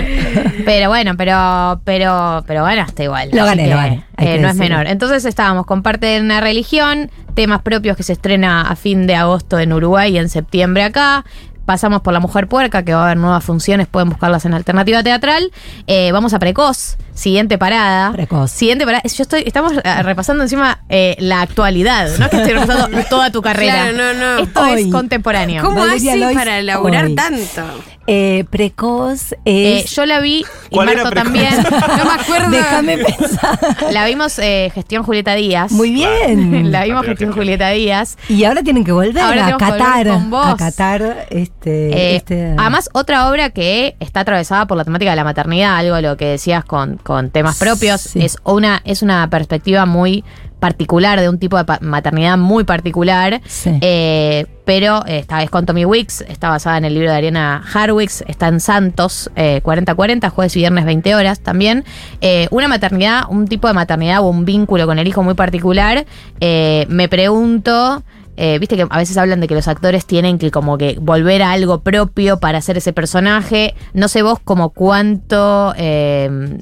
[0.66, 3.30] Pero bueno, pero, pero, pero ganaste igual.
[3.32, 4.88] Lo gané, que, lo gané, eh, no es menor.
[4.88, 9.16] Entonces estábamos con parte de una religión, temas propios que se estrena a fin de
[9.16, 11.26] agosto en Uruguay y en septiembre acá.
[11.70, 15.04] Pasamos por La Mujer Puerca, que va a haber nuevas funciones, pueden buscarlas en Alternativa
[15.04, 15.52] Teatral.
[15.86, 18.12] Eh, vamos a Precoz, siguiente parada.
[18.12, 18.50] Precoz.
[18.50, 19.04] Siguiente parada.
[19.04, 23.32] Yo estoy, estamos eh, repasando encima eh, la actualidad, no es que estoy repasando toda
[23.32, 23.92] tu carrera.
[23.92, 24.40] Claro, no, no.
[24.40, 25.64] Esto es contemporáneo.
[25.64, 27.14] ¿Cómo Valeria hace Lois para laburar hoy.
[27.14, 27.62] tanto?
[28.12, 30.46] Eh, precoz Eh, yo la vi y
[30.76, 31.54] ¿Cuál era Marto también.
[31.98, 32.50] No me acuerdo.
[32.50, 33.60] Déjame pensar.
[33.92, 35.72] La vimos eh, gestión Julieta Díaz.
[35.72, 36.72] Muy bien.
[36.72, 37.34] La vimos Rápido, gestión.
[37.34, 38.18] Julieta Díaz.
[38.28, 40.08] Y ahora tienen que volver Ahora a Qatar.
[40.08, 40.46] con vos.
[40.48, 41.90] A Qatar, este.
[41.92, 45.96] Eh, este- Además, otra obra que está atravesada por la temática de la maternidad, algo
[45.96, 48.26] de lo que decías con, con temas propios, Sí.
[48.26, 50.24] es una, es una perspectiva muy
[50.60, 53.42] particular, de un tipo de maternidad muy particular.
[53.48, 53.78] Sí.
[53.82, 57.64] Eh, pero eh, esta vez con Tommy Wicks, está basada en el libro de Ariana
[57.74, 61.84] Harwicks, está en Santos, eh, 40-40, jueves y viernes 20 horas también.
[62.22, 66.06] Eh, una maternidad, un tipo de maternidad o un vínculo con el hijo muy particular.
[66.40, 68.04] Eh, me pregunto,
[68.42, 71.42] eh, viste que a veces hablan de que los actores tienen que como que volver
[71.42, 73.76] a algo propio para hacer ese personaje.
[73.94, 76.58] No sé vos como cuánto eh,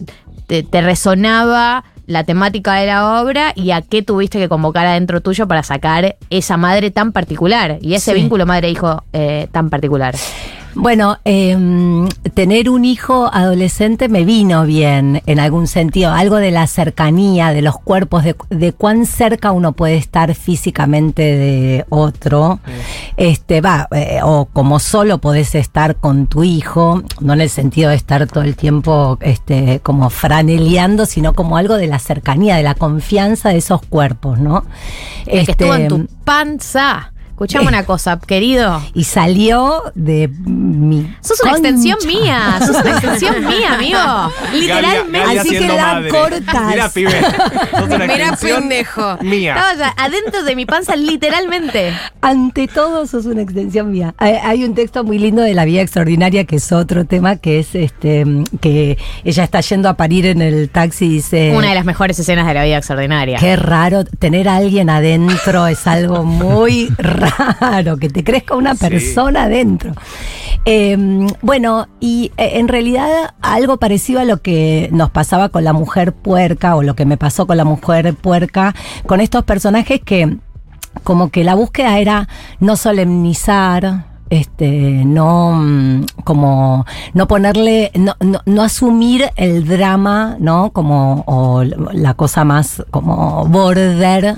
[0.48, 5.22] te, te resonaba la temática de la obra y a qué tuviste que convocar adentro
[5.22, 8.18] tuyo para sacar esa madre tan particular y ese Sí.
[8.22, 10.16] vínculo madre-hijo eh, tan particular.
[10.80, 16.68] Bueno, em, tener un hijo adolescente me vino bien en algún sentido, algo de la
[16.68, 22.60] cercanía, de los cuerpos, de, de cuán cerca uno puede estar físicamente de otro,
[23.18, 27.90] este va, eh, o como solo podés estar con tu hijo, no en el sentido
[27.90, 32.64] de estar todo el tiempo este, como franeleando, sino como algo de la cercanía, de
[32.64, 34.64] la confianza de esos cuerpos, ¿no?
[35.26, 37.14] Que estuvo en Este, tu panza.
[37.38, 38.82] Escuchame una cosa, querido.
[38.96, 41.16] y salió de mi.
[41.22, 44.00] Sos una extensión mía, sos una extensión mía, amigo.
[44.54, 45.40] Literalmente.
[45.40, 46.10] Así quedan madre.
[46.10, 46.68] cortas.
[46.68, 47.12] Mira, pibe.
[47.72, 49.18] sos una Mira, pendejo.
[49.22, 49.56] Mía.
[49.56, 51.94] Estabas adentro de mi panza, literalmente.
[52.22, 54.16] Ante todo, sos una extensión mía.
[54.18, 57.60] Hay, hay un texto muy lindo de La Vida Extraordinaria, que es otro tema, que
[57.60, 58.26] es este
[58.62, 61.54] que ella está yendo a parir en el taxi y dice.
[61.56, 63.38] Una de las mejores escenas de la vida extraordinaria.
[63.38, 67.27] Qué raro, tener a alguien adentro es algo muy raro,
[68.00, 69.94] que te crezca una persona adentro.
[70.66, 70.98] Eh,
[71.42, 76.14] bueno, y eh, en realidad algo parecido a lo que nos pasaba con la mujer
[76.14, 78.76] puerca o lo que me pasó con la mujer puerca,
[79.06, 80.38] con estos personajes que
[81.04, 82.28] como que la búsqueda era
[82.60, 90.72] no solemnizar, este, no mm, como no ponerle, no, no, no asumir el drama, ¿no?
[90.72, 94.36] Como o la cosa más como border.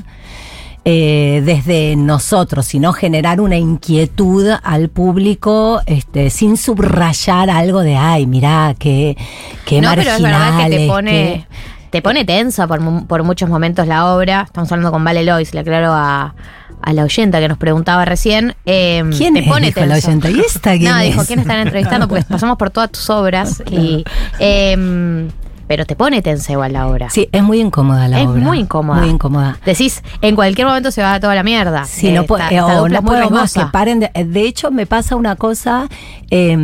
[0.85, 8.26] Eh, desde nosotros, sino generar una inquietud al público este, sin subrayar algo de, ay,
[8.26, 9.18] mirá, qué,
[9.65, 11.88] qué no, pero es verdad que te marginales, pone, qué-".
[11.91, 14.43] te pone tensa por, por muchos momentos la obra.
[14.45, 16.34] Estamos hablando con Vale Lois, le aclaro a,
[16.81, 18.56] a la oyenta que nos preguntaba recién.
[18.65, 19.47] Eh, ¿Quién te es?
[19.47, 20.30] pone Dijo la oyenta.
[20.31, 21.23] ¿Y esta quién No, dijo?
[21.26, 22.07] ¿quién están entrevistando?
[22.07, 23.61] Porque pasamos por todas tus obras.
[23.69, 24.03] y
[24.39, 25.27] eh,
[25.70, 27.12] Pero te pone tensa igual la obra.
[27.12, 28.41] Sí, es muy incómoda la es obra.
[28.41, 29.02] muy incómoda.
[29.02, 29.60] Muy incómoda.
[29.64, 31.86] Decís, en cualquier momento se va a toda la mierda.
[31.86, 34.00] Sí, Eh, no, puedo, eh, o dupla no es puedo más que paren.
[34.00, 35.88] De, de hecho, me pasa una cosa.
[36.32, 36.58] eh,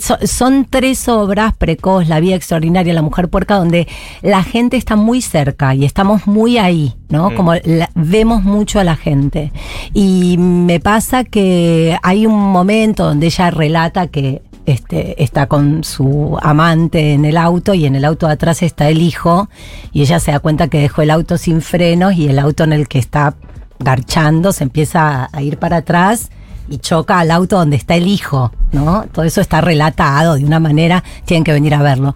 [0.00, 3.88] so- son tres obras precoz, La vida extraordinaria, La mujer puerca, donde
[4.22, 7.30] la gente está muy cerca y estamos muy ahí, ¿no?
[7.30, 7.34] Mm.
[7.34, 9.50] Como la- vemos mucho a la gente.
[9.94, 16.36] Y me pasa que hay un momento donde ella relata que este, está con su
[16.42, 19.48] amante en el auto y en el auto atrás está el hijo
[19.92, 22.72] y ella se da cuenta que dejó el auto sin frenos y el auto en
[22.72, 23.34] el que está
[23.78, 26.30] garchando se empieza a- ir para atrás
[26.68, 29.04] y choca al auto donde está el hijo, ¿no?
[29.12, 32.14] Todo eso está relatado de una manera, tienen que venir a verlo.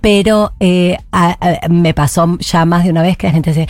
[0.00, 0.98] Pero eh,
[1.70, 3.68] me pasó ya más de una vez que la gente dice,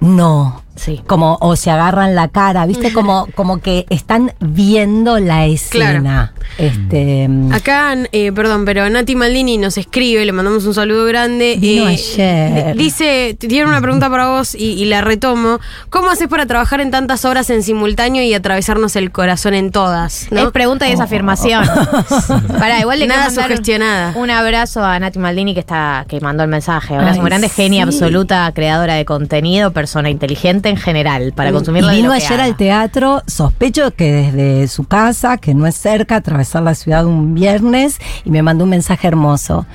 [0.00, 0.62] no.
[0.76, 1.00] Sí.
[1.06, 2.92] Como, o se agarran la cara, ¿viste?
[2.92, 6.32] Como, como que están viendo la escena.
[6.58, 7.28] Este.
[7.52, 11.56] Acá, eh, perdón, pero Nati Maldini nos escribe, le mandamos un saludo grande.
[11.58, 12.76] Vino eh, ayer.
[12.76, 15.58] di- Dice, tiene una pregunta para vos y, y la retomo.
[15.90, 20.28] ¿Cómo haces para trabajar en tantas horas en simultáneo y atravesarnos el corazón en todas?
[20.30, 20.40] ¿no?
[20.46, 21.64] Es pregunta y es afirmación.
[22.58, 24.12] Pará, igual le Nada sugestionada.
[24.16, 26.94] Un abrazo a Nati Maldini que está, que mandó el mensaje.
[26.94, 30.65] Abrazo Ay, muy grande, genia absoluta, creadora de contenido, persona inteligente.
[30.68, 35.54] En general, para consumirla Y vino ayer al teatro, sospecho que desde su casa, que
[35.54, 39.66] no es cerca, atravesar la ciudad un viernes y me mandó un mensaje hermoso.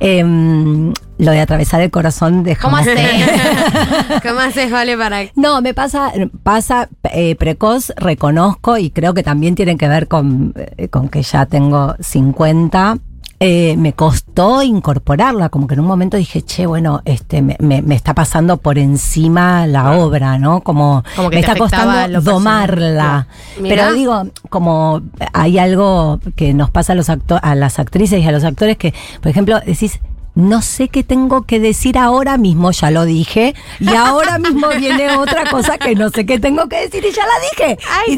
[0.00, 2.98] Em, lo de atravesar el corazón de ¿Cómo haces?
[4.22, 6.12] ¿Cómo haces, Vale, para No, me pasa,
[6.42, 11.22] pasa eh, precoz, reconozco y creo que también tiene que ver con, eh, con que
[11.22, 12.98] ya tengo 50.
[13.40, 17.82] Eh, me costó incorporarla, como que en un momento dije, che, bueno, este, me, me-
[17.82, 20.60] me está pasando por encima la obra, ¿no?
[20.62, 23.28] Como, Como que me está costando domarla.
[23.68, 25.02] Pero digo, como
[25.32, 28.76] hay algo que nos pasa a, los acto- a las actrices y a los actores
[28.76, 30.00] que, por ejemplo, decís,
[30.38, 35.16] no sé qué tengo que decir ahora mismo, ya lo dije, y ahora mismo viene
[35.16, 37.78] otra cosa que no sé qué tengo que decir y ya la dije.
[38.06, 38.16] Y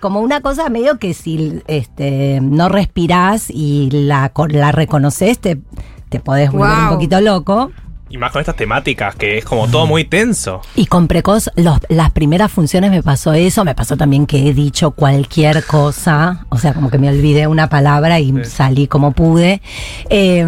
[0.00, 5.60] como una cosa medio que si este, no respirás y la, la reconoces, te,
[6.08, 7.70] te podés volver un poquito loco.
[8.10, 10.60] Y más con estas temáticas, que es como todo muy tenso.
[10.76, 14.54] Y con Precoz, los- las primeras funciones me pasó eso, me pasó también que he
[14.54, 19.62] dicho cualquier cosa, o sea, como que me olvidé una palabra y salí como pude.
[20.10, 20.44] Eh,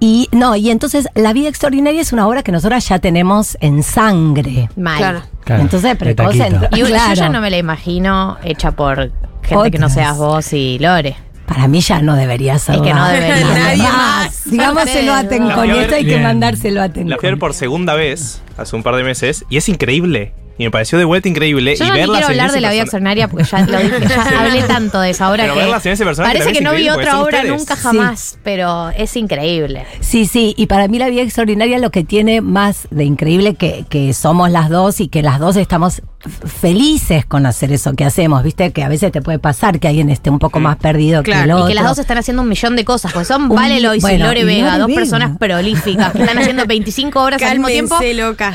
[0.00, 3.82] y no, y entonces La vida extraordinaria es una obra que nosotros ya tenemos en
[3.82, 4.68] sangre.
[4.76, 4.98] Mal.
[4.98, 5.22] Claro.
[5.44, 7.32] Claro, Entonces, Precoz entró- Y yo ya claro.
[7.32, 9.12] no me la imagino hecha por
[9.42, 11.16] gente que no seas vos y Lore.
[11.46, 12.76] Para mí ya no debería ser.
[12.76, 13.46] Es que no debería.
[13.54, 13.92] Nadie más.
[13.92, 14.44] más.
[14.50, 15.70] Digámoselo a Tencon.
[15.70, 17.10] Esto hay que mandárselo a Tencon.
[17.10, 20.32] La fui a ver por segunda vez, hace un par de meses, y es increíble.
[20.58, 21.76] Y me pareció de vuelta increíble.
[21.76, 24.24] Yo y no verlas quiero hablar de la vida extraordinaria porque ya lo dije, ya
[24.24, 24.34] Sí.
[24.38, 26.88] hablé tanto de esa obra Pero que verlas en ese personaje parece que no vi
[26.88, 29.84] otra obra nunca jamás, pero es increíble.
[30.00, 33.84] Sí, sí, y para mí la vida extraordinaria lo que tiene más de increíble que,
[33.90, 38.42] que somos las dos y que las dos estamos felices con hacer eso que hacemos,
[38.42, 41.32] viste, que a veces te puede pasar que alguien esté un poco más perdido que
[41.32, 41.66] el otro.
[41.66, 44.02] y que las dos están haciendo un millón de cosas, porque son Un- Vale Lois
[44.02, 45.00] bueno, y Lore Vega, Lore dos Vega.
[45.00, 47.96] personas prolíficas que están haciendo 25 obras al mismo tiempo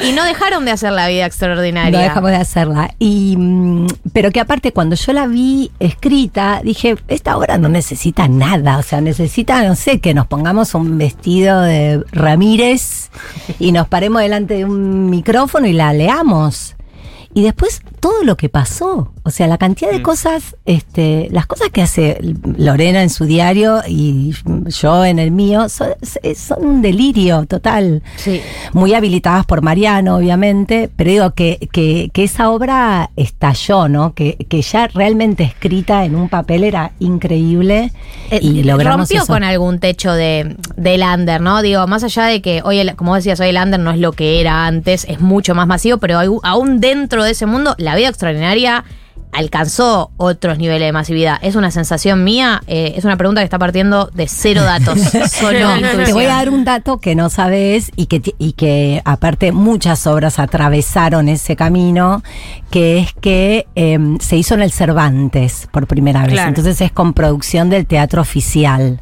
[0.03, 1.91] y no dejaron de hacer la vida extraordinaria.
[1.91, 2.93] No dejamos de hacerla.
[2.99, 8.27] Y, mm, pero que aparte, cuando yo la vi escrita, dije, esta obra no necesita
[8.27, 8.77] nada.
[8.77, 13.09] O sea, necesita, no sé, que nos pongamos un vestido de Ramírez
[13.59, 16.75] y nos paremos delante de un micrófono y la leamos.
[17.33, 21.69] Y después todo lo que pasó, o sea, la cantidad de cosas, este, las cosas
[21.69, 22.19] que hace
[22.57, 24.33] Lorena en su diario y
[24.67, 25.89] yo en el mío, son,
[26.35, 28.41] son un delirio total Sí.
[28.73, 34.13] muy habilitadas por Mariano, obviamente, pero digo que, que, que esa obra estalló, ¿no?
[34.13, 37.91] Que, que ya realmente escrita en un papel era increíble
[38.41, 39.31] y Eh, logramos rompió eso.
[39.31, 41.61] con algún techo de del under, ¿no?
[41.61, 44.11] Digo, más allá de que hoy, el- como decías, hoy el under no es lo
[44.13, 47.95] que era antes, es mucho más masivo, pero hay- aún dentro de ese mundo, la
[47.95, 48.83] vida extraordinaria
[49.31, 51.37] alcanzó otros niveles de masividad.
[51.41, 52.61] ¿Es una sensación mía?
[52.67, 54.99] Eh, es una pregunta que está partiendo de cero datos,
[55.31, 56.03] solo No, intuición.
[56.05, 60.05] te voy a dar un dato que no sabes y que, y que aparte muchas
[60.07, 62.23] obras atravesaron ese camino,
[62.69, 66.31] que es que em, se hizo en el Cervantes por primera vez.
[66.33, 66.49] Claro.
[66.49, 68.99] Entonces es con producción del teatro oficial.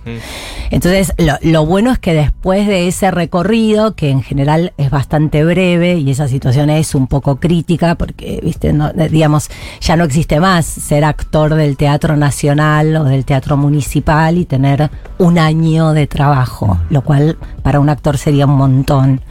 [0.72, 5.43] Entonces, lo, lo bueno es que después de ese recorrido, que en general es bastante
[5.43, 9.49] breve y esa situación es un poco crítica, porque, viste, no, eh, digamos,
[9.81, 14.90] ya no existe más ser actor del teatro nacional o del teatro municipal y tener
[15.18, 19.22] un año de trabajo, lo cual para un actor sería un montón.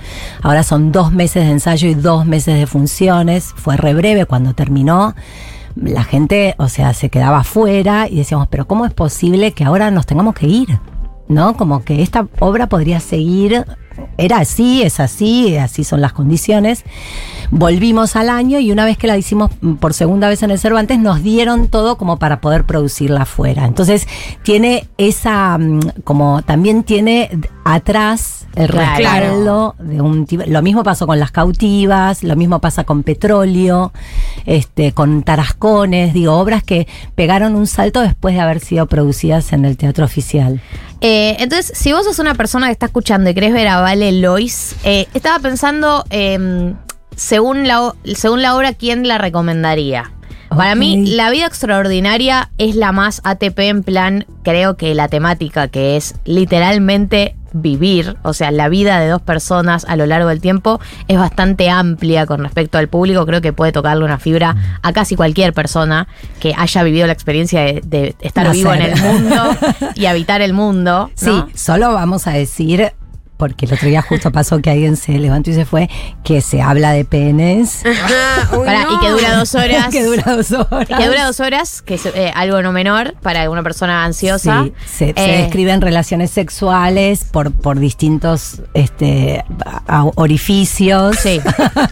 [0.43, 4.55] Ahora son dos meses de ensayo y dos meses de funciones, fue re breve cuando
[4.55, 5.15] terminó
[5.77, 9.90] la gente, o sea, se quedaba afuera y decíamos, pero ¿cómo es posible que ahora
[9.90, 10.78] nos tengamos que ir?
[11.28, 11.56] ¿No?
[11.56, 13.65] Como que esta obra podría seguir,
[14.16, 16.84] era así, es así, así son las condiciones.
[17.50, 20.58] Volvimos al año y una vez que la hicimos mm, por segunda vez en el
[20.58, 23.64] Cervantes, nos dieron todo como para poder producirla afuera.
[23.64, 24.06] Entonces,
[24.42, 27.30] tiene esa, mm, como también tiene
[27.64, 28.96] atrás el Claro.
[28.96, 33.92] respaldo de un Lo mismo pasó con las cautivas, lo mismo pasa con petróleo,
[34.46, 39.64] este, con tarascones, digo, obras que pegaron un salto después de haber sido producidas en
[39.64, 40.60] el teatro oficial.
[41.00, 44.12] Eh, entonces, si vos sos una persona que está escuchando y querés ver a Vale
[44.12, 46.74] Lois, eh, estaba pensando, eh,
[47.16, 50.12] según, la, según la obra, ¿quién la recomendaría?
[50.48, 55.68] Para mí, La vida extraordinaria es la más ATP en plan, creo que la temática
[55.68, 60.40] que es literalmente vivir, o sea, la vida de dos personas a lo largo del
[60.40, 64.92] tiempo es bastante amplia con respecto al público, creo que puede tocarle una fibra a
[64.92, 66.08] casi cualquier persona
[66.40, 69.56] que haya vivido la experiencia de, de estar vivo en el mundo
[69.94, 71.10] y habitar el mundo.
[71.14, 72.92] Sí, solo vamos a decir
[73.39, 75.89] porque el otro día justo pasó que alguien se levantó y se fue,
[76.24, 77.82] que se habla de penes.
[77.86, 78.94] Ajá, uy, Pará, no.
[78.97, 79.86] Y que dura dos horas.
[79.89, 80.90] que dura dos horas.
[80.90, 84.65] Y que dura dos horas, que es eh, algo no menor para una persona ansiosa.
[84.65, 89.44] Sí, se, se Eh, describen relaciones sexuales por, por distintos este,
[89.86, 91.16] a- orificios.
[91.19, 91.40] Sí.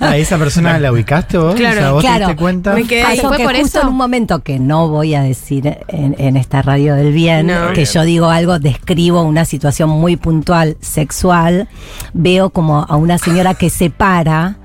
[0.01, 1.55] ¿A esa persona la ubicaste vos?
[1.55, 2.74] Claro, o sea, ¿vos te diste cuenta?
[2.74, 3.02] Me quedé.
[3.05, 3.82] Pasó ¿Fue que por justo eso?
[3.82, 7.73] en un momento que no voy a decir en, en esta radio del bien, No.
[7.73, 11.35] que yo digo algo, describo una situación muy puntual sexual,
[12.12, 14.56] veo como a una señora que se para,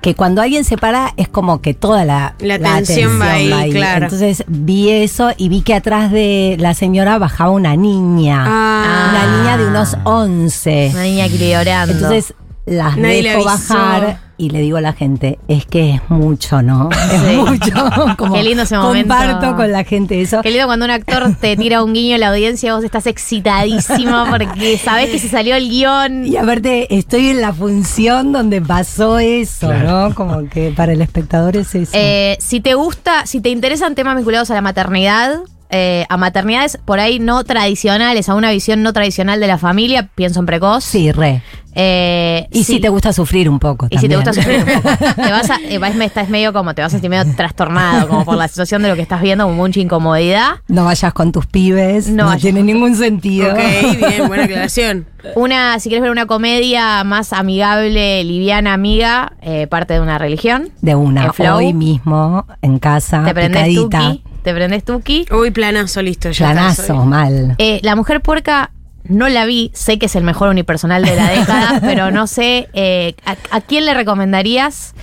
[0.00, 4.06] que cuando alguien se para es como que toda la, La atención va ahí, claro.
[4.06, 9.10] Entonces vi eso y vi que atrás de la señora bajaba una niña, Ah.
[9.10, 10.90] una niña de unos 11.
[10.92, 11.92] Una niña que llorando.
[11.94, 12.34] Entonces
[12.66, 16.88] las Nadie dejo bajar y le digo a la gente, es que es mucho, ¿no?
[16.90, 17.36] Es Sí.
[17.36, 17.90] mucho.
[18.18, 19.08] Como Qué lindo ese momento.
[19.14, 20.42] Comparto con la gente eso.
[20.42, 24.24] Qué lindo cuando un actor te tira un guiño en la audiencia, vos estás excitadísimo
[24.30, 26.26] porque sabés que se salió el guion.
[26.26, 30.08] Y aparte, estoy en la función donde pasó eso, Claro.
[30.08, 30.14] ¿no?
[30.14, 31.92] Como que para el espectador es eso.
[31.94, 35.38] Eh, si te gusta, si te interesan temas vinculados a la maternidad,
[35.72, 40.08] eh, a maternidades por ahí no tradicionales, a una visión no tradicional de la familia,
[40.14, 40.84] pienso en precoz.
[40.84, 41.42] sí, re.
[41.74, 42.74] Eh, Y sí.
[42.74, 44.90] si te gusta sufrir un poco Y si te gusta sufrir un poco.
[45.16, 48.26] Te vas a, eh, vas- estás medio como, te vas a sentir medio trastornado, como
[48.26, 50.56] por la situación de lo que estás viendo, con mucha incomodidad.
[50.68, 53.52] No vayas con tus pibes, No tiene ningún sentido.
[53.52, 53.58] Ok,
[54.06, 55.06] bien, buena aclaración.
[55.34, 60.68] Una, si quieres ver una comedia más amigable, liviana, amiga, eh, parte de una religión.
[60.82, 65.26] De una, hoy mismo, en casa, te picadita, tuki, te prendes tuki.
[65.30, 66.30] Uy, planazo, listo.
[66.30, 67.54] Ya planazo, mal.
[67.58, 68.70] Eh, la mujer puerca
[69.04, 72.68] no la vi, sé que es el mejor unipersonal de la década, pero no sé
[72.72, 74.94] eh, a, a quién le recomendarías.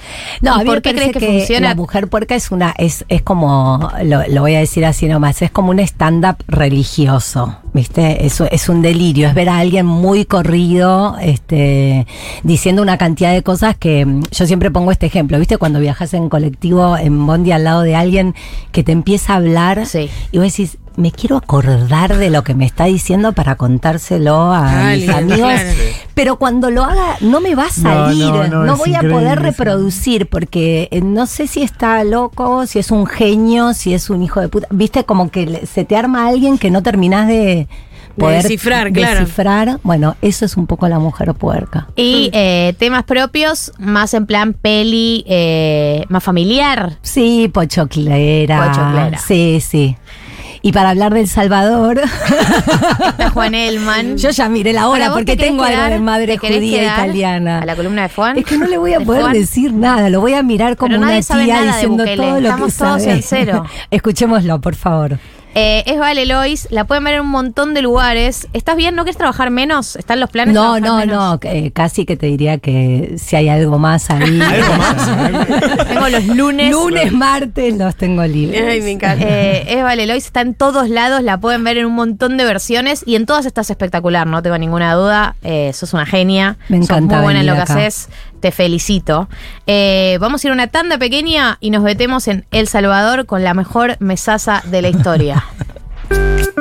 [0.42, 1.70] No, ¿Y a mí por qué crees que, funciona?
[1.70, 5.42] La mujer puerca es una, es, es como, lo, lo voy a decir así nomás,
[5.42, 8.26] es como un stand-up religioso, ¿viste?
[8.26, 12.08] Es, es un delirio, es ver a alguien muy corrido, este,
[12.44, 15.58] diciendo una cantidad de cosas que mm, yo siempre pongo este ejemplo, ¿viste?
[15.58, 18.36] Cuando viajas en colectivo, en bondi al lado de alguien
[18.72, 20.10] que te empieza a hablar Sí.
[20.32, 24.90] y vos decís, me quiero acordar de lo que me está diciendo para contárselo a
[24.92, 25.70] Ah, mis amigos, claro.
[26.14, 29.00] pero cuando lo haga no me va a salir, no, no, no, es voy a
[29.02, 34.10] poder reproducir porque eh, no sé si está loco, si es un genio, si es
[34.10, 34.68] un hijo de puta.
[34.72, 37.68] Viste como que se te arma alguien que no terminás de
[38.18, 39.22] poder descifrar, claro.
[39.22, 39.80] descifrar.
[39.84, 41.88] Bueno, eso es un poco la mujer puerca.
[41.96, 46.98] Y eh, temas propios, más en plan peli, eh, más familiar.
[47.02, 48.66] Sí, pochoclera.
[48.68, 49.18] Pochoclera.
[49.20, 49.96] Sí, sí.
[50.61, 51.99] Y para hablar del Salvador,
[53.07, 54.18] Está Juan Elman.
[54.18, 56.84] yo ya miré la hora ¿vos porque te tengo algo quedar- de madre te judía
[56.95, 57.60] italiana.
[57.60, 58.38] A la columna de Juan.
[58.38, 59.34] Es que no le voy a ¿De poder Juan?
[59.34, 63.02] decir nada, lo voy a mirar como una tía diciendo todo lo estamos que todos
[63.03, 63.11] sabe.
[63.14, 63.65] en cero.
[63.91, 65.18] Escuchémoslo, por favor.
[65.56, 68.48] Eh, es Vale Lois, la pueden ver en un montón de lugares.
[68.54, 68.96] ¿Estás bien?
[68.96, 69.96] ¿No quieres trabajar menos?
[69.96, 70.54] ¿Están los planes?
[70.54, 71.40] de No, trabajar no, menos?
[71.44, 74.40] no, eh, casi que te diría que si hay algo más ahí.
[74.42, 75.88] ¿Algo más?
[75.88, 76.72] Tengo los lunes.
[76.72, 78.64] Lunes, martes los tengo libres.
[78.70, 79.26] Ay, me encanta.
[79.28, 82.46] Eh, es Vale Lois, está en todos lados, la pueden ver en un montón de
[82.46, 85.36] versiones y en todas estás espectacular, no tengo ninguna duda.
[85.42, 88.10] Eh, sos una genia, Me sos encanta muy buena en lo que haces,
[88.40, 89.28] te felicito.
[89.68, 93.44] Eh, vamos a ir a una tanda pequeña y nos metemos en El Salvador con
[93.44, 95.44] la mejor mesaza de la historia.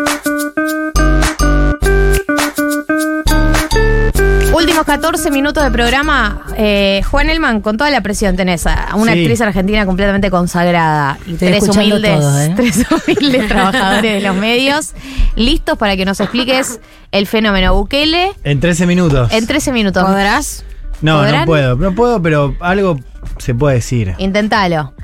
[4.53, 6.43] Últimos 14 minutos de programa.
[6.57, 9.21] Eh, Juan Elman, con toda la presión tenés a una Sí.
[9.21, 12.53] actriz argentina completamente consagrada y Estoy tres humildes, todo, ¿eh?
[12.57, 14.93] tres humildes trabajadores de los medios,
[15.37, 16.81] listos para que nos expliques
[17.13, 19.31] el fenómeno Bukele En 13 minutos.
[19.33, 20.03] en 13 minutos.
[20.05, 20.65] ¿Podrás?
[21.03, 21.41] No, ¿podrán?
[21.41, 21.77] no puedo.
[21.77, 22.99] No puedo, pero algo
[23.39, 24.15] se puede decir.
[24.19, 24.95] Inténtalo.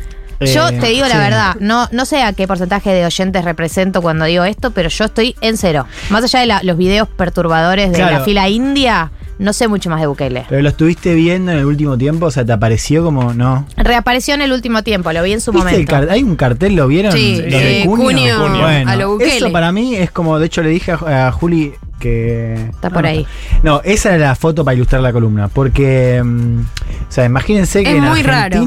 [0.41, 1.19] Yo Eh, te digo la sí.
[1.19, 5.05] verdad, no, no sé a qué porcentaje de oyentes represento cuando digo esto, pero yo
[5.05, 5.87] estoy en cero.
[6.11, 8.19] Más allá de la- los videos perturbadores de Claro.
[8.19, 10.45] la fila india, no sé mucho más de Bukele.
[10.49, 13.67] Pero lo estuviste viendo en el último tiempo, o sea, te apareció como no.
[13.77, 16.13] Reapareció en el último tiempo, lo vi en su ¿Viste el momento.
[16.13, 17.13] ¿Hay un cartel, lo vieron?
[17.13, 18.39] Sí, Los de eh, junio.
[18.39, 19.37] junio Bueno, a lo Bukele.
[19.37, 22.55] Eso para mí es como, de hecho le dije a, a Juli que...
[22.71, 23.27] Está por no, ahí.
[23.63, 27.91] No, esa era la foto para ilustrar la columna, porque, mm, o sea, imagínense que
[27.91, 28.61] Es en muy raro.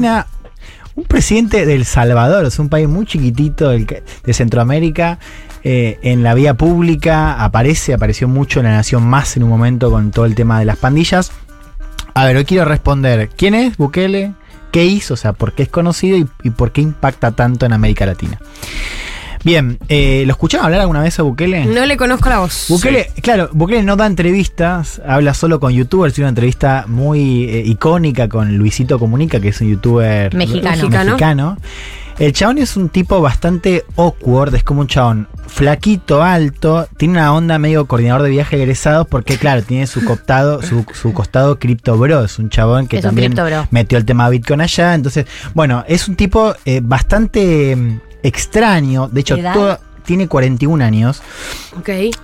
[0.98, 5.20] Un presidente del Salvador, sea, un país muy chiquitito de Centroamérica,
[5.62, 9.92] eh, en la vía pública aparece, apareció mucho en La Nación Más en un momento
[9.92, 11.30] con todo el tema de las pandillas.
[12.14, 14.32] A ver, hoy quiero responder, ¿quién es Bukele?
[14.72, 15.14] ¿Qué hizo?
[15.14, 18.40] O sea, ¿por qué es conocido y, y por qué impacta tanto en América Latina?
[19.44, 21.64] Bien, eh, ¿lo escucharon hablar alguna vez a Bukele?
[21.66, 22.66] No le conozco la voz.
[22.68, 27.62] Bukele, claro, Bukele no da entrevistas, habla solo con youtubers, tiene una entrevista muy eh,
[27.64, 30.76] icónica con Luisito Comunica, que es un youtuber Mexicano.
[30.76, 31.04] Mexicano.
[31.12, 31.58] mexicano.
[32.18, 37.32] El chabón es un tipo bastante awkward, es como un chabón flaquito, alto, tiene una
[37.32, 41.96] onda medio coordinador de viaje egresados porque claro, tiene su costado, su, su costado cripto
[41.96, 43.34] bro, es un chabón que Es también
[43.70, 49.20] metió el tema Bitcoin allá, entonces, bueno, es un tipo eh, bastante mm, extraño, de
[49.20, 51.20] hecho, todo- tiene 41 años.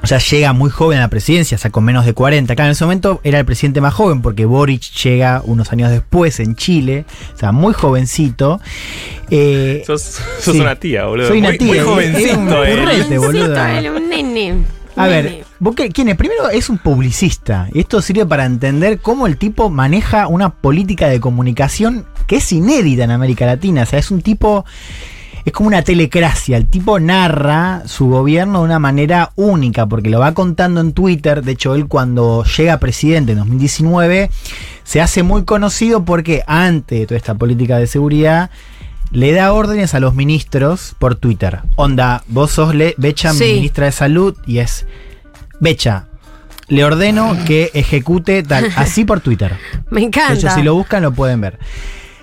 [0.03, 2.55] O sea, llega muy joven a la presidencia, o sea, con menos de 40.
[2.55, 6.41] Acá en ese momento era el presidente más joven porque Boric llega unos años después
[6.41, 7.05] en Chile,
[7.35, 8.59] o sea, muy jovencito.
[9.31, 10.01] Eh, Sos,
[10.41, 10.61] sos sí.
[10.61, 11.29] una tía, boludo.
[11.29, 12.77] Soy una muy, tía, Muy un jovencito, eh.
[12.81, 13.67] burrete, boludo.
[13.67, 14.55] Él, un nene.
[14.97, 16.17] A ver, Bukele, ¿quién es?
[16.17, 17.69] Primero es un publicista.
[17.75, 22.51] Y esto sirve para entender cómo el tipo maneja una política de comunicación que es
[22.51, 23.83] inédita en América Latina.
[23.83, 24.65] O sea, es un tipo.
[25.45, 26.57] Es como una telecracia.
[26.57, 31.43] El tipo narra su gobierno de una manera única, porque lo va contando en Twitter.
[31.43, 34.31] De hecho, él cuando llega presidente en 2019,
[34.85, 38.51] se hace muy conocido porque antes de toda esta política de seguridad,
[39.11, 41.61] le da órdenes a los ministros por Twitter.
[41.77, 43.45] Onda, vos sos Le Becha, Sí.
[43.55, 44.87] ministra de Salud, y es
[45.61, 46.07] Becha.
[46.69, 49.53] Le ordeno que ejecute tal, así por Twitter.
[49.91, 50.33] Me De encanta.
[50.33, 51.59] hecho, si lo buscan lo pueden ver.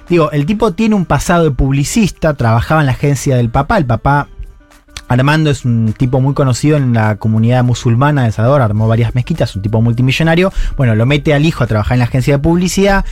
[0.10, 3.78] Digo, el tipo tiene un pasado de publicista, trabajaba en la agencia del papá.
[3.78, 4.28] El papá,
[5.08, 9.56] Armando, es un tipo muy conocido en la comunidad musulmana de Salvador, armó varias mezquitas,
[9.56, 10.52] un tipo multimillonario.
[10.78, 13.06] Bueno, lo mete al hijo a trabajar en la agencia de publicidad.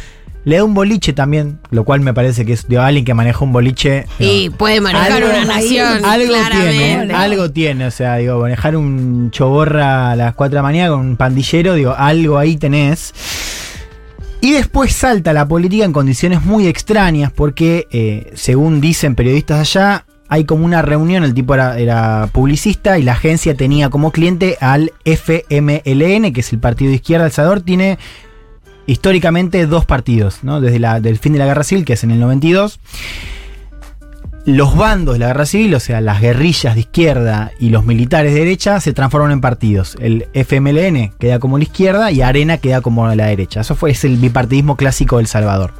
[0.45, 3.43] Le da un boliche también, lo cual me parece que es de alguien que maneja
[3.43, 4.05] un boliche.
[4.19, 6.05] Y puede manejar una nación.
[6.05, 6.71] Algo claramente.
[6.71, 10.89] tiene, algo tiene, o sea, digo, manejar un choborra a las 4 de la mañana
[10.91, 13.13] con un pandillero, digo, algo ahí tenés.
[14.41, 20.05] Y después salta la política en condiciones muy extrañas porque, eh, según dicen periodistas allá,
[20.29, 24.93] hay como una reunión, el tipo era, publicista y la agencia tenía como cliente al
[25.03, 27.97] FMLN, que es el partido de izquierda El Salvador, tiene
[28.85, 30.61] históricamente dos partidos, ¿no?
[30.61, 32.79] Desde la, del fin de la guerra civil, que es en el 92.
[34.45, 38.33] Los bandos de la guerra civil, o sea, las guerrillas de izquierda y los militares
[38.33, 39.95] de derecha, se transforman en partidos.
[39.99, 43.61] El FMLN queda como la izquierda y Arena queda como la derecha.
[43.61, 45.73] Eso fue es el bipartidismo clásico del Salvador.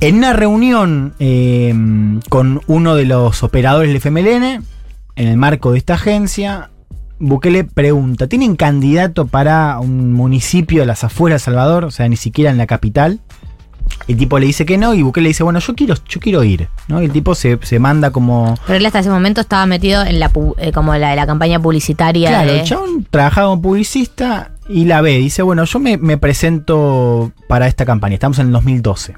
[0.00, 1.74] En una reunión eh,
[2.30, 4.64] con uno de los operadores del FMLN,
[5.16, 6.70] en el marco de esta agencia,
[7.18, 11.84] Bukele pregunta, ¿tienen candidato para un municipio de las afueras de Salvador?
[11.84, 13.20] O sea, ni siquiera en la capital.
[14.08, 16.68] El tipo le dice que no y Bukele dice, bueno, yo quiero, yo quiero ir.
[16.88, 17.00] ¿no?
[17.00, 18.54] Y el tipo se, se manda como...
[18.66, 22.28] Pero él hasta ese momento estaba metido en la eh, como la, la campaña publicitaria
[22.30, 22.60] Claro, de.
[22.60, 25.18] el chabón trabajaba como publicista y la ve.
[25.18, 28.14] Dice, bueno, yo me, me presento para esta campaña.
[28.14, 29.14] Estamos en el 2012.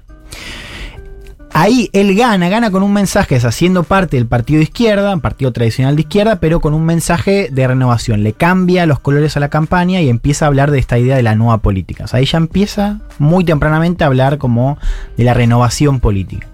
[1.54, 5.20] Ahí él gana, gana con un mensaje, es haciendo parte del partido de izquierda, un
[5.20, 8.22] partido tradicional de izquierda, pero con un mensaje de renovación.
[8.22, 11.22] Le cambia los colores a la campaña y empieza a hablar de esta idea de
[11.22, 12.04] la nueva política.
[12.04, 14.78] O sea, ahí ya empieza muy tempranamente a hablar como
[15.18, 16.48] de la renovación política.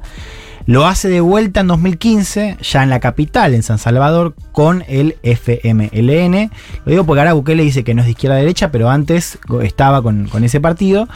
[0.67, 5.17] Lo hace de vuelta en 2015, ya en la capital, en San Salvador, con el
[5.23, 6.51] FMLN.
[6.85, 10.03] Lo digo porque ahora Bukele dice que no es de izquierda derecha, pero antes estaba
[10.03, 11.09] con ese partido.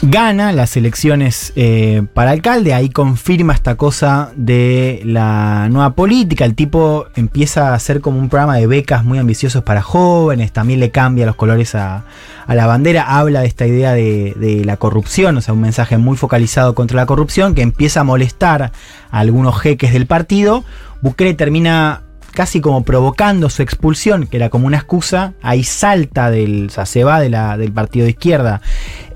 [0.00, 6.44] Gana las elecciones eh, para alcalde, ahí confirma esta cosa de la nueva política.
[6.44, 10.78] El tipo empieza a hacer como un programa de becas muy ambiciosos para jóvenes, también
[10.78, 12.04] le cambia los colores a,
[12.46, 15.98] a la bandera, habla de esta idea de, de la corrupción, o sea, un mensaje
[15.98, 18.72] muy focalizado contra la corrupción que empieza a molestar a
[19.10, 20.64] algunos jeques del partido.
[21.02, 22.02] Bukele termina
[22.38, 27.02] casi como provocando su expulsión, que era como una excusa, ahí salta del, o se
[27.02, 28.60] va del partido de izquierda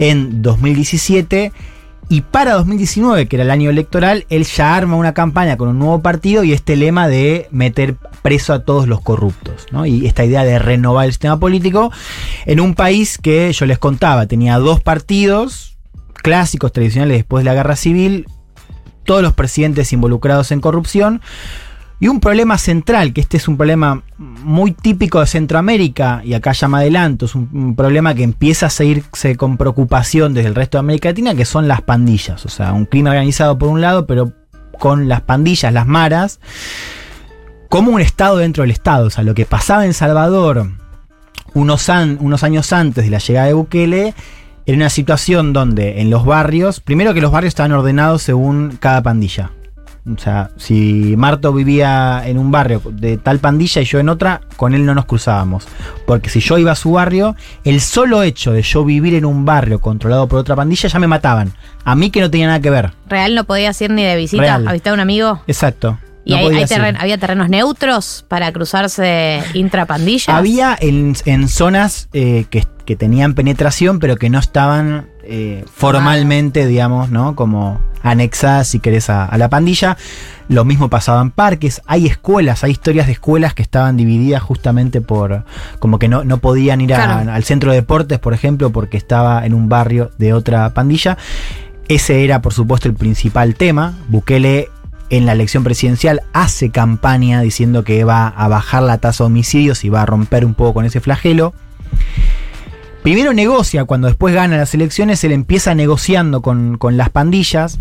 [0.01, 1.53] en 2017
[2.09, 5.79] y para 2019, que era el año electoral, él ya arma una campaña con un
[5.79, 9.69] nuevo partido y este lema de meter preso a todos los corruptos.
[9.85, 11.93] Y esta idea de renovar el sistema político
[12.45, 15.79] en un país que yo les contaba, tenía dos partidos
[16.13, 18.27] clásicos, tradicionales después de la guerra civil,
[19.05, 21.23] todos los presidentes involucrados en corrupción,
[22.03, 26.51] y un problema central, que este es un problema muy típico de Centroamérica, y acá
[26.51, 30.79] ya me adelanto, es un, problema que empieza a seguirse con preocupación desde el resto
[30.79, 32.45] de América Latina, que son las pandillas.
[32.45, 34.33] O sea, un crimen organizado por un lado, pero
[34.81, 36.41] con las pandillas, las maras,
[37.69, 39.07] como un Estado dentro del Estado.
[39.07, 40.73] O sea, lo que pasaba en Salvador
[41.55, 41.89] unos,
[42.19, 44.15] unos años antes de la llegada de Bukele,
[44.67, 49.05] era una situación donde en los barrios, primero que los barrios estaban ordenados según cada
[49.05, 49.53] pandilla.
[50.05, 54.41] O sea, si Marto vivía en un barrio de tal pandilla y yo en otra,
[54.57, 55.69] con él no nos cruzábamos.
[56.07, 59.45] Porque si yo iba a su barrio, el solo hecho de yo vivir en un
[59.45, 61.53] barrio controlado por otra pandilla ya me mataban.
[61.85, 62.93] A mí que no tenía nada que ver.
[63.09, 64.67] Real no podía ir ni de visita Real.
[64.67, 65.41] a visitar a un amigo.
[65.47, 65.99] Exacto.
[66.25, 70.29] ¿Y no hay, terren- había terrenos neutros para cruzarse intrapandillas?
[70.29, 76.67] Había en, en zonas eh, que, que tenían penetración, pero que no estaban eh, formalmente,
[76.67, 77.35] digamos, ¿no?
[77.37, 79.97] Como anexadas, si querés, a, a la pandilla.
[80.49, 81.81] Lo mismo pasaba en parques.
[81.87, 85.45] Hay escuelas, hay historias de escuelas que estaban divididas justamente por.
[85.79, 87.33] como que no, no podían ir a- Claro.
[87.33, 91.17] al centro de deportes, por ejemplo, porque estaba en un barrio de otra pandilla.
[91.89, 93.95] Ese era, por supuesto, el principal tema.
[94.09, 94.69] Bukele
[95.11, 99.85] en la elección presidencial hace campaña diciendo que va a bajar la tasa de homicidios
[99.85, 101.53] y va a romper un poco con ese flagelo.
[103.03, 107.79] Primero negocia, cuando después gana las elecciones, él empieza negociando con, con las pandillas.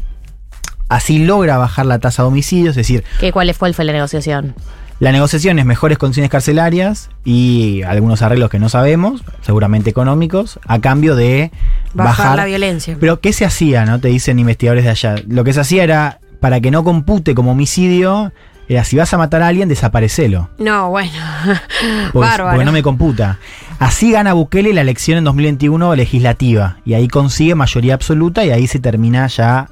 [0.90, 4.56] Así logra bajar la tasa de homicidios, es decir, ¿Qué, ¿Cuál fue, fue la negociación?
[5.00, 10.80] la negociación es mejores condiciones carcelarias y algunos arreglos que no sabemos, seguramente económicos, a
[10.80, 11.50] cambio de
[11.96, 12.98] Bajar, bajar, la violencia.
[13.00, 13.84] pero ¿qué se hacía?
[13.86, 14.00] ¿No?
[14.00, 15.16] Te dicen investigadores de allá.
[15.28, 18.32] Lo que se hacía era, para que no compute como homicidio,
[18.74, 20.50] era si vas a matar a alguien, desaparecelo.
[20.58, 21.12] No, bueno.
[22.14, 22.52] Porque, Bárbaro.
[22.52, 23.38] porque no me computa.
[23.80, 26.78] Así gana Bukele la elección en 2021 legislativa.
[26.86, 29.68] Y ahí consigue mayoría absoluta y ahí se termina ya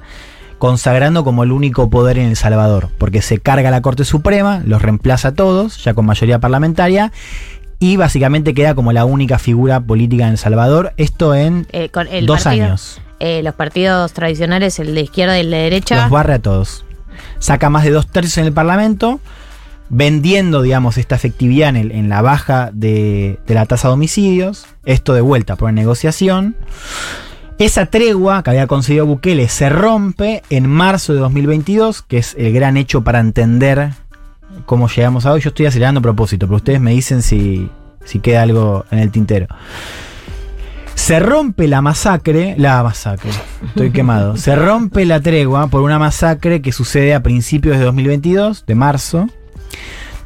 [0.58, 2.88] consagrando como el único poder en El Salvador.
[2.98, 7.12] Porque se carga la Corte Suprema, los reemplaza a todos, ya con mayoría parlamentaria.
[7.78, 10.92] Y básicamente queda como la única figura política en El Salvador.
[10.98, 13.00] Esto en Eh, con el dos partido- años.
[13.20, 16.02] eh, los partidos tradicionales, el de izquierda y el de derecha.
[16.02, 16.84] Los barre a todos.
[17.38, 19.20] Saca más de dos tercios en el Parlamento,
[19.88, 24.66] vendiendo, digamos, esta efectividad en, la baja de, de la tasa de homicidios.
[24.84, 26.56] Esto de vuelta por negociación.
[27.58, 32.54] Esa tregua que había conseguido Bukele se rompe en marzo de 2022, que es el
[32.54, 33.90] gran hecho para entender
[34.64, 35.42] cómo llegamos a hoy.
[35.42, 37.68] Yo estoy acelerando a propósito, pero ustedes me dicen si,
[38.04, 39.46] si queda algo en el tintero.
[41.00, 43.30] Se rompe la masacre, la masacre,
[43.66, 44.36] estoy quemado.
[44.36, 49.26] Se rompe la tregua por una masacre que sucede a principios de 2022, de marzo,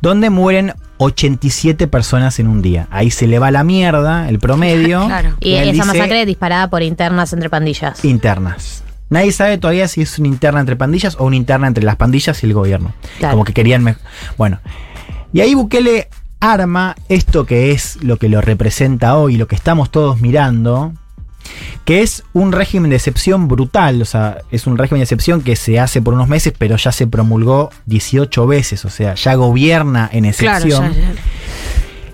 [0.02, 2.88] donde mueren 87 personas en un día.
[2.90, 5.08] Ahí se le va la mierda, el promedio.
[5.40, 8.04] Y él esa dice masacre disparada por internas entre pandillas.
[8.04, 8.82] internas.
[9.08, 12.42] Nadie sabe todavía si es una interna entre pandillas o una interna entre las pandillas
[12.42, 12.92] y el gobierno.
[13.20, 13.34] Claro.
[13.34, 13.96] Como que querían.
[14.36, 14.58] Bueno.
[15.32, 16.08] Y ahí Bukele
[16.52, 20.92] arma esto que es lo que lo representa hoy, lo que estamos todos mirando,
[21.84, 24.02] que es un régimen de excepción brutal.
[24.02, 26.92] O sea, es un régimen de excepción que se hace por unos meses, pero ya
[26.92, 28.84] se promulgó 18 veces.
[28.84, 31.14] O sea, ya gobierna en Claro, excepción ya, ya.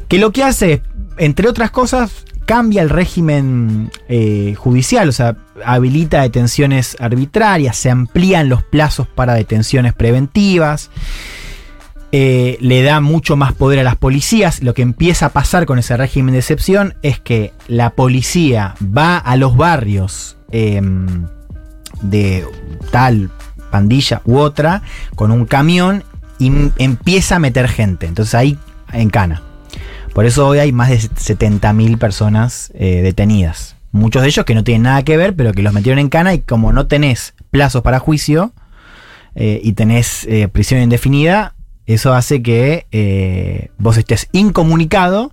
[0.09, 0.83] que lo que hace,
[1.19, 8.49] entre otras cosas, cambia el régimen eh, judicial, o sea, habilita detenciones arbitrarias, se amplían
[8.49, 10.91] los plazos para detenciones preventivas,
[12.13, 14.63] eh, le da mucho más poder a las policías.
[14.63, 19.17] Lo que empieza a pasar con ese régimen de excepción es que la policía va
[19.17, 21.27] a los barrios em,
[22.03, 22.45] de
[22.91, 23.31] tal
[23.71, 24.83] pandilla u otra
[25.15, 26.03] con un camión
[26.41, 28.07] y empieza a meter gente.
[28.07, 28.59] Entonces ahí
[28.93, 29.43] encana.
[30.13, 33.77] Por eso hoy hay más de 70.000 personas eh, detenidas.
[33.93, 36.35] Muchos de ellos que no tienen nada que ver, pero que los metieron en cana
[36.35, 38.53] y como no tenés plazos para juicio
[39.37, 41.55] eh, y tenés prisión indefinida,
[41.95, 45.33] eso hace que eh, vos estés incomunicado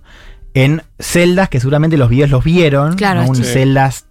[0.54, 3.28] en celdas que seguramente los videos los vieron, Claro, ¿no?
[3.28, 3.44] Un- sí.
[3.44, 4.04] celdas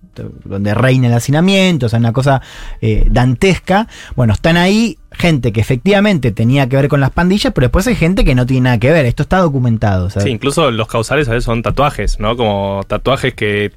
[0.46, 2.42] donde reina el hacinamiento, o sea, una cosa
[2.82, 3.88] eh, dantesca.
[4.16, 7.94] Bueno, están ahí gente que efectivamente tenía que ver con las pandillas, pero después hay
[7.94, 9.06] gente que no tiene nada que ver.
[9.06, 10.10] Esto está documentado.
[10.10, 12.36] sea, Sí, incluso los causales a veces son tatuajes, ¿no?
[12.36, 13.72] Como tatuajes que.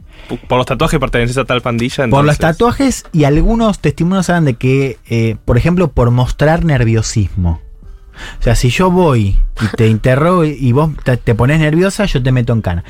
[0.49, 2.09] Por los tatuajes perteneces a tal pandilla.
[2.09, 7.61] Por los tatuajes y algunos testimonios hablan de que, eh, por ejemplo, por mostrar nerviosismo.
[8.39, 12.23] O sea, si yo voy y te interrogo y- vos te, te pones nerviosa, yo
[12.23, 12.85] te meto en cana.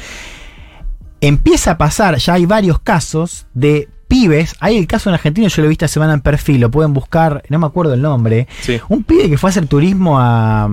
[1.20, 4.55] Empieza a pasar, ya hay varios casos de pibes.
[4.61, 7.43] Hay el caso en Argentina, yo lo vi esta semana en perfil, lo pueden buscar,
[7.51, 8.48] no me acuerdo el nombre.
[8.62, 8.81] Sí.
[8.89, 10.69] Un pibe que fue a hacer turismo a.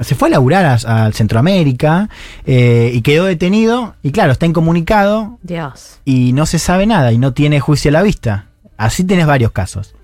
[0.00, 2.08] Se fue a laburar a, a Centroamérica
[2.46, 3.94] eh, y quedó detenido.
[4.02, 6.00] Y claro, está incomunicado Dios.
[6.04, 8.46] y no se sabe nada y no tiene juicio a la vista.
[8.78, 9.94] Así tienes varios casos.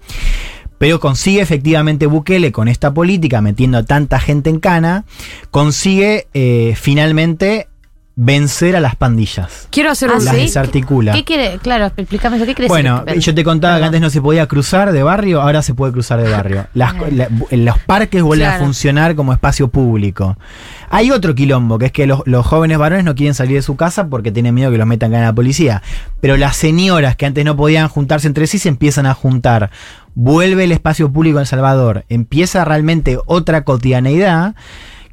[0.79, 5.05] Pero consigue efectivamente Bukele con esta política, metiendo a tanta gente en cana,
[5.51, 7.69] consigue eh, finalmente
[8.19, 9.69] vencer a las pandillas.
[9.71, 10.41] Quiero hacer un las ¿sí?
[10.41, 11.13] desarticula.
[11.13, 11.59] ¿Qué quiere?
[11.59, 12.47] Claro, explícame eso.
[12.47, 12.71] ¿Qué crees?
[12.71, 15.93] Bueno, yo te contaba que antes no se podía cruzar de barrio, ahora se puede
[15.93, 16.67] cruzar de barrio.
[16.75, 20.39] Las, la- los parques vuelven a funcionar como espacio público.
[20.89, 23.77] Hay otro quilombo, que es que los, los jóvenes varones no quieren salir de su
[23.77, 25.83] casa porque tienen miedo que los metan en la policía.
[26.21, 29.71] Pero las señoras que antes no podían juntarse entre sí se empiezan a juntar.
[30.15, 32.07] Vuelve el espacio público en El Salvador.
[32.09, 34.55] Empieza realmente otra cotidianeidad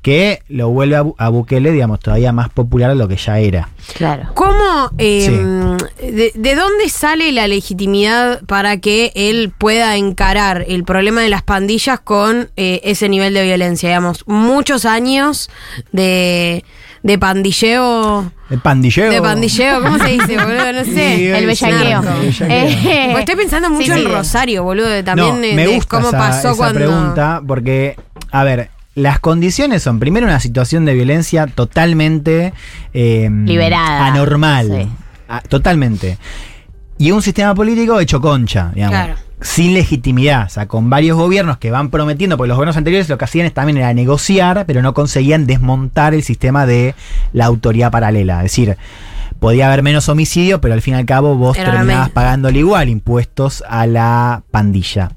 [0.03, 3.39] que lo vuelve a, Bu- a Bukele, digamos, todavía más popular de lo que ya
[3.39, 3.69] era.
[3.95, 4.29] Claro.
[4.35, 11.21] ¿Cómo, eh, de, de dónde sale la legitimidad para que él pueda encarar el problema
[11.21, 13.87] de las pandillas con eh, ese nivel de violencia?
[13.89, 15.49] Digamos, muchos años
[15.93, 16.65] de,
[17.01, 18.29] de pandilleo.
[18.49, 19.09] El pandilleo.
[19.09, 20.73] De pandilleo, ¿cómo se dice, boludo?
[20.73, 21.15] No sé.
[21.15, 22.01] Sí, El bellaqueo.
[22.41, 24.05] Eh, Pues estoy pensando mucho sí, sí.
[24.05, 26.79] en Rosario, boludo, de también no, de, me de gusta cómo esa, pasó esa cuando.
[26.79, 27.95] pregunta porque,
[28.31, 32.53] a ver, las condiciones son primero una situación de violencia totalmente
[32.93, 34.07] eh, Liberada.
[34.07, 34.89] anormal, Sí.
[35.27, 36.17] Ah, totalmente,
[36.97, 38.95] y un sistema político hecho concha, digamos.
[38.97, 39.15] Claro.
[39.41, 43.17] Sin legitimidad, o sea, con varios gobiernos que van prometiendo, porque los gobiernos anteriores lo
[43.17, 46.95] que hacían es- también era negociar, pero no conseguían desmontar el sistema de
[47.33, 48.37] la autoridad paralela.
[48.37, 48.77] Es decir,
[49.39, 52.87] podía haber menos homicidio, pero al fin y al cabo vos Era terminabas pagándole igual
[52.87, 55.11] impuestos a la pandilla.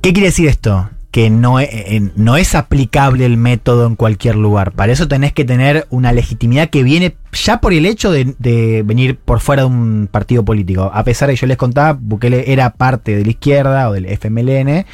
[0.00, 0.88] ¿Qué quiere decir esto?
[1.10, 4.70] Que no, e- eh, no es aplicable el método en cualquier lugar.
[4.72, 8.82] Para eso tenés que tener una legitimidad que viene ya por el hecho de, de
[8.84, 10.90] venir por fuera de un partido político.
[10.94, 14.06] A pesar de que yo les contaba, Bukele era parte de la izquierda o del
[14.06, 14.86] FMLN.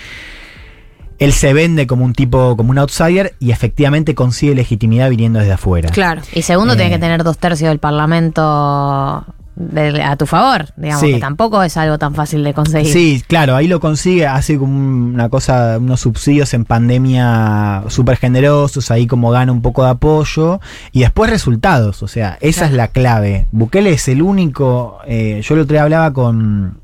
[1.19, 5.53] Él se vende como un tipo, como un outsider y efectivamente consigue legitimidad viniendo desde
[5.53, 5.89] afuera.
[5.91, 6.23] Claro.
[6.35, 6.77] Y segundo, Eh.
[6.77, 9.25] tenés que tener dos tercios del Parlamento
[9.57, 11.15] de- a tu favor, digamos, Sí.
[11.15, 12.93] que tampoco es algo tan fácil de conseguir.
[12.93, 18.91] Sí, claro, ahí lo consigue, hace como una cosa, unos subsidios en pandemia súper generosos,
[18.91, 20.61] ahí como gana un poco de apoyo
[20.93, 23.47] y después resultados, o sea, esa es la clave.
[23.53, 26.79] Bukele es el único, eh, yo el otro día hablaba con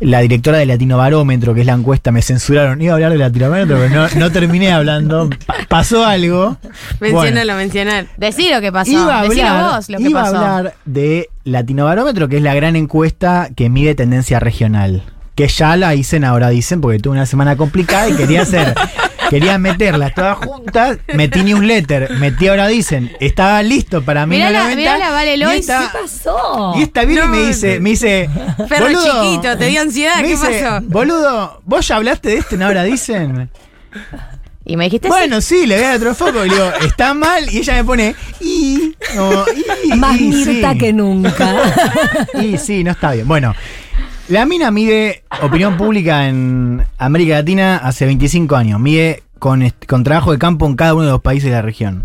[0.00, 3.18] la directora de Latino Barómetro, que es la encuesta, me censuraron, iba a hablar de
[3.18, 6.56] Latino Barómetro, pero no, no terminé hablando, Pa- pasó algo.
[6.98, 8.06] Bueno, Menciónalo, mencionar.
[8.16, 8.90] Decí lo que pasó.
[8.90, 10.36] Iba a Decilo hablar, vos lo que iba pasó.
[10.36, 15.02] a hablar de Latinobarómetro, que es la gran encuesta que mide tendencia regional.
[15.34, 18.72] Que ya la dicen, ahora dicen, porque tuve una semana complicada y quería hacer,
[19.30, 24.36] quería meterlas todas juntas, metí newsletter, metí ahora dicen, estaba listo para mí.
[24.36, 25.60] Mirá la, mirá la Vale y Lois.
[25.60, 26.74] esta, ¿Qué pasó?
[26.76, 28.28] y esta viene y me dice, me dice,
[28.68, 30.84] Perro boludo, chiquito, te dio ansiedad, ¿qué dice, pasó?
[30.86, 32.66] Boludo, vos ya hablaste de esto, ¿no?
[32.66, 33.50] Ahora dicen.
[34.66, 37.52] Y me dijiste Bueno, sí, le voy a otro foco y le digo, está mal,
[37.52, 39.44] y ella me pone, y, no,
[39.84, 40.78] y, Más y, Mirta sí.
[40.78, 41.54] que nunca.
[42.40, 43.28] Y sí, no está bien.
[43.28, 43.54] Bueno,
[44.28, 48.80] la mina mide opinión pública en América Latina hace 25 años.
[48.80, 52.04] Mide con, con trabajo de campo en cada uno de los países de la región.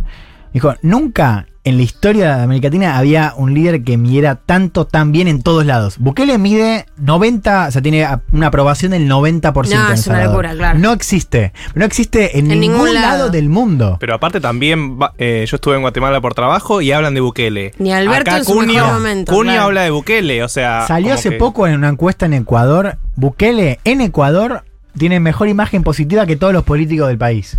[0.53, 5.11] Dijo, nunca en la historia de América Latina había un líder que midiera tanto, tan
[5.11, 5.97] bien en todos lados.
[5.99, 9.53] Bukele mide 90, o sea, tiene una aprobación del 90%.
[9.75, 10.79] No, en es una locura, claro.
[10.79, 11.51] No existe.
[11.75, 13.17] No existe en, En ningún, ningún lado.
[13.17, 13.29] lado.
[13.29, 13.97] del mundo.
[13.99, 17.73] Pero aparte también, eh, yo estuve en Guatemala por trabajo y hablan de Bukele.
[17.77, 19.65] Ni Alberto Acá en su Cunio, mejor momento, Cunio claro.
[19.65, 20.85] habla de Bukele, o sea...
[20.87, 22.97] Salió hace que- poco en una encuesta en Ecuador.
[23.15, 24.63] Bukele en Ecuador
[24.97, 27.57] tiene mejor imagen positiva que todos los políticos del país.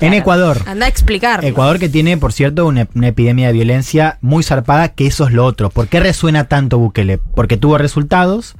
[0.00, 0.62] En Ecuador.
[0.66, 1.44] Anda a explicar.
[1.44, 5.32] Ecuador que tiene, por cierto, una, una epidemia de violencia muy zarpada, que eso es
[5.32, 5.70] lo otro.
[5.70, 7.18] ¿Por qué resuena tanto Bukele?
[7.18, 8.54] Porque tuvo resultados,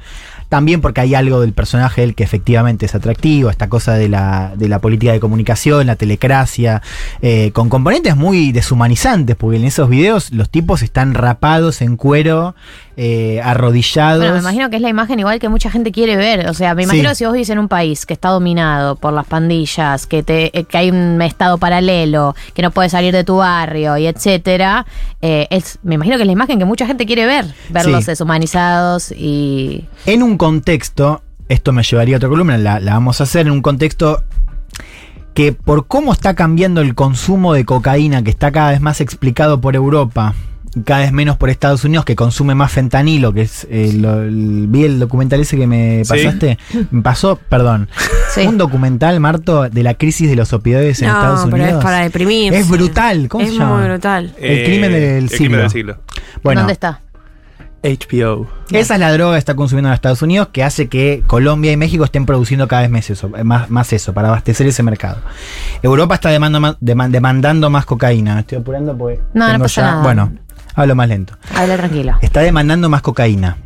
[0.48, 4.52] también porque hay algo del personaje él que efectivamente es atractivo, esta cosa de la,
[4.56, 6.82] de la política de comunicación, la telecracia,
[7.22, 12.54] eh, con componentes muy deshumanizantes, porque en esos videos los tipos están rapados en cuero,
[12.96, 14.18] eh, arrodillados.
[14.18, 16.48] Bueno, me imagino que es la imagen igual que mucha gente quiere ver.
[16.48, 17.16] O sea, me imagino Sí.
[17.16, 20.64] si vos vivís en un país que está dominado por las pandillas, que te, eh,
[20.64, 24.84] que hay un estado paralelo, que no puedes salir de tu barrio y etcétera,
[25.22, 28.10] eh, es, me imagino que es la imagen que mucha gente quiere ver, verlos Sí.
[28.10, 33.24] deshumanizados y En un contexto, esto me llevaría a otra columna, la, la vamos a
[33.24, 34.24] hacer en un contexto
[35.34, 39.60] que por cómo está cambiando el consumo de cocaína, que está cada vez más explicado
[39.60, 40.34] por Europa,
[40.74, 44.22] y cada vez menos por Estados Unidos, que consume más fentanilo, que es eh, lo-
[44.22, 46.08] el- vi el documental ese que me Sí.
[46.10, 46.58] pasaste,
[46.90, 47.88] me pasó, perdón,
[48.34, 48.46] Sí.
[48.46, 51.78] un documental, Marto, de la crisis de los opioides en No, Estados pero Unidos.
[51.78, 52.58] es para deprimirse.
[52.58, 53.78] Es brutal, ¿cómo es se llama?
[53.78, 54.34] muy brutal.
[54.38, 55.36] El crimen del el siglo.
[55.38, 55.96] crimen del siglo.
[56.42, 57.00] Bueno, ¿dónde está?
[57.82, 58.46] HBO.
[58.72, 61.76] Esa es la droga que está consumiendo en Estados Unidos que hace que Colombia y
[61.76, 65.18] México estén produciendo cada vez más eso, más, más eso para abastecer ese mercado.
[65.82, 68.40] Europa está demandando demandando más cocaína.
[68.40, 69.20] Estoy apurando porque.
[69.34, 70.02] No, no pasa ya- nada.
[70.02, 70.32] Bueno,
[70.74, 71.38] hablo más lento.
[71.54, 72.18] Habla tranquilo.
[72.20, 73.58] Está demandando más cocaína.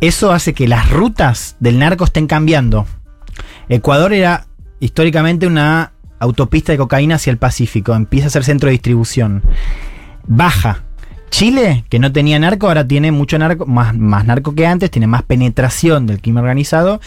[0.00, 2.86] Eso hace que las rutas del narco estén cambiando.
[3.68, 4.46] Ecuador era
[4.78, 7.94] históricamente una autopista de cocaína hacia el Pacífico.
[7.94, 9.42] Empieza a ser centro de distribución.
[10.26, 10.84] Baja.
[11.30, 15.06] Chile, que no tenía narco, ahora tiene mucho narco, más, más narco que antes, tiene
[15.06, 17.00] más penetración del crimen organizado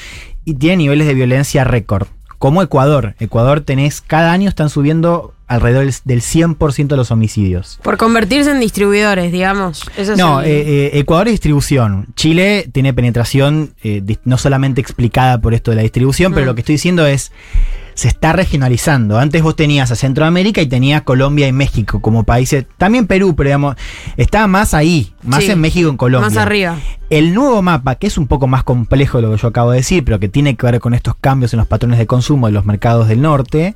[0.46, 2.08] y tiene niveles de violencia récord.
[2.40, 3.16] Como Ecuador.
[3.20, 7.80] Ecuador tenés, cada año están subiendo alrededor del- del 100% de los homicidios.
[7.84, 9.90] Por convertirse en distribuidores, digamos.
[9.98, 12.08] Eso No, el- eh, eh, Ecuador es distribución.
[12.16, 16.48] Chile tiene penetración eh, no solamente explicada por esto de la distribución, pero Mm.
[16.48, 17.32] lo que estoy diciendo es,
[17.94, 19.20] se está regionalizando.
[19.20, 23.50] Antes vos tenías a Centroamérica y tenías Colombia y México como países, también Perú, pero
[23.50, 23.76] digamos,
[24.18, 26.30] estaba más ahí, más Sí, en México y en Colombia.
[26.30, 26.78] Más arriba.
[27.10, 29.78] El nuevo mapa, que es un poco más complejo de lo que yo acabo de
[29.78, 32.54] decir, pero que tiene que ver con estos cambios en los patrones de consumo de
[32.54, 33.76] los mercados del norte,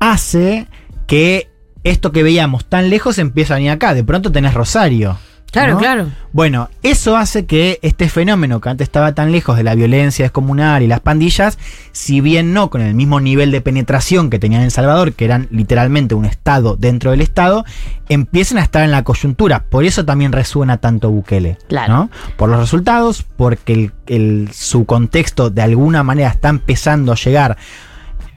[0.00, 0.66] hace
[1.06, 1.50] que
[1.84, 3.94] esto que veíamos tan lejos empieza a venir acá.
[3.94, 5.16] De pronto tenés Rosario.
[5.50, 5.78] Claro, ¿no?
[5.78, 6.06] claro.
[6.32, 10.82] Bueno, eso hace que este fenómeno que antes estaba tan lejos de la violencia descomunal
[10.82, 11.58] y las pandillas,
[11.92, 15.24] si bien no con el mismo nivel de penetración que tenían en El Salvador, que
[15.24, 17.64] eran literalmente un Estado dentro del Estado,
[18.10, 19.64] empiecen a estar en la coyuntura.
[19.70, 21.56] Por eso también resuena tanto Bukele.
[21.68, 21.92] Claro.
[21.94, 22.10] ¿no?
[22.36, 27.56] Por los resultados, porque el- el- su contexto de alguna manera está empezando a llegar.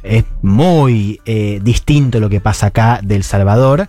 [0.02, 3.88] Es muy eh, distinto lo que pasa acá del Salvador,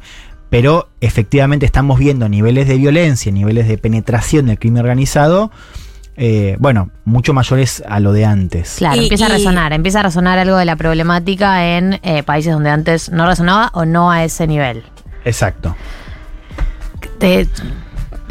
[0.53, 5.51] pero efectivamente estamos viendo niveles de violencia, niveles de penetración del crimen organizado,
[6.19, 8.75] eh, bueno, mucho mayores a lo de antes.
[8.77, 12.53] Claro, Y- empieza a resonar, empieza a resonar algo de la problemática en eh, países
[12.53, 14.83] donde antes no resonaba o no a ese nivel.
[15.25, 15.75] Exacto.
[17.19, 17.49] Te-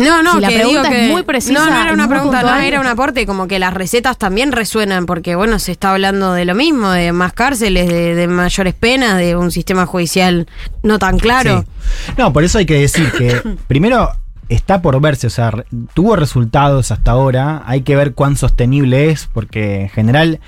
[0.02, 2.08] No, no, Si la que pregunta digo es que- muy precisa No, no era una
[2.08, 5.92] pregunta, no, era un aporte, como que las recetas también resuenan, porque bueno, se está
[5.92, 10.48] hablando de lo mismo, de más cárceles, de, de mayores penas, de un sistema judicial
[10.84, 11.66] no tan claro.
[11.66, 12.14] Sí.
[12.18, 14.12] No, por eso hay que decir que primero
[14.56, 15.52] está por verse, o sea,
[15.94, 20.40] tuvo resultados hasta ahora, hay que ver cuán sostenible es, porque en general,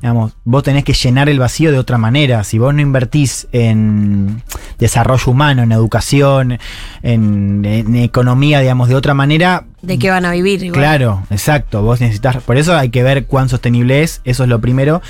[0.00, 2.42] digamos, vos tenés que llenar el vacío de otra manera.
[2.42, 4.42] Si vos no invertís en
[4.78, 6.58] desarrollo humano, en educación,
[7.02, 10.80] en, en economía, digamos, de otra manera, De qué van a vivir igual.
[10.80, 11.82] Claro, exacto.
[11.82, 12.42] Vos necesitas.
[12.42, 14.20] Por eso hay que ver cuán sostenible es.
[14.24, 15.02] Eso es lo primero.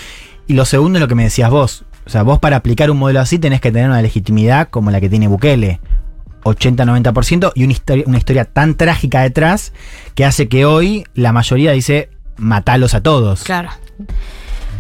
[0.46, 1.84] Y lo segundo es lo que me decías vos.
[2.04, 5.00] O sea, vos para aplicar un modelo así tenés que tener una legitimidad como la
[5.00, 5.80] que tiene Bukele.
[6.44, 9.72] 80-90% y una historia, una historia tan trágica detrás
[10.14, 13.44] que hace que hoy la mayoría dice matalos a todos.
[13.44, 13.70] Claro.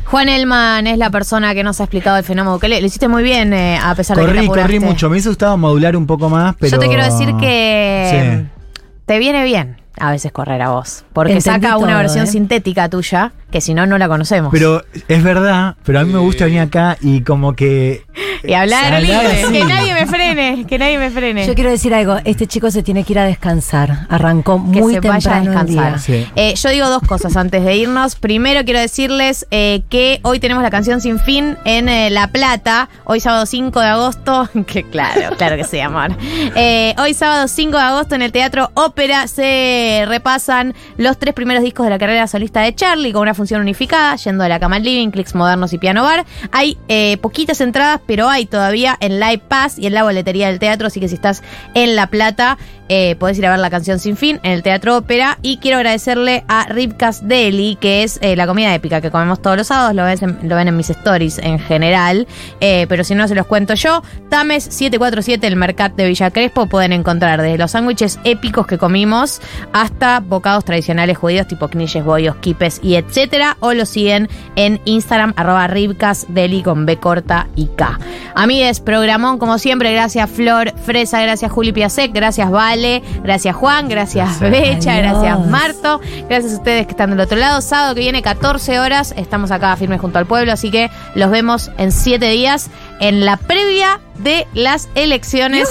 [0.04, 2.80] Juan Elman es la persona que nos ha explicado el fenómeno Bukele.
[2.80, 5.06] Lo hiciste muy bien, eh, a pesar de que te Corrí, corrí mucho.
[5.08, 6.72] Me hubiese gustado modular un poco más, pero.
[6.72, 8.62] Yo te quiero decir que Sí.
[9.06, 11.04] te viene bien a veces correr a vos.
[11.12, 12.26] Porque Entendí saca una versión ¿eh?
[12.26, 14.50] sintética tuya que si no, no la conocemos.
[14.52, 18.04] Pero es verdad, pero a mí me gusta venir acá y como que.
[18.42, 19.44] y hablar libre.
[19.44, 19.52] así.
[19.52, 21.46] Que nadie me frene, que nadie me frene.
[21.46, 24.06] Yo quiero decir algo, este chico se tiene que ir a descansar.
[24.08, 25.92] Arrancó que muy se vaya a temprano el descansar.
[25.92, 26.24] día.
[26.24, 26.26] Sí.
[26.34, 28.16] Eh, yo digo dos cosas antes de irnos.
[28.16, 32.88] Primero quiero decirles eh, que hoy tenemos la canción Sin Fin en eh, La Plata.
[33.04, 34.48] Hoy sábado 5 de agosto.
[34.66, 36.16] Que claro, claro que sí, amor.
[36.56, 41.62] Eh, hoy sábado 5 de agosto en el Teatro Ópera se repasan los tres primeros
[41.62, 44.76] discos de la carrera solista de Charlie con una función unificada, yendo de la cama
[44.76, 46.24] al living, clics modernos y piano bar.
[46.52, 50.60] Hay eh, poquitas entradas, pero hay todavía en Live Pass y en la boletería del
[50.60, 50.86] teatro.
[50.86, 51.42] Así que si estás
[51.74, 52.56] en La Plata,
[52.94, 55.38] eh, podés ir a ver la canción Sin Fin en el Teatro Ópera.
[55.40, 59.56] Y quiero agradecerle a Ribcas Deli, que es eh, la comida épica que comemos todos
[59.56, 59.94] los sábados.
[59.94, 62.26] Lo, ves lo ven en mis stories en general.
[62.60, 64.02] Eh, pero si no, se los cuento yo.
[64.28, 66.66] Tames 747, el Mercat de Villa Crespo.
[66.66, 69.40] Pueden encontrar desde los sándwiches épicos que comimos
[69.72, 72.96] hasta bocados tradicionales judíos tipo knishes, bollos, kipes y
[73.32, 73.56] etcétera.
[73.60, 77.98] O lo siguen en Instagram, arroba Ribcas Deli con B corta y K.
[78.34, 79.92] Amigues, programón como siempre.
[79.92, 86.52] Gracias Flor Fresa, gracias Juli Piasek, gracias Vale, gracias Juan, gracias Becha, gracias Marto, gracias
[86.52, 87.60] a ustedes que están del otro lado.
[87.60, 91.70] Sábado que viene 14 horas, estamos acá firmes junto al pueblo, así que los vemos
[91.78, 95.68] en 7 días en la previa de las elecciones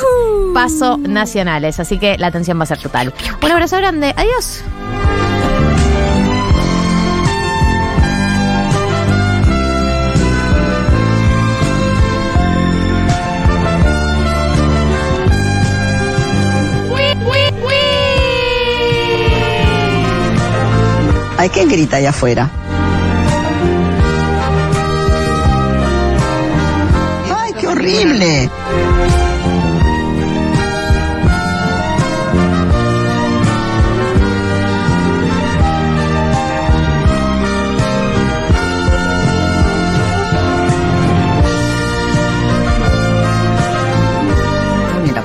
[0.54, 1.80] paso nacionales.
[1.80, 3.14] Así que la atención va a ser total.
[3.42, 4.64] Un abrazo grande, adiós.
[21.42, 22.52] Hay quien grita allá afuera.
[27.36, 28.52] ¡Ay, qué horrible!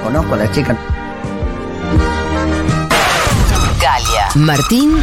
[0.02, 0.76] Conozco a la chica.
[3.80, 5.02] Galia, Martín